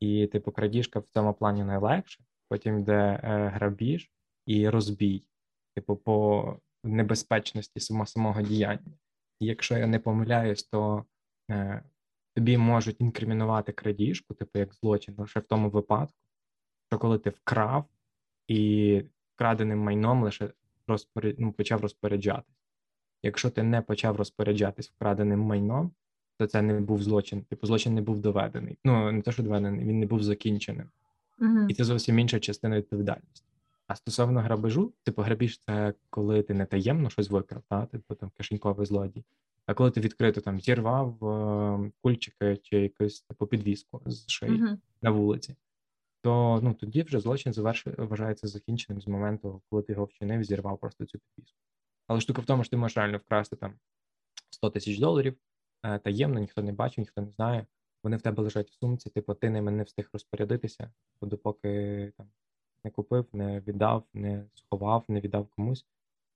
І, 0.00 0.26
типу, 0.26 0.52
крадіжка 0.52 0.98
в 0.98 1.08
цьому 1.08 1.34
плані 1.34 1.64
найлегше, 1.64 2.24
потім 2.48 2.78
йде 2.78 3.20
е, 3.22 3.48
грабіж 3.54 4.10
і 4.46 4.68
розбій, 4.68 5.22
типу, 5.74 5.96
по 5.96 6.58
небезпечності 6.84 7.80
само, 7.80 8.06
самого 8.06 8.42
діяння. 8.42 8.92
І 9.40 9.46
якщо 9.46 9.78
я 9.78 9.86
не 9.86 9.98
помиляюсь, 9.98 10.62
то 10.62 11.04
е, 11.50 11.82
тобі 12.34 12.58
можуть 12.58 13.00
інкримінувати 13.00 13.72
крадіжку, 13.72 14.34
типу 14.34 14.58
як 14.58 14.74
злочин, 14.74 15.14
лише 15.18 15.40
в 15.40 15.44
тому 15.44 15.70
випадку, 15.70 16.18
що 16.88 16.98
коли 16.98 17.18
ти 17.18 17.30
вкрав 17.30 17.84
і 18.48 19.02
вкраденим 19.34 19.78
майном 19.78 20.22
лише 20.22 20.50
розпоряд... 20.86 21.34
ну, 21.38 21.52
почав 21.52 21.80
розпоряджатись. 21.80 22.54
Якщо 23.22 23.50
ти 23.50 23.62
не 23.62 23.82
почав 23.82 24.16
розпоряджатись 24.16 24.90
вкраденим 24.90 25.40
майном, 25.40 25.90
то 26.38 26.46
це 26.46 26.62
не 26.62 26.80
був 26.80 27.02
злочин. 27.02 27.42
Типу, 27.42 27.66
злочин 27.66 27.94
не 27.94 28.02
був 28.02 28.20
доведений. 28.20 28.78
Ну, 28.84 29.12
не 29.12 29.22
те, 29.22 29.32
що 29.32 29.42
доведений, 29.42 29.84
він 29.84 30.00
не 30.00 30.06
був 30.06 30.22
закінченим. 30.22 30.90
Угу. 31.40 31.66
І 31.68 31.74
це 31.74 31.84
зовсім 31.84 32.18
інша 32.18 32.40
частина 32.40 32.76
відповідальності. 32.76 33.44
А 33.86 33.96
стосовно 33.96 34.40
грабежу, 34.40 34.92
типу, 35.02 35.22
грабіж 35.22 35.58
це 35.58 35.94
коли 36.10 36.42
ти 36.42 36.54
не 36.54 36.66
таємно 36.66 37.10
щось 37.10 37.30
викрав, 37.30 37.62
та, 37.68 37.86
типу 37.86 38.14
там 38.14 38.30
кишеньковий 38.30 38.86
злодій. 38.86 39.24
А 39.66 39.74
коли 39.74 39.90
ти 39.90 40.00
відкрито 40.00 40.40
там 40.40 40.60
зірвав 40.60 41.24
е, 41.24 41.92
кульчики 42.02 42.56
чи 42.56 42.76
якусь 42.76 43.20
типу 43.20 43.46
підвіску 43.46 44.02
з 44.06 44.30
шиї 44.30 44.62
Угу. 44.62 44.78
на 45.02 45.10
вулиці, 45.10 45.56
то 46.22 46.60
ну 46.62 46.74
тоді 46.74 47.02
вже 47.02 47.20
злочин 47.20 47.52
завершує 47.52 47.96
вважається 47.98 48.48
закінченим 48.48 49.02
з 49.02 49.06
моменту, 49.06 49.62
коли 49.70 49.82
ти 49.82 49.92
його 49.92 50.04
вчинив, 50.04 50.44
зірвав 50.44 50.78
просто 50.78 51.04
цю 51.04 51.18
підвіску. 51.18 51.58
Але 52.06 52.20
штука 52.20 52.42
в 52.42 52.44
тому, 52.44 52.64
що 52.64 52.70
ти 52.70 52.76
можеш 52.76 52.96
реально 52.96 53.18
вкрасти 53.18 53.56
там 53.56 53.74
100 54.50 54.70
тисяч 54.70 54.98
доларів 54.98 55.36
е, 55.82 55.98
таємно, 55.98 56.40
ніхто 56.40 56.62
не 56.62 56.72
бачить, 56.72 56.98
ніхто 56.98 57.20
не 57.20 57.30
знає. 57.30 57.66
Вони 58.02 58.16
в 58.16 58.22
тебе 58.22 58.42
лежать 58.42 58.70
в 58.70 58.74
сумці, 58.74 59.10
типу, 59.10 59.34
ти 59.34 59.50
ними 59.50 59.70
не 59.70 59.82
встиг 59.82 60.10
розпорядитися, 60.12 60.92
бо 61.20 61.26
допоки 61.26 62.12
там 62.16 62.28
не 62.84 62.90
купив, 62.90 63.26
не 63.32 63.60
віддав, 63.60 64.04
не 64.14 64.44
сховав, 64.54 65.04
не 65.08 65.20
віддав 65.20 65.46
комусь. 65.46 65.86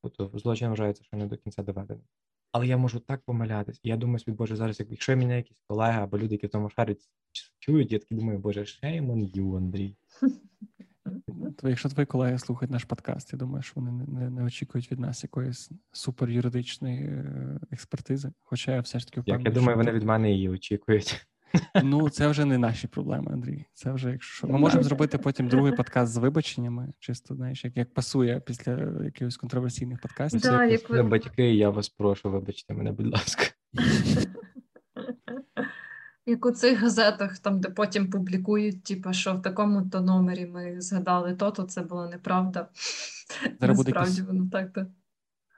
Тобто 0.03 0.39
злочин 0.39 0.69
вважається, 0.69 1.05
що 1.05 1.17
не 1.17 1.27
до 1.27 1.37
кінця 1.37 1.63
доведений. 1.63 2.05
Але 2.53 2.67
я 2.67 2.77
можу 2.77 3.01
так 3.01 3.21
помилятись. 3.21 3.81
І 3.83 3.89
я 3.89 3.97
думаю, 3.97 4.19
собі, 4.19 4.37
боже, 4.37 4.57
зараз, 4.57 4.81
як- 4.81 4.91
якщо 4.91 5.17
мене 5.17 5.37
якісь 5.37 5.63
колеги 5.67 6.01
або 6.03 6.19
люди, 6.19 6.35
які 6.35 6.47
в 6.47 6.51
тому 6.51 6.71
шарять, 6.71 7.11
чують, 7.59 7.93
я 7.93 7.99
такий 7.99 8.19
думаю, 8.19 8.39
боже, 8.39 8.61
on 8.61 9.33
you, 9.37 9.57
Андрій. 9.57 9.97
То 11.57 11.69
якщо 11.69 11.89
твої 11.89 12.07
колеги 12.07 12.39
слухають 12.39 12.71
наш 12.73 12.85
подкаст, 12.85 13.33
я 13.33 13.39
думаю, 13.39 13.63
що 13.63 13.73
вони 13.77 13.93
не, 13.93 14.07
не, 14.07 14.31
не 14.31 14.45
очікують 14.45 14.93
від 14.93 15.01
нас 15.01 15.23
якоїсь 15.23 15.71
суперюридичної 15.93 17.05
е, 17.05 17.61
експертизи. 17.71 18.33
Хоча 18.43 18.75
я 18.75 18.81
все 18.81 18.99
ж 18.99 19.07
таки 19.07 19.23
Як 19.31 19.45
я 19.45 19.51
думаю, 19.51 19.71
що 19.71 19.77
вони 19.77 19.93
від 19.93 20.03
мене 20.03 20.33
її 20.33 20.49
очікують. 20.49 21.27
Ну, 21.85 22.09
це 22.11 22.29
вже 22.29 22.45
не 22.45 22.59
наші 22.59 22.87
проблеми, 22.87 23.31
Андрій. 23.33 23.65
Це 23.73 23.93
вже 23.93 24.11
якщо 24.11 24.35
що. 24.37 24.47
Ми 24.47 24.59
можемо 24.59 24.83
зробити 24.83 25.19
потім 25.19 25.49
другий 25.49 25.73
подкаст 25.73 26.13
з 26.13 26.17
вибаченнями, 26.17 26.93
чисто 26.99 27.35
знаєш, 27.35 27.65
як, 27.65 27.77
як 27.77 27.95
пасує 27.95 28.41
після 28.41 28.73
якихось 29.05 29.37
контроверсійних 29.37 30.01
подкастів. 30.01 30.41
Да, 30.41 30.65
як 30.65 30.91
ви- 30.91 31.03
батьки, 31.03 31.55
я 31.55 31.71
вас 31.71 31.89
прошу, 31.89 32.31
вибачте 32.31 32.75
мене, 32.75 32.93
будь 32.93 33.07
ласка. 33.13 33.43
Як 36.27 36.47
у 36.47 36.51
цих 36.51 36.81
газетах, 36.81 37.39
там, 37.39 37.61
де 37.61 37.69
потім 37.71 38.11
публікують, 38.11 38.85
типу, 38.85 39.13
що 39.13 39.35
в 39.35 39.43
такому-то 39.43 40.01
номері 40.01 40.47
ми 40.47 40.81
згадали 40.81 41.35
то, 41.35 41.51
то 41.51 41.63
це 41.63 41.83
була 41.83 42.09
неправда. 42.09 42.69
Зараз 43.61 43.77
буде 43.77 43.91
Насправді 43.91 44.11
якийсь- 44.11 44.27
воно 44.27 44.51
так 44.51 44.73
то. 44.73 44.87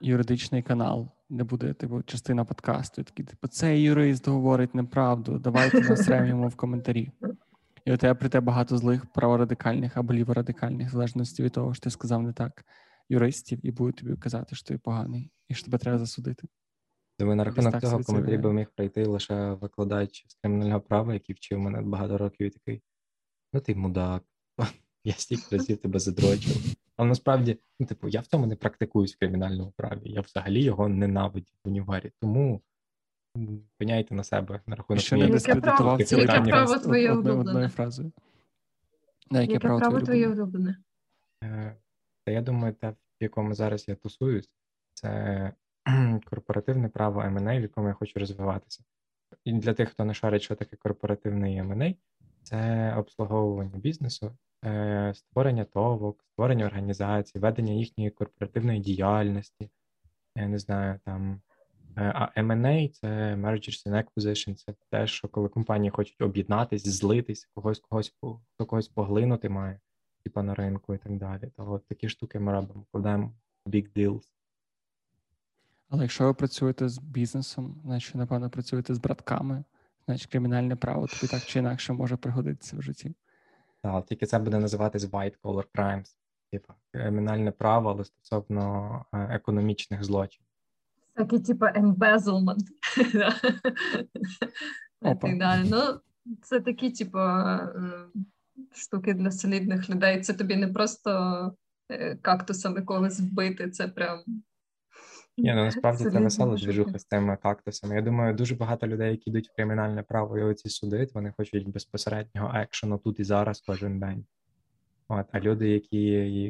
Юридичний 0.01 0.62
канал, 0.62 1.09
де 1.30 1.44
буде 1.44 1.72
типу 1.72 2.02
частина 2.02 2.44
подкасту. 2.44 3.00
і 3.00 3.04
Такий, 3.04 3.24
типу, 3.24 3.48
цей 3.48 3.82
юрист 3.82 4.28
говорить 4.28 4.74
неправду. 4.74 5.38
Давайте 5.38 5.80
насремо 5.80 6.26
йому 6.26 6.48
в 6.48 6.56
коментарі. 6.56 7.12
І 7.84 7.92
у 7.92 7.96
тебе 7.96 8.14
прийде 8.14 8.40
багато 8.40 8.78
злих 8.78 9.12
праворадикальних 9.12 9.96
або 9.96 10.14
ліворадикальних, 10.14 10.88
в 10.88 10.92
залежності 10.92 11.42
від 11.42 11.52
того, 11.52 11.74
що 11.74 11.82
ти 11.82 11.90
сказав 11.90 12.22
не 12.22 12.32
так, 12.32 12.64
юристів, 13.08 13.66
і 13.66 13.70
будуть 13.70 13.96
тобі 13.96 14.16
казати, 14.16 14.56
що 14.56 14.66
ти 14.66 14.78
поганий, 14.78 15.30
і 15.48 15.54
що 15.54 15.64
тебе 15.64 15.78
треба 15.78 15.98
засудити. 15.98 16.48
Думаю, 17.18 17.36
на 17.36 17.44
рахунок 17.44 17.80
цього 17.80 17.92
собі 17.92 18.04
коментарі 18.04 18.38
би 18.38 18.52
міг 18.52 18.66
прийти 18.74 19.04
лише 19.04 19.52
викладач 19.52 20.24
з 20.28 20.34
кримінального 20.34 20.80
права, 20.80 21.14
який 21.14 21.34
вчив 21.34 21.58
мене 21.58 21.80
багато 21.80 22.18
років, 22.18 22.46
і 22.46 22.50
такий: 22.50 22.82
ну 23.52 23.60
ти 23.60 23.74
мудак, 23.74 24.22
я 25.04 25.12
стільки 25.12 25.56
разів 25.56 25.78
тебе 25.78 25.98
задрочив. 25.98 26.74
Але 27.01 27.09
насправді, 27.09 27.59
ну, 27.80 27.86
типу, 27.86 28.09
я 28.09 28.20
в 28.20 28.26
цьому 28.26 28.46
не 28.46 28.57
практикуюсь 28.57 29.14
в 29.14 29.18
кримінальному 29.18 29.72
праві. 29.76 30.01
Я 30.05 30.20
взагалі 30.20 30.62
його 30.62 30.88
ненавидів 30.88 31.55
в 31.64 31.68
універі. 31.68 32.12
Тому 32.20 32.61
пеняйте 33.78 34.14
на 34.14 34.24
себе 34.24 34.61
на 34.66 34.76
рахунок 34.76 35.03
ще 35.03 35.16
не 35.16 35.22
моєї 35.22 35.32
Яке 35.34 35.44
право- 35.44 35.61
дискредитував 35.61 36.03
цілий 36.05 36.26
яке 36.26 36.51
право 36.51 36.78
твоє 36.78 37.11
одною, 37.11 37.34
улюблене? 37.36 37.51
одною 37.51 37.68
фразою. 37.68 38.12
Да, 39.30 39.40
яке, 39.40 39.53
Яке 39.53 39.62
право, 39.66 39.80
право 39.80 40.01
твоє 40.01 40.28
улюблене? 40.28 40.76
Е, 41.44 41.76
Та 42.24 42.32
я 42.32 42.42
думаю, 42.42 42.74
те, 42.74 42.90
в 42.90 42.94
якому 43.20 43.55
зараз 43.55 43.88
я 43.88 43.94
тусуюсь, 43.94 44.57
це 44.94 45.53
корпоративне 46.30 46.88
право 46.88 47.20
M&A, 47.20 47.59
в 47.59 47.62
якому 47.62 47.88
я 47.88 47.94
хочу 47.94 48.20
розвиватися. 48.20 48.84
І 49.44 49.53
для 49.53 49.74
тих, 49.74 49.88
хто 49.88 50.05
не 50.05 50.14
шарить, 50.14 50.42
що 50.42 50.55
таке 50.55 50.76
корпоративний 50.76 51.62
M&A, 51.62 51.96
це 52.42 52.94
обслуговування 52.96 53.78
бізнесу, 53.78 54.36
створення 55.14 55.64
товок, 55.64 56.24
створення 56.32 56.66
організацій, 56.66 57.38
ведення 57.38 57.72
їхньої 57.72 58.11
корпоративної 58.11 58.80
діяльності. 58.80 59.70
Я 60.36 60.48
не 60.48 60.58
знаю, 60.58 61.00
там. 61.04 61.40
е, 61.96 62.12
А 62.14 62.40
M&A– 62.40 62.88
це 62.92 63.06
Mergers 63.34 63.86
and 63.88 64.04
Acquisition, 64.04 64.54
це 64.54 64.74
те, 64.90 65.06
що 65.06 65.28
коли 65.28 65.48
компанії 65.48 65.90
хочуть 65.90 66.22
об'єднатись, 66.22 66.88
злитись, 66.88 67.48
когось, 67.54 67.80
когось, 67.80 68.14
хто 68.54 68.66
когось 68.66 68.88
поглинути 68.88 69.48
має 69.48 69.80
типа 70.24 70.42
на 70.42 70.54
ринку 70.54 70.94
і 70.94 70.98
так 70.98 71.16
далі. 71.16 71.50
То 71.56 71.72
от 71.72 71.86
такі 71.86 72.08
штуки 72.08 72.38
ми 72.38 72.52
робимо, 72.52 72.84
кладемо 72.92 73.32
big 73.66 73.92
deals. 73.96 74.22
Але 75.88 76.02
якщо 76.02 76.24
ви 76.24 76.34
працюєте 76.34 76.88
з 76.88 76.98
бізнесом, 76.98 77.80
значить, 77.84 78.14
напевно, 78.14 78.50
працюєте 78.50 78.94
з 78.94 78.98
братками, 78.98 79.64
значить 80.06 80.30
кримінальне 80.30 80.76
право 80.76 81.06
тобі 81.06 81.26
так 81.32 81.42
чи 81.42 81.58
інакше 81.58 81.92
може 81.92 82.16
пригодитися 82.16 82.76
в 82.76 82.82
житті. 82.82 83.14
Та, 83.82 84.02
тільки 84.02 84.26
це 84.26 84.38
буде 84.38 84.58
називатись 84.58 85.04
white 85.04 85.40
collar 85.42 85.64
crimes, 85.74 86.16
типа 86.52 86.74
кримінальне 86.92 87.50
право, 87.50 87.90
але 87.90 88.04
стосовно 88.04 89.04
е, 89.12 89.18
економічних 89.18 90.04
злочинів. 90.04 90.46
Такий, 91.14 91.40
типу, 91.40 91.64
embezzlement. 91.64 92.64
Так. 95.02 95.64
Ну, 95.64 96.00
це 96.42 96.60
такі, 96.60 96.90
типу, 96.90 97.18
штуки 98.74 99.14
для 99.14 99.30
солідних 99.30 99.90
людей. 99.90 100.20
Це 100.20 100.34
тобі 100.34 100.56
не 100.56 100.68
просто 100.68 101.10
е, 101.90 102.16
кактусами 102.16 102.82
когось 102.82 103.20
вбити, 103.20 103.70
це 103.70 103.88
прям. 103.88 104.24
Ні, 105.43 105.55
ну 105.55 105.64
насправді 105.64 106.05
це 106.05 106.20
весела 106.20 106.57
двіжуха 106.57 106.99
з 106.99 107.05
тими 107.05 107.36
кактусами. 107.36 107.95
Я 107.95 108.03
думаю, 108.03 108.34
дуже 108.34 108.55
багато 108.55 108.86
людей, 108.86 109.11
які 109.11 109.30
йдуть 109.30 109.49
в 109.49 109.55
кримінальне 109.55 110.03
право 110.03 110.38
і 110.38 110.43
оці 110.43 110.68
судить, 110.68 111.14
вони 111.14 111.32
хочуть 111.36 111.68
безпосереднього 111.68 112.53
екшену 112.55 112.99
тут 112.99 113.20
і 113.20 113.24
зараз 113.24 113.61
кожен 113.61 114.01
день. 114.01 114.24
От, 115.09 115.26
а 115.32 115.41
люди, 115.41 115.68
які, 115.68 116.03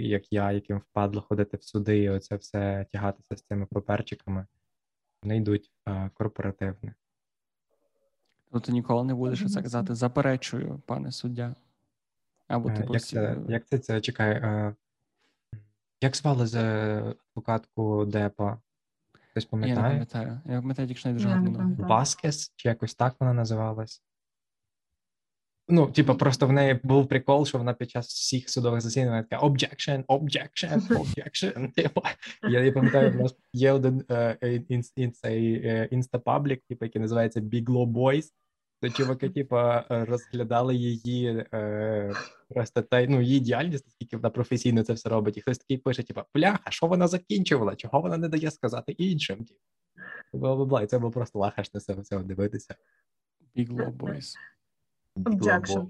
як 0.09 0.33
я, 0.33 0.53
яким 0.53 0.79
впадло 0.79 1.23
ходити 1.23 1.57
в 1.57 1.65
суди 1.65 1.99
і 1.99 2.09
оце 2.09 2.37
все 2.37 2.87
тягатися 2.93 3.37
з 3.37 3.43
цими 3.43 3.67
паперчиками, 3.67 4.47
вони 5.23 5.37
йдуть 5.37 5.73
е, 5.89 6.11
корпоративне. 6.15 6.95
То 8.53 8.61
ти 8.61 8.73
ніколи 8.73 9.05
не 9.05 9.15
будеш 9.15 9.53
це 9.53 9.63
казати, 9.63 9.95
заперечую, 9.95 10.83
пане 10.87 11.13
суддя. 11.13 11.55
Або 12.49 12.69
Е, 12.69 12.77
типу 12.77 12.93
Як 12.93 13.03
це, 13.03 13.39
як 13.49 13.67
це, 13.67 13.79
це 13.79 14.01
чекай, 14.01 14.31
е, 14.33 14.75
як 16.01 16.17
звали 16.17 16.47
з 16.47 16.57
адвокатку 17.31 18.05
Депа? 18.05 18.59
Хтось 19.47 19.69
Я 19.69 19.75
не 19.75 19.83
пам'ятаю. 19.83 20.41
Я 20.47 20.61
пам'ятаю, 20.61 20.89
тільки 20.89 21.01
що 21.01 21.09
не 21.09 21.15
дуже. 21.15 21.77
Васкес, 21.79 22.53
чи 22.57 22.69
якось 22.69 22.95
так 22.95 23.17
вона 23.21 23.33
називалась? 23.33 24.03
Ну, 25.71 25.87
типу, 25.87 26.15
просто 26.15 26.47
в 26.47 26.53
неї 26.53 26.81
був 26.83 27.09
прикол, 27.09 27.47
що 27.47 27.59
вона 27.59 27.75
під 27.75 27.91
час 27.91 28.07
всіх 28.09 28.51
судових 28.51 28.81
засідань 28.81 29.25
така 29.29 29.47
objection, 29.47 30.05
objection, 30.05 30.89
objection. 30.89 31.73
Типу, 31.73 32.03
я 32.43 32.61
не 32.61 32.73
пам'ятаю, 32.73 33.13
в 33.13 33.17
нас 33.17 33.35
є 33.53 33.73
один 33.73 34.05
е, 34.11 34.39
е, 35.25 35.89
інстапаблік, 35.91 36.63
типу, 36.69 36.85
який 36.85 37.01
називається 37.01 37.41
Big 37.41 37.65
Law 37.65 37.87
Boys. 37.87 38.25
То 38.81 38.91
чуваки, 38.91 39.31
типу, 39.31 39.57
е, 39.57 39.85
розглядали 39.89 40.75
її 40.75 41.47
е, 41.53 42.13
просто 42.49 42.83
та 42.83 43.07
ну, 43.07 43.21
її 43.21 43.41
діяльність, 43.41 43.87
наскільки 43.87 44.17
вона 44.17 44.31
професійно 44.31 44.83
це 44.83 44.93
все 44.93 45.09
робить. 45.09 45.37
І 45.37 45.41
хтось 45.41 45.59
такий 45.59 45.79
пише: 45.79 46.03
типу, 46.03 46.21
бляха, 46.35 46.71
що 46.71 46.87
вона 46.87 47.09
закінчувала? 47.09 47.77
Чого 47.77 48.01
вона 48.01 48.17
не 48.17 48.29
дає 48.29 48.51
сказати 48.51 48.93
іншим? 48.93 49.47
Бла-бла-бла. 50.33 50.83
І 50.83 50.87
це 50.87 50.99
було 50.99 51.13
просто 51.13 51.39
лахашне 51.39 51.81
це 51.81 51.95
все 51.95 52.19
дивитися. 52.19 52.75
Big 53.57 53.69
Law 53.69 53.97
Boys. 53.97 54.35
Objection. 55.17 55.89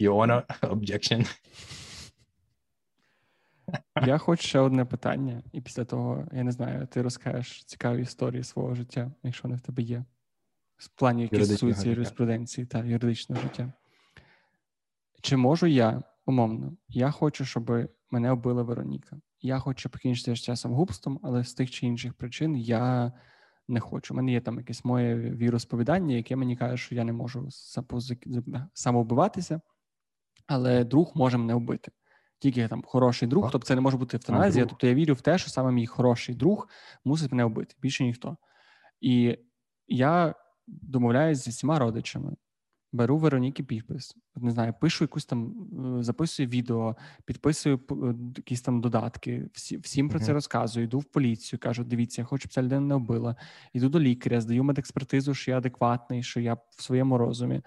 Your 0.00 0.44
objection. 0.62 1.36
Я 4.06 4.18
хочу 4.18 4.42
ще 4.42 4.58
одне 4.58 4.84
питання, 4.84 5.42
і 5.52 5.60
після 5.60 5.84
того, 5.84 6.28
я 6.32 6.42
не 6.42 6.52
знаю, 6.52 6.86
ти 6.86 7.02
розкажеш 7.02 7.64
цікаві 7.64 8.02
історії 8.02 8.44
свого 8.44 8.74
життя, 8.74 9.12
якщо 9.22 9.42
вони 9.42 9.56
в 9.56 9.60
тебе 9.60 9.82
є. 9.82 10.04
В 10.82 10.88
плані, 10.88 11.22
які 11.22 11.44
стосуються 11.44 11.88
юриспруденції 11.88 12.66
та 12.66 12.78
юридичного 12.78 13.42
життя. 13.42 13.72
Чи 15.20 15.36
можу 15.36 15.66
я, 15.66 16.02
умовно, 16.26 16.76
я 16.88 17.10
хочу, 17.10 17.44
щоб 17.44 17.88
мене 18.10 18.30
оббила 18.30 18.62
Вероніка. 18.62 19.16
Я 19.40 19.58
хочу 19.58 19.90
покінчити 19.90 20.34
життя 20.34 20.56
самогубством, 20.56 21.20
але 21.22 21.44
з 21.44 21.54
тих 21.54 21.70
чи 21.70 21.86
інших 21.86 22.14
причин 22.14 22.56
я 22.56 23.12
не 23.68 23.80
хочу. 23.80 24.14
У 24.14 24.16
мене 24.16 24.32
є 24.32 24.40
там 24.40 24.58
якесь 24.58 24.84
моє 24.84 25.16
віросповідання, 25.16 26.16
яке 26.16 26.36
мені 26.36 26.56
каже, 26.56 26.76
що 26.76 26.94
я 26.94 27.04
не 27.04 27.12
можу 27.12 27.48
самовбиватися, 28.74 29.60
але 30.46 30.84
друг 30.84 31.12
може 31.14 31.38
мене 31.38 31.54
вбити. 31.54 31.92
Тільки 32.38 32.68
там 32.68 32.82
хороший 32.86 33.28
друг, 33.28 33.50
тобто 33.50 33.66
це 33.66 33.74
не 33.74 33.80
може 33.80 33.96
бути 33.96 34.16
евтаназія. 34.16 34.66
Тобто 34.66 34.86
я 34.86 34.94
вірю 34.94 35.14
в 35.14 35.20
те, 35.20 35.38
що 35.38 35.50
саме 35.50 35.72
мій 35.72 35.86
хороший 35.86 36.34
друг 36.34 36.68
мусить 37.04 37.32
мене 37.32 37.44
вбити, 37.44 37.74
більше 37.80 38.04
ніхто. 38.04 38.36
І 39.00 39.38
я 39.88 40.34
домовляюсь 40.82 41.44
зі 41.44 41.50
всіма 41.50 41.78
родичами, 41.78 42.36
беру 42.92 43.18
Вероніки 43.18 43.62
підпис, 43.62 44.16
не 44.36 44.50
знаю, 44.50 44.74
пишу 44.80 45.04
якусь 45.04 45.24
там, 45.24 45.54
е, 45.98 46.02
записую 46.02 46.48
відео, 46.48 46.96
підписую 47.24 47.80
е, 47.90 48.14
якісь 48.36 48.62
там 48.62 48.80
додатки, 48.80 49.48
всі, 49.52 49.76
всім 49.76 50.08
про 50.08 50.20
це 50.20 50.32
розказую, 50.32 50.84
йду 50.84 50.98
в 50.98 51.04
поліцію, 51.04 51.60
кажу: 51.60 51.84
дивіться, 51.84 52.20
я 52.20 52.26
хочу, 52.26 52.40
щоб 52.40 52.52
ця 52.52 52.62
людина 52.62 52.80
не 52.80 52.94
вбила. 52.94 53.36
Йду 53.72 53.88
до 53.88 54.00
лікаря, 54.00 54.40
здаю 54.40 54.64
медекспертизу, 54.64 55.34
що 55.34 55.50
я 55.50 55.58
адекватний, 55.58 56.22
що 56.22 56.40
я 56.40 56.54
в 56.54 56.82
своєму 56.82 57.18
розумі. 57.18 57.62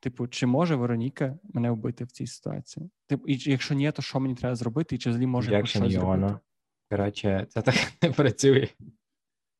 Типу, 0.00 0.28
чи 0.28 0.46
може 0.46 0.76
Вероніка 0.76 1.38
мене 1.42 1.70
вбити 1.70 2.04
в 2.04 2.10
цій 2.10 2.26
ситуації? 2.26 2.90
Типу, 3.06 3.26
і 3.26 3.50
якщо 3.50 3.74
ні, 3.74 3.92
то 3.92 4.02
що 4.02 4.20
мені 4.20 4.34
треба 4.34 4.56
зробити, 4.56 4.94
і 4.94 4.98
чи 4.98 5.10
взагалі 5.10 5.26
може 5.26 5.50
Objection, 5.50 5.66
щось 5.66 5.92
зробити? 5.92 6.38
Коротше, 6.90 7.46
це 7.48 7.62
так 7.62 7.74
не 8.02 8.10
працює. 8.10 8.68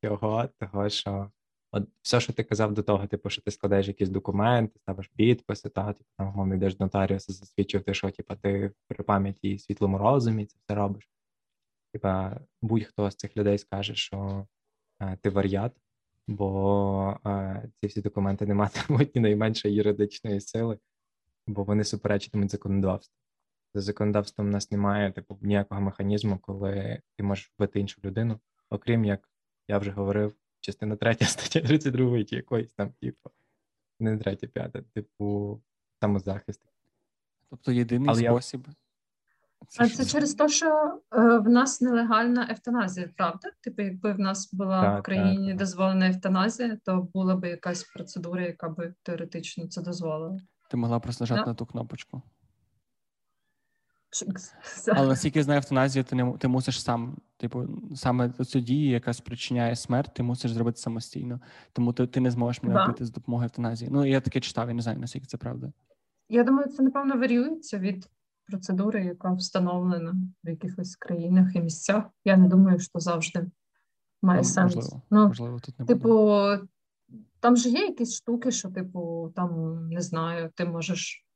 Його, 0.03 0.48
того, 0.59 0.88
що 0.88 1.30
от 1.73 1.89
все, 2.03 2.21
що 2.21 2.33
ти 2.33 2.45
казав 2.45 2.75
до 2.75 2.83
того, 2.83 3.07
типу, 3.07 3.31
що 3.31 3.43
ти 3.43 3.51
складаєш 3.51 3.89
якісь 3.89 4.09
документи, 4.09 4.79
ставиш 4.79 5.09
підписи, 5.09 5.68
та 5.68 5.93
типу, 5.93 6.11
там 6.16 6.33
мовно 6.37 6.55
йдеш 6.55 6.77
до 6.77 6.85
нотаріуса, 6.85 7.33
засвідчив 7.33 7.83
ти, 7.83 7.95
що 7.95 8.11
типу, 8.11 8.35
ти 8.37 8.73
при 8.89 9.05
пам'яті 9.05 9.51
і 9.51 9.59
світлому 9.59 9.99
розумі 9.99 10.47
це 10.47 10.57
все 10.61 10.75
робиш. 10.75 11.11
Типа, 11.93 12.41
будь-хто 12.62 13.11
з 13.11 13.16
цих 13.16 13.37
людей 13.37 13.59
скаже, 13.59 13.95
що 13.95 14.47
е, 15.01 15.18
ти 15.23 15.31
вар'ят, 15.31 15.73
бо 16.29 17.18
е, 17.27 17.68
ці 17.81 17.87
всі 17.87 18.01
документи 18.01 18.47
не 18.47 18.55
матимуть 18.55 19.14
ні 19.14 19.21
найменшої 19.21 19.75
юридичної 19.75 20.41
сили, 20.41 20.79
бо 21.47 21.64
вони 21.64 21.85
суперечитимуть 21.85 22.51
законодавству. 22.51 23.14
За 23.75 23.81
законодавством 23.81 24.49
у 24.49 24.51
нас 24.51 24.71
немає 24.71 25.12
типу 25.12 25.39
ніякого 25.43 25.81
механізму, 25.81 26.39
коли 26.39 27.03
ти 27.16 27.23
можеш 27.23 27.53
вбити 27.59 27.81
іншу 27.81 28.01
людину, 28.05 28.41
окрім 28.71 29.05
як 29.05 29.29
я 29.68 29.79
вже 29.79 29.91
говорив, 29.91 30.35
частина 30.61 30.97
3 30.97 31.15
стаття 31.21 31.61
32 31.61 32.25
чи 32.25 32.37
якоїсь 32.37 32.73
там, 32.73 32.91
типу, 33.01 33.31
не 34.01 34.19
3, 34.19 34.37
5, 34.37 34.77
типу, 34.95 35.61
самозахист. 36.01 36.61
Тобто 37.51 37.73
єдиний 37.73 38.09
Але 38.11 38.23
спосіб. 38.23 38.67
А 39.79 39.89
що- 39.89 39.97
це 39.97 40.05
через 40.05 40.35
те, 40.35 40.49
що 40.49 40.99
е, 41.15 41.39
в 41.39 41.49
нас 41.49 41.81
нелегальна 41.81 42.47
евтаназія, 42.51 43.11
правда? 43.17 43.49
Типу, 43.61 43.83
якби 43.83 44.13
в 44.13 44.19
нас 44.19 44.55
була 44.55 44.83
Так, 44.83 45.01
в 45.01 45.03
країні 45.03 45.49
так. 45.49 45.59
дозволена 45.59 46.09
евтаназія, 46.09 46.79
то 46.85 47.09
була 47.15 47.37
б 47.37 47.45
якась 47.49 47.85
процедура, 47.85 48.43
яка 48.43 48.69
би 48.69 48.95
теоретично 49.03 49.67
це 49.69 49.83
дозволила. 49.83 50.41
Ти 50.71 50.77
могла 50.77 51.01
просто 51.01 51.25
нажати 51.25 51.41
Да. 51.41 51.47
на 51.47 51.55
ту 51.55 51.67
кнопочку. 51.67 52.23
Але 54.87 55.09
наскільки 55.09 55.43
знаю, 55.43 55.59
евтаназію 55.59 56.05
ти 56.05 56.17
не 56.17 56.33
ти 56.39 56.49
мусиш 56.49 56.83
сам, 56.83 57.17
типу, 57.37 57.69
саме 57.95 58.31
цю 58.31 58.61
дію, 58.61 58.91
яка 58.91 59.13
спричиняє 59.13 59.77
смерть, 59.77 60.15
ти 60.15 60.23
мусиш 60.23 60.53
зробити 60.53 60.79
самостійно. 60.79 61.41
Тому 61.73 61.93
ти, 61.93 62.07
ти 62.07 62.21
не 62.21 62.31
зможеш 62.31 62.63
мене 62.63 62.85
вбити 62.85 63.05
з 63.05 63.11
допомогою 63.11 63.47
евтаназії. 63.47 63.91
Ну, 63.93 64.07
я 64.07 64.21
таке 64.21 64.41
читав, 64.41 64.69
я 64.69 64.75
не 64.75 64.83
знаю, 64.83 64.99
наскільки 64.99 65.27
це 65.27 65.37
правда. 65.37 65.73
Я 66.29 66.45
думаю, 66.45 66.69
це 66.69 66.83
напевно 66.83 67.19
варіюється 67.19 67.79
від 67.79 68.09
процедури, 68.47 69.05
яка 69.05 69.33
встановлена 69.33 70.15
в 70.45 70.49
якихось 70.49 70.97
країнах 70.97 71.57
і 71.57 71.61
місцях. 71.61 72.05
Я 72.25 72.37
не 72.37 72.49
думаю, 72.49 72.79
що 72.79 72.99
завжди 72.99 73.47
має 74.23 74.41
Ну, 74.41 74.45
сенс. 74.45 74.75
Можливо, 74.77 75.03
Ну, 75.11 75.27
можливо, 75.27 75.59
тут 75.59 75.79
не 75.79 75.85
буде. 75.85 75.95
Типу, 75.95 76.45
там 77.41 77.57
же 77.57 77.69
є 77.69 77.87
якісь 77.87 78.15
штуки, 78.17 78.51
що, 78.51 78.71
типу, 78.71 79.33
там 79.37 79.81
не 79.89 80.01
знаю, 80.01 80.51
ти 80.55 80.65
можеш 80.65 81.27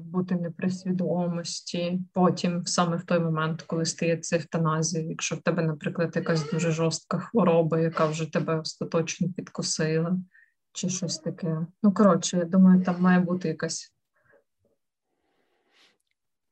бути 0.00 0.34
не 0.34 0.50
при 0.50 0.70
свідомості, 0.70 2.00
потім 2.12 2.66
саме 2.66 2.96
в 2.96 3.04
той 3.04 3.20
момент, 3.20 3.62
коли 3.62 3.84
стається 3.84 4.36
евтаназія, 4.36 5.04
якщо 5.04 5.36
в 5.36 5.40
тебе, 5.40 5.62
наприклад, 5.62 6.16
якась 6.16 6.50
дуже 6.50 6.70
жорстка 6.70 7.18
хвороба, 7.18 7.80
яка 7.80 8.06
вже 8.06 8.32
тебе 8.32 8.60
остаточно 8.60 9.32
підкосила, 9.32 10.18
чи 10.72 10.88
щось 10.88 11.18
таке. 11.18 11.66
Ну, 11.82 11.92
коротше, 11.92 12.36
я 12.36 12.44
думаю, 12.44 12.82
там 12.82 13.00
має 13.00 13.20
бути 13.20 13.48
якась, 13.48 13.94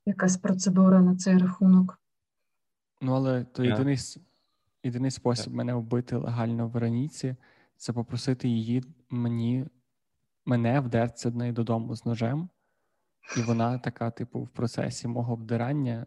якась 0.06 0.36
процедура 0.36 1.00
на 1.00 1.16
цей 1.16 1.38
рахунок. 1.38 1.98
Ну, 3.00 3.14
але 3.14 3.44
то 3.44 3.64
єдиний, 3.64 3.98
єдиний 4.82 5.10
спосіб 5.10 5.52
мене 5.52 5.74
вбити 5.74 6.16
легально 6.16 6.66
в 6.66 6.70
Вероніці 6.70 7.36
це 7.76 7.92
попросити 7.92 8.48
її 8.48 8.84
мені, 9.10 9.66
мене 10.46 10.80
вдерти 10.80 11.30
до 11.30 11.38
неї 11.38 11.52
додому 11.52 11.96
з 11.96 12.06
ножем. 12.06 12.48
І 13.36 13.40
вона 13.40 13.78
така, 13.78 14.10
типу, 14.10 14.40
в 14.40 14.48
процесі 14.48 15.08
мого 15.08 15.32
обдирання 15.32 16.06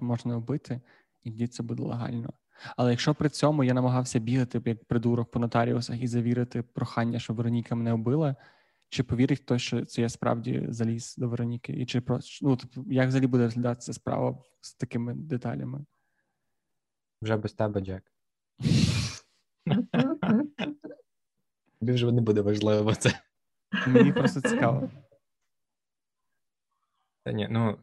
можна 0.00 0.36
вбити, 0.36 0.80
і 1.22 1.30
тоді 1.30 1.46
це 1.46 1.62
буде 1.62 1.82
легально. 1.82 2.32
Але 2.76 2.90
якщо 2.90 3.14
при 3.14 3.28
цьому 3.28 3.64
я 3.64 3.74
намагався 3.74 4.18
бігати 4.18 4.62
як 4.64 4.84
придурок 4.84 5.30
по 5.30 5.38
нотаріусах 5.38 6.02
і 6.02 6.06
завірити 6.06 6.62
прохання, 6.62 7.18
що 7.18 7.34
Вероніка 7.34 7.74
мене 7.74 7.92
вбила, 7.92 8.36
чи 8.88 9.02
повірить 9.02 9.40
хтось, 9.40 9.62
що 9.62 9.84
це 9.84 10.02
я 10.02 10.08
справді 10.08 10.66
заліз 10.68 11.16
до 11.16 11.28
Вероніки? 11.28 11.72
І 11.72 11.86
чи 11.86 12.00
просто 12.00 12.46
ну, 12.46 12.56
тобто, 12.56 12.84
як 12.92 13.08
взагалі 13.08 13.26
буде 13.26 13.44
розглядатися 13.44 13.92
справа 13.92 14.38
з 14.60 14.74
такими 14.74 15.14
деталями? 15.14 15.84
Вже 17.22 17.36
без 17.36 17.52
тебе, 17.52 17.80
Джек. 17.80 18.12
Тобі 21.80 21.92
вже 21.92 22.12
не 22.12 22.20
буде 22.20 22.40
важливо 22.40 22.94
це. 22.94 23.20
Мені 23.86 24.12
просто 24.12 24.40
цікаво. 24.40 24.90
Та 27.26 27.32
ні, 27.32 27.48
ну 27.50 27.76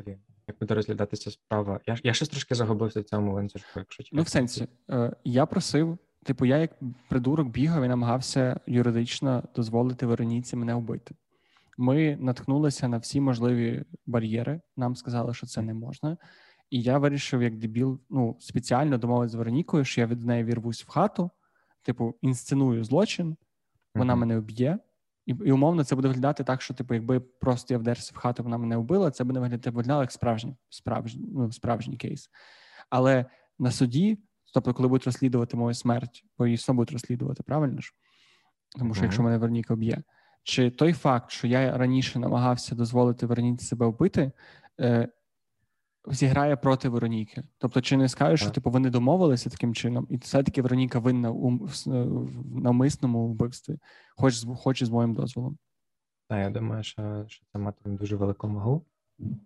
блін, 0.00 0.18
як 0.48 0.58
буде 0.58 0.74
розглядатися 0.74 1.30
справа. 1.30 1.80
Я, 1.86 1.96
я 2.02 2.14
щось 2.14 2.28
трошки 2.28 2.54
загубився 2.54 3.00
в 3.00 3.04
цьому 3.04 3.34
ланцюжку, 3.34 3.70
якщо 3.80 4.02
чесно. 4.02 4.16
Ну, 4.16 4.22
в 4.22 4.28
сенсі, 4.28 4.68
е, 4.90 5.16
я 5.24 5.46
просив, 5.46 5.98
типу, 6.24 6.44
я 6.44 6.58
як 6.58 6.70
придурок 7.08 7.48
бігав 7.48 7.84
і 7.84 7.88
намагався 7.88 8.60
юридично 8.66 9.42
дозволити 9.56 10.06
Вероніці 10.06 10.56
мене 10.56 10.74
вбити. 10.74 11.14
Ми 11.78 12.16
наткнулися 12.20 12.88
на 12.88 12.98
всі 12.98 13.20
можливі 13.20 13.84
бар'єри. 14.06 14.60
Нам 14.76 14.96
сказали, 14.96 15.34
що 15.34 15.46
це 15.46 15.62
не 15.62 15.74
можна. 15.74 16.16
І 16.70 16.82
я 16.82 16.98
вирішив, 16.98 17.42
як 17.42 17.56
дебіл, 17.56 18.00
ну, 18.10 18.36
спеціально 18.40 18.98
домовитися 18.98 19.32
з 19.32 19.34
Веронікою, 19.38 19.84
що 19.84 20.00
я 20.00 20.06
від 20.06 20.24
неї 20.24 20.44
вірвусь 20.44 20.84
в 20.84 20.88
хату, 20.88 21.30
типу, 21.82 22.14
інсценую 22.22 22.84
злочин, 22.84 23.36
вона 23.94 24.12
Мгм. 24.12 24.20
мене 24.20 24.38
вб'є. 24.38 24.78
І, 25.26 25.34
і 25.44 25.52
умовно 25.52 25.84
це 25.84 25.94
буде 25.94 26.08
виглядати 26.08 26.44
так, 26.44 26.62
що, 26.62 26.74
типу, 26.74 26.94
якби 26.94 27.20
просто 27.20 27.74
я 27.74 27.78
вдерся 27.78 28.12
в 28.14 28.18
хату, 28.18 28.42
вона 28.42 28.58
мене 28.58 28.76
вбила, 28.76 29.10
це 29.10 29.24
буде 29.24 29.40
виглядати 29.40 29.70
виглядало 29.70 30.00
як 30.00 30.12
справжній, 30.12 30.56
справжній, 30.68 31.28
ну, 31.34 31.52
справжній 31.52 31.96
кейс. 31.96 32.30
Але 32.90 33.24
на 33.58 33.70
суді, 33.70 34.18
тобто, 34.54 34.74
коли 34.74 34.88
будуть 34.88 35.06
розслідувати 35.06 35.56
мою 35.56 35.74
смерть, 35.74 36.24
бо 36.38 36.46
її 36.46 36.58
будуть 36.68 36.92
розслідувати, 36.92 37.42
правильно 37.42 37.80
ж? 37.80 37.92
Тому 38.78 38.94
що 38.94 39.04
якщо 39.04 39.22
мене 39.22 39.38
Вероніка 39.38 39.74
вб'є, 39.74 40.02
чи 40.42 40.70
той 40.70 40.92
факт, 40.92 41.30
що 41.30 41.46
я 41.46 41.78
раніше 41.78 42.18
намагався 42.18 42.74
дозволити 42.74 43.26
Вероніці 43.26 43.66
себе 43.66 43.86
вбити, 43.86 44.32
е, 44.80 45.08
зіграє 46.06 46.56
проти 46.56 46.88
Вероніки. 46.88 47.42
Тобто, 47.58 47.80
чи 47.80 47.96
не 47.96 48.08
скажеш, 48.08 48.40
що 48.40 48.50
типу 48.50 48.70
вони 48.70 48.90
домовилися 48.90 49.50
таким 49.50 49.74
чином, 49.74 50.06
і 50.10 50.16
все-таки 50.16 50.62
Вероніка 50.62 50.98
винна 50.98 51.30
у 51.30 51.50
в 51.50 51.84
е, 51.86 52.02
в 52.04 52.60
навмисному 52.60 53.28
вбивстві, 53.28 53.78
хоч 54.16 54.34
з 54.34 54.46
хоч 54.56 54.82
і 54.82 54.84
з 54.84 54.90
моїм 54.90 55.14
дозволом. 55.14 55.58
Та, 56.28 56.40
я 56.40 56.50
думаю, 56.50 56.82
що, 56.82 57.24
що 57.28 57.46
це 57.52 57.58
матиме 57.58 57.96
дуже 57.96 58.16
велику 58.16 58.48
вагу, 58.48 58.86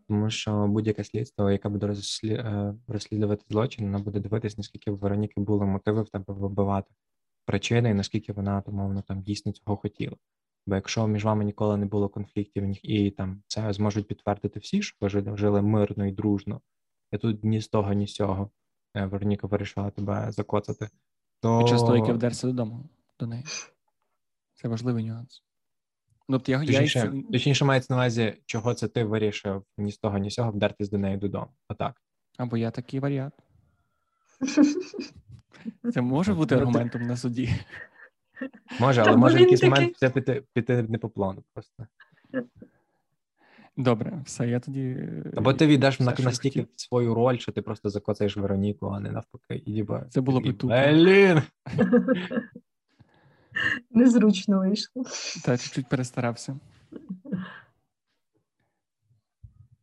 тому 0.09 0.31
що 0.31 0.67
будь-яке 0.67 1.05
слідство, 1.05 1.51
яке 1.51 1.69
буде 1.69 1.87
розслі... 1.87 2.33
е, 2.33 2.75
розслідувати 2.89 3.45
злочин, 3.49 3.85
воно 3.85 3.99
буде 3.99 4.21
дивитись, 4.21 4.59
наскільки 4.59 4.91
в 4.91 4.99
Вероніки 4.99 5.41
були 5.41 5.67
мотиви 5.67 6.03
в 6.03 6.09
тебе 6.09 6.35
вибивати 6.35 6.95
причини, 7.45 7.91
і 7.91 7.95
наскільки 7.95 8.33
вона 8.33 8.63
умовно 8.67 9.03
там 9.03 9.23
дійсно 9.23 9.53
цього 9.53 9.77
хотіла. 9.77 10.17
Бо 10.69 10.75
якщо 10.75 11.07
між 11.07 11.25
вами 11.25 11.45
ніколи 11.45 11.77
не 11.77 11.87
було 11.87 12.09
конфліктів, 12.09 12.87
і 12.91 13.11
там 13.11 13.43
це 13.47 13.73
зможуть 13.73 14.09
підтвердити 14.09 14.61
всі, 14.61 14.83
що 14.83 14.97
ви 15.01 15.37
жили, 15.37 15.63
мирно 15.63 16.07
і 16.07 16.13
дружно, 16.13 16.61
і 17.13 17.19
тут 17.19 17.45
ні 17.45 17.61
з 17.61 17.69
того, 17.69 17.93
ні 17.93 18.07
з 18.07 18.15
цього 18.15 18.51
е, 18.97 19.07
Вероніка 19.07 19.47
вирішила 19.47 19.91
тебе 19.91 20.33
закоцати, 20.33 20.89
то 21.41 21.59
Під 21.59 21.69
час 21.69 21.81
того, 21.81 21.97
як 21.97 22.09
я 22.09 22.15
вдерся 22.15 22.47
додому 22.47 22.89
до 23.21 23.27
неї. 23.27 23.45
Це 24.55 24.69
важливий 24.69 25.05
нюанс. 25.05 25.43
Ну, 26.29 26.39
тобто 26.39 26.53
я, 26.53 26.63
я 26.63 26.67
Точніше, 26.67 27.01
це- 27.01 27.33
точніше 27.33 27.65
мається 27.65 27.93
на 27.93 27.97
увазі, 27.97 28.35
чого 28.47 28.75
це 28.75 28.89
ти 28.89 29.05
вирішив 29.05 29.65
ні 29.79 29.93
з 29.93 29.99
того, 29.99 30.19
ні 30.19 30.31
з 30.31 30.35
цього 30.35 30.51
вдертись 30.51 30.91
до 30.91 30.99
неї 30.99 31.17
додому. 31.17 31.49
Отак. 31.69 32.03
Або 32.39 32.57
я 32.57 32.71
такий 32.71 33.01
варіант. 33.01 33.35
Це 35.93 36.01
може 36.01 36.35
бути 36.35 36.55
Ну, 36.55 36.61
аргументом 36.61 37.03
на 37.03 37.17
суді. 37.17 37.55
Може, 38.81 39.03
але 39.07 39.17
може 39.17 39.37
в 39.37 39.41
якийсь 39.41 39.63
момент 39.63 39.97
це 39.97 40.11
піти, 40.11 40.43
піти 40.53 40.83
не 40.83 40.99
по 40.99 41.09
плану 41.11 41.45
просто. 41.55 41.87
Добре, 43.77 44.23
все, 44.25 44.49
я 44.49 44.61
тоді. 44.61 44.81
е, 44.83 45.33
Або 45.37 45.55
ти 45.55 45.67
віддаш 45.67 45.95
все, 45.95 46.05
на, 46.05 46.15
настільки 46.19 46.61
хотів. 46.61 46.75
свою 46.77 47.15
роль, 47.15 47.39
що 47.39 47.53
ти 47.53 47.63
просто 47.63 47.91
закоцаєш 47.91 48.37
Вероніку, 48.37 48.87
а 48.87 49.01
не 49.01 49.11
навпаки. 49.11 49.55
І 49.55 49.73
ніби 49.73 50.07
Це 50.11 50.21
було 50.21 50.41
б 50.41 50.45
тупо. 50.45 50.67
Блін! 50.93 51.43
Незручно 53.91 54.59
вийшло. 54.59 55.05
Та 55.45 55.59
чуть-чуть 55.59 55.89
перестарався. 55.89 56.57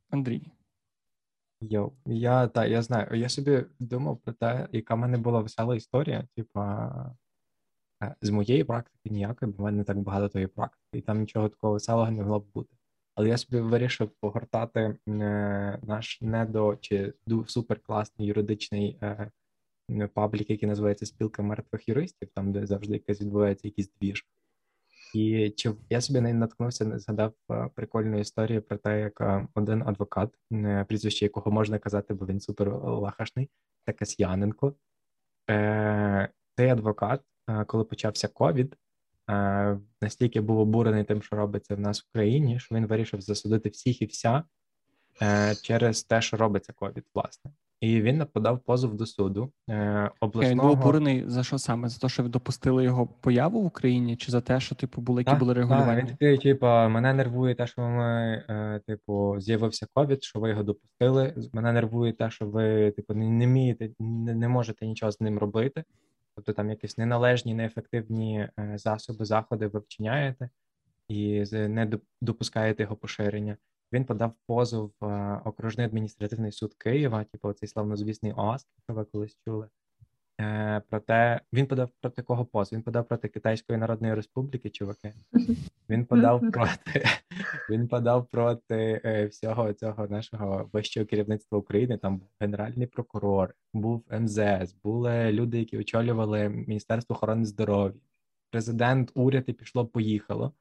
Андрій. 0.09 0.51
Йоу, 1.61 1.91
я 2.05 2.47
та 2.47 2.65
я 2.65 2.81
знаю. 2.81 3.15
Я 3.15 3.29
собі 3.29 3.65
думав 3.79 4.17
про 4.17 4.33
те, 4.33 4.67
яка 4.71 4.95
в 4.95 4.97
мене 4.97 5.17
була 5.17 5.41
весела 5.41 5.75
історія. 5.75 6.27
Типа 6.35 6.91
з 8.21 8.29
моєї 8.29 8.63
практики 8.63 9.09
ніякої, 9.09 9.51
бо 9.51 9.63
в 9.63 9.65
мене 9.65 9.77
не 9.77 9.83
так 9.83 9.99
багато 9.99 10.29
тої 10.29 10.47
практики, 10.47 10.97
і 10.97 11.01
там 11.01 11.19
нічого 11.19 11.49
такого 11.49 11.73
веселого 11.73 12.11
не 12.11 12.21
могло 12.21 12.39
б 12.39 12.45
бути. 12.53 12.75
Але 13.15 13.29
я 13.29 13.37
собі 13.37 13.59
вирішив 13.59 14.09
погортати 14.09 14.79
е, 14.79 14.97
наш 15.83 16.21
недо 16.21 16.75
чи 16.75 17.13
суперкласний 17.47 18.27
юридичний 18.27 18.97
е, 19.01 19.31
паблік, 20.13 20.49
який 20.49 20.69
називається 20.69 21.05
Спілка 21.05 21.43
мертвих 21.43 21.89
юристів, 21.89 22.29
там 22.33 22.51
де 22.51 22.65
завжди 22.65 22.93
якась 22.93 23.21
відбувається 23.21 23.67
якийсь 23.67 23.91
двіж. 24.01 24.25
І 25.15 25.49
чи 25.49 25.73
я 25.89 26.01
собі 26.01 26.21
не 26.21 26.33
наткнувся, 26.33 26.99
згадав 26.99 27.33
е, 27.51 27.69
прикольну 27.75 28.19
історію 28.19 28.61
про 28.61 28.77
те, 28.77 28.99
як 28.99 29.21
е, 29.21 29.47
один 29.55 29.83
адвокат, 29.87 30.29
е, 30.51 30.85
прізвище 30.89 31.25
якого 31.25 31.51
можна 31.51 31.79
казати, 31.79 32.13
бо 32.13 32.25
він 32.25 32.39
супер 32.39 32.73
лахашний, 32.83 33.49
це 33.85 33.93
Касьяненко. 33.93 34.75
Е, 35.49 36.29
Цей 36.57 36.69
адвокат, 36.69 37.19
е, 37.19 37.23
коли 37.67 37.83
почався 37.83 38.27
ковід, 38.27 38.75
е, 39.29 39.79
настільки 40.01 40.41
був 40.41 40.59
обурений 40.59 41.03
тим, 41.03 41.21
що 41.21 41.35
робиться 41.35 41.75
в 41.75 41.79
нас 41.79 42.01
в 42.01 42.11
країні, 42.13 42.59
що 42.59 42.75
він 42.75 42.85
вирішив 42.85 43.21
засудити 43.21 43.69
всіх 43.69 44.01
і 44.01 44.05
вся 44.05 44.43
е, 45.21 45.55
через 45.55 46.03
те, 46.03 46.21
що 46.21 46.37
робиться 46.37 46.73
ковід, 46.73 47.03
власне. 47.13 47.51
І 47.79 48.01
він 48.01 48.25
подав 48.33 48.59
позов 48.59 48.95
до 48.95 49.05
суду 49.05 49.51
е, 49.69 50.11
Окей, 50.19 50.49
Він 50.49 50.57
був 50.57 50.69
обурений 50.69 51.23
за 51.27 51.43
що 51.43 51.57
саме? 51.57 51.89
За 51.89 51.99
те, 51.99 52.09
що 52.09 52.23
допустили 52.23 52.83
його 52.83 53.07
появу 53.07 53.61
в 53.61 53.65
Україні, 53.65 54.17
чи 54.17 54.31
за 54.31 54.41
те, 54.41 54.59
що 54.59 54.75
типу 54.75 55.01
були 55.01 55.21
які 55.21 55.31
Так, 55.31 55.39
були 55.39 55.53
так, 55.53 55.57
регулювання? 55.57 55.99
він 55.99 56.07
такий, 56.07 56.37
типу, 56.37 56.65
мене 56.65 57.13
нервує 57.13 57.55
те, 57.55 57.67
що 57.67 57.81
ми, 57.81 58.43
е, 58.49 58.81
типу, 58.87 59.35
з'явився 59.39 59.87
ковід, 59.93 60.23
що 60.23 60.39
ви 60.39 60.49
його 60.49 60.63
допустили. 60.63 61.33
Мене 61.53 61.71
нервує 61.71 62.13
те, 62.13 62.31
що 62.31 62.45
ви, 62.45 62.91
типу, 62.91 63.13
не 63.13 63.45
вмієте, 63.45 63.89
не, 63.99 64.35
не 64.35 64.47
можете 64.47 64.87
нічого 64.87 65.11
з 65.11 65.21
ним 65.21 65.39
робити. 65.39 65.83
Тобто 66.35 66.53
там 66.53 66.69
якісь 66.69 66.97
неналежні, 66.97 67.53
неефективні 67.53 68.49
е, 68.59 68.77
засоби, 68.77 69.25
заходи 69.25 69.67
ви 69.67 69.79
вчиняєте 69.79 70.49
і 71.07 71.43
не 71.51 71.91
допускаєте 72.21 72.83
його 72.83 72.95
поширення. 72.95 73.57
Він 73.91 74.05
подав 74.05 74.33
позов 74.47 74.91
в 74.99 75.05
е, 75.05 75.41
окружний 75.45 75.85
адміністративний 75.85 76.51
суд 76.51 76.73
Києва, 76.73 77.23
типу, 77.23 77.53
цей 77.53 77.69
славнозвісний 77.69 78.33
ОАСК, 78.33 78.67
що 78.83 78.93
ви 78.93 79.05
колись 79.05 79.39
чули. 79.45 79.67
Е, 80.41 80.81
проте 80.89 81.41
він 81.53 81.65
подав 81.65 81.89
проти 82.01 82.21
кого 82.21 82.45
позов? 82.45 82.77
Він 82.77 82.83
подав 82.83 83.07
проти 83.07 83.27
Китайської 83.27 83.79
Народної 83.79 84.13
Республіки, 84.13 84.69
чуваки. 84.69 85.13
Він 85.89 86.05
подав 86.05 86.51
проти 86.51 87.05
він 87.69 87.87
подав 87.87 88.27
проти 88.27 89.01
е, 89.05 89.25
всього 89.25 89.73
цього 89.73 90.07
нашого 90.07 90.69
вищого 90.73 91.05
керівництва 91.05 91.57
України. 91.57 91.97
Там 91.97 92.17
був 92.17 92.27
генеральний 92.39 92.87
прокурор, 92.87 93.55
був 93.73 94.03
МЗС, 94.19 94.75
були 94.83 95.31
люди, 95.31 95.59
які 95.59 95.77
очолювали 95.77 96.49
Міністерство 96.49 97.15
охорони 97.15 97.45
здоров'я, 97.45 97.99
президент, 98.49 99.11
уряд 99.15 99.43
і 99.47 99.53
пішло, 99.53 99.85
поїхало. 99.85 100.53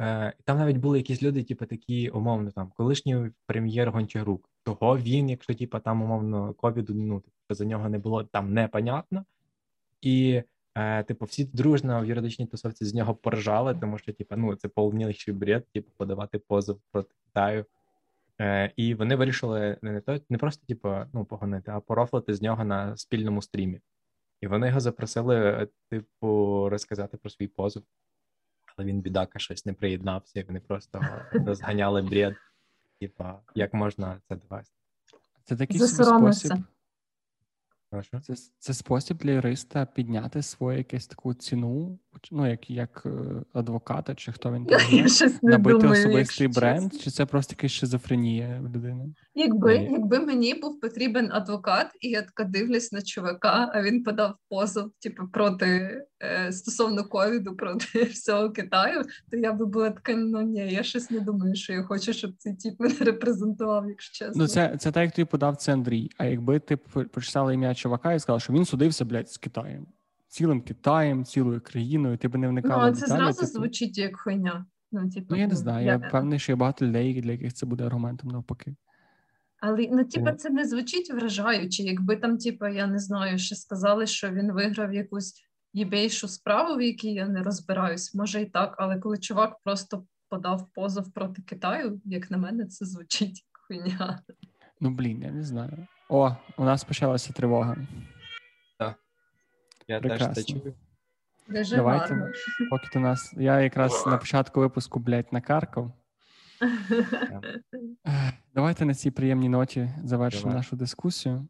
Е, 0.00 0.32
там 0.44 0.58
навіть 0.58 0.76
були 0.76 0.98
якісь 0.98 1.22
люди, 1.22 1.44
типу, 1.44 1.66
такі 1.66 2.08
умовно 2.08 2.50
там 2.50 2.72
колишній 2.76 3.30
прем'єр 3.46 3.90
Гончарук. 3.90 4.50
Того 4.62 4.98
він, 4.98 5.30
якщо 5.30 5.54
типу, 5.54 5.78
там 5.78 6.02
умовно 6.02 6.54
ковіду, 6.54 6.94
ну 6.94 7.20
типу, 7.20 7.54
за 7.54 7.64
нього 7.64 7.88
не 7.88 7.98
було 7.98 8.24
там 8.24 8.54
непонятно. 8.54 9.24
І 10.02 10.42
е, 10.74 11.02
типу, 11.02 11.24
всі 11.24 11.44
дружно 11.44 12.02
в 12.02 12.06
юридичній 12.06 12.46
тусовці 12.46 12.84
з 12.84 12.94
нього 12.94 13.14
поржали, 13.14 13.74
тому 13.74 13.98
що 13.98 14.12
типу, 14.12 14.36
ну 14.36 14.54
це 14.54 14.68
повніший 14.68 15.34
бред, 15.34 15.66
типу, 15.74 15.90
подавати 15.96 16.38
позов 16.38 16.80
проти 16.92 17.14
Китаю. 17.24 17.64
Е, 18.40 18.72
і 18.76 18.94
вони 18.94 19.16
вирішили 19.16 19.76
не, 19.82 20.00
то, 20.00 20.20
не 20.28 20.38
просто 20.38 20.66
типу, 20.66 20.96
ну, 21.12 21.24
погонити, 21.24 21.70
а 21.70 21.80
порофлити 21.80 22.34
з 22.34 22.42
нього 22.42 22.64
на 22.64 22.96
спільному 22.96 23.42
стрімі. 23.42 23.80
І 24.40 24.46
вони 24.46 24.66
його 24.66 24.80
запросили, 24.80 25.68
типу, 25.90 26.68
розказати 26.70 27.16
про 27.16 27.30
свій 27.30 27.46
позов. 27.46 27.82
Але 28.76 28.88
він, 28.88 29.00
бідака, 29.00 29.38
щось 29.38 29.66
не 29.66 29.72
приєднався, 29.72 30.40
і 30.40 30.42
вони 30.42 30.60
просто 30.60 31.00
розганяли 31.32 32.02
бред. 32.02 32.34
Типа, 33.00 33.40
як 33.54 33.74
можна 33.74 34.20
це 34.28 34.36
довести? 34.36 34.74
Це 35.44 35.56
такий 35.56 35.78
собі 35.78 36.04
спосіб. 36.04 36.52
Це, 38.22 38.34
це 38.58 38.74
спосіб 38.74 39.16
для 39.16 39.30
юриста 39.30 39.86
підняти 39.86 40.42
свою 40.42 40.78
якусь 40.78 41.06
таку 41.06 41.34
ціну, 41.34 41.98
ну 42.32 42.46
як, 42.50 42.70
як 42.70 43.02
е, 43.06 43.10
адвоката, 43.52 44.14
чи 44.14 44.32
хто 44.32 44.52
він 44.52 44.66
там 44.66 44.80
є, 44.90 45.06
набити 45.42 45.78
думаю, 45.78 46.00
особистий 46.00 46.48
бренд, 46.48 46.92
чесно. 46.92 47.04
чи 47.04 47.10
це 47.10 47.26
просто 47.26 47.54
якась 47.58 47.70
шизофренія 47.72 48.60
в 48.60 48.64
людини? 48.64 49.14
Якби, 49.40 49.74
якби 49.76 50.20
мені 50.20 50.54
був 50.54 50.80
потрібен 50.80 51.32
адвокат, 51.32 51.86
і 52.00 52.08
я 52.08 52.22
така 52.22 52.44
дивлюсь 52.44 52.92
на 52.92 53.02
чувака, 53.02 53.70
а 53.74 53.82
він 53.82 54.04
подав 54.04 54.34
позов, 54.48 54.90
типу, 54.98 55.22
проти 55.32 56.00
е, 56.22 56.52
стосовно 56.52 57.04
ковіду, 57.04 57.56
проти 57.56 58.04
всього 58.12 58.50
Китаю, 58.50 59.02
то 59.30 59.36
я 59.36 59.52
би 59.52 59.66
була 59.66 59.90
така, 59.90 60.16
ну 60.16 60.40
ні, 60.40 60.72
я 60.72 60.82
щось 60.82 61.10
не 61.10 61.20
думаю, 61.20 61.54
що 61.54 61.72
я 61.72 61.82
хочу, 61.82 62.12
щоб 62.12 62.30
цей 62.38 62.54
тіп 62.56 62.80
мене 62.80 62.94
репрезентував, 63.00 63.88
якщо 63.88 64.24
чесно. 64.24 64.42
Ну, 64.42 64.48
це, 64.48 64.76
це 64.78 64.92
так, 64.92 65.02
як 65.04 65.14
тобі 65.14 65.26
подав 65.26 65.56
це 65.56 65.72
Андрій. 65.72 66.10
А 66.18 66.24
якби 66.24 66.58
ти 66.58 66.76
п- 66.76 67.04
прочитала 67.04 67.52
ім'я 67.52 67.74
чувака 67.74 68.12
і 68.12 68.20
сказала, 68.20 68.40
що 68.40 68.52
він 68.52 68.64
судився, 68.64 69.04
блядь, 69.04 69.30
з 69.30 69.36
Китаєм. 69.36 69.86
Цілим 70.28 70.60
Китаєм, 70.62 71.24
цілою 71.24 71.60
країною, 71.60 72.16
ти 72.16 72.28
б 72.28 72.36
не 72.36 72.46
ну, 72.46 72.50
вникала 72.50 72.84
а 72.84 72.92
це 72.92 73.00
деталі. 73.00 73.18
зразу 73.18 73.40
типу. 73.40 73.52
звучить 73.52 73.98
як 73.98 74.16
хуйня. 74.16 74.66
Ну, 74.92 75.10
типу, 75.10 75.26
Ну, 75.30 75.36
я 75.36 75.46
не 75.46 75.54
знаю. 75.56 75.86
Я 75.86 75.92
я- 75.92 76.08
впевнений, 76.08 76.38
що 76.38 76.52
є 76.52 76.56
багато 76.56 76.86
людей, 76.86 77.20
для 77.20 77.32
яких 77.32 77.52
це 77.54 77.66
буде 77.66 77.84
аргументом 77.84 78.30
навпаки. 78.30 78.74
Але 79.60 79.88
ну, 79.90 80.04
типа, 80.04 80.32
це 80.32 80.50
не 80.50 80.64
звучить 80.64 81.10
вражаюче. 81.10 81.82
Якби 81.82 82.16
там, 82.16 82.38
типа, 82.38 82.68
я 82.68 82.86
не 82.86 82.98
знаю, 82.98 83.38
ще 83.38 83.54
сказали, 83.54 84.06
що 84.06 84.30
він 84.30 84.52
виграв 84.52 84.94
якусь 84.94 85.42
єбейшу 85.72 86.28
справу, 86.28 86.76
в 86.76 86.82
якій 86.82 87.12
я 87.12 87.28
не 87.28 87.42
розбираюсь, 87.42 88.14
може 88.14 88.42
і 88.42 88.46
так, 88.46 88.74
але 88.78 88.98
коли 88.98 89.18
чувак 89.18 89.56
просто 89.64 90.04
подав 90.28 90.68
позов 90.74 91.12
проти 91.12 91.42
Китаю, 91.42 92.00
як 92.04 92.30
на 92.30 92.38
мене, 92.38 92.66
це 92.66 92.84
звучить 92.84 93.44
як 93.46 93.60
хуйня. 93.66 94.22
Ну, 94.80 94.90
блін, 94.90 95.22
я 95.22 95.30
не 95.30 95.42
знаю. 95.42 95.86
О, 96.08 96.36
у 96.56 96.64
нас 96.64 96.84
почалася 96.84 97.32
тривога. 97.32 97.76
Я 99.90 100.00
Прекрасно. 100.00 100.34
теж 100.34 100.44
це 100.44 100.52
чую. 100.52 100.74
Дуже 101.48 101.76
Давайте. 101.76 102.14
гарно. 102.14 102.32
Поки 102.70 102.88
ти 102.92 102.98
нас. 102.98 103.34
Я 103.36 103.60
якраз 103.60 104.06
на 104.06 104.16
початку 104.16 104.60
випуску, 104.60 104.98
блядь, 104.98 105.32
накаркав. 105.32 105.92
Давайте 108.54 108.84
на 108.84 108.94
цій 108.94 109.10
приємній 109.10 109.48
ноті 109.48 109.90
завершимо 110.04 110.44
Давай. 110.44 110.56
нашу 110.56 110.76
дискусію. 110.76 111.48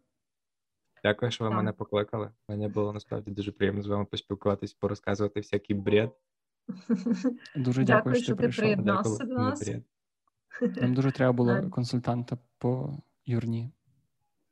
Дякую, 1.05 1.31
що 1.31 1.45
ви 1.45 1.51
Так. 1.51 1.57
мене 1.57 1.73
покликали. 1.73 2.31
Мені 2.49 2.69
було 2.69 2.93
насправді 2.93 3.31
дуже 3.31 3.53
приємно 3.53 3.83
з 3.83 3.87
вами 3.87 4.05
поспілкуватись, 4.05 4.75
порозказувати 4.75 5.41
всякий 5.41 5.77
бред. 5.77 6.11
Дуже 7.57 7.85
дякую, 7.85 7.85
Дякую, 7.85 8.15
що 8.15 8.25
що 8.25 8.33
ти 8.33 8.37
ти 8.37 8.43
прийшов. 8.43 8.63
приєднався. 8.63 9.25
До 9.25 9.35
нас. 9.35 9.71
Нам 10.77 10.95
дуже 10.95 11.13
треба 11.13 11.33
було 11.33 11.71
консультанта 11.71 12.39
по 12.59 12.99
юрні. 13.27 13.71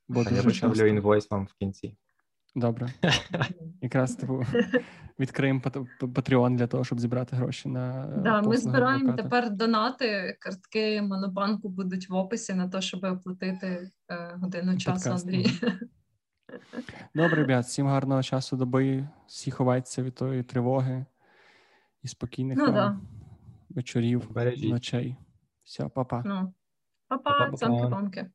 Бо 0.08 0.24
Та 0.24 0.30
Я 0.30 0.42
дуже 0.42 0.88
інвойс 0.88 1.30
вам 1.30 1.44
в 1.46 1.52
кінці. 1.54 1.96
Добре. 2.60 2.88
Якраз 3.82 4.14
типу, 4.14 4.44
відкриємо 5.20 5.60
Patreon 6.00 6.56
для 6.56 6.66
того, 6.66 6.84
щоб 6.84 7.00
зібрати 7.00 7.36
гроші 7.36 7.68
на 7.68 8.06
Да, 8.06 8.42
ми 8.42 8.56
збираємо 8.56 9.04
адвоката. 9.04 9.22
тепер 9.22 9.50
донати. 9.50 10.36
Картки 10.40 11.02
Монобанку 11.02 11.68
будуть 11.68 12.08
в 12.10 12.14
описі 12.14 12.54
на 12.54 12.68
те, 12.68 12.80
щоб 12.80 13.04
оплатити 13.04 13.90
е, 14.10 14.34
годину 14.40 14.78
часу 14.78 15.10
Андрій. 15.10 15.46
Добре, 17.14 17.36
ребят, 17.42 17.64
всім 17.64 17.86
гарного 17.86 18.22
часу 18.22 18.56
доби. 18.56 19.08
Всі 19.26 19.50
ховайтеся 19.50 20.02
від 20.02 20.14
тої 20.14 20.42
тривоги 20.42 21.04
і 22.02 22.08
спокійних 22.08 22.58
Ну 22.58 22.64
вам 22.64 22.74
да. 22.74 22.98
вечорів, 23.68 24.30
Бережіть. 24.32 24.70
ночей. 24.70 25.16
Все, 25.64 25.88
па-па. 25.88 26.22
Ну, 26.26 26.52
па-па, 27.08 27.30
Па-па. 27.38 27.56
цямки-памки. 27.56 28.30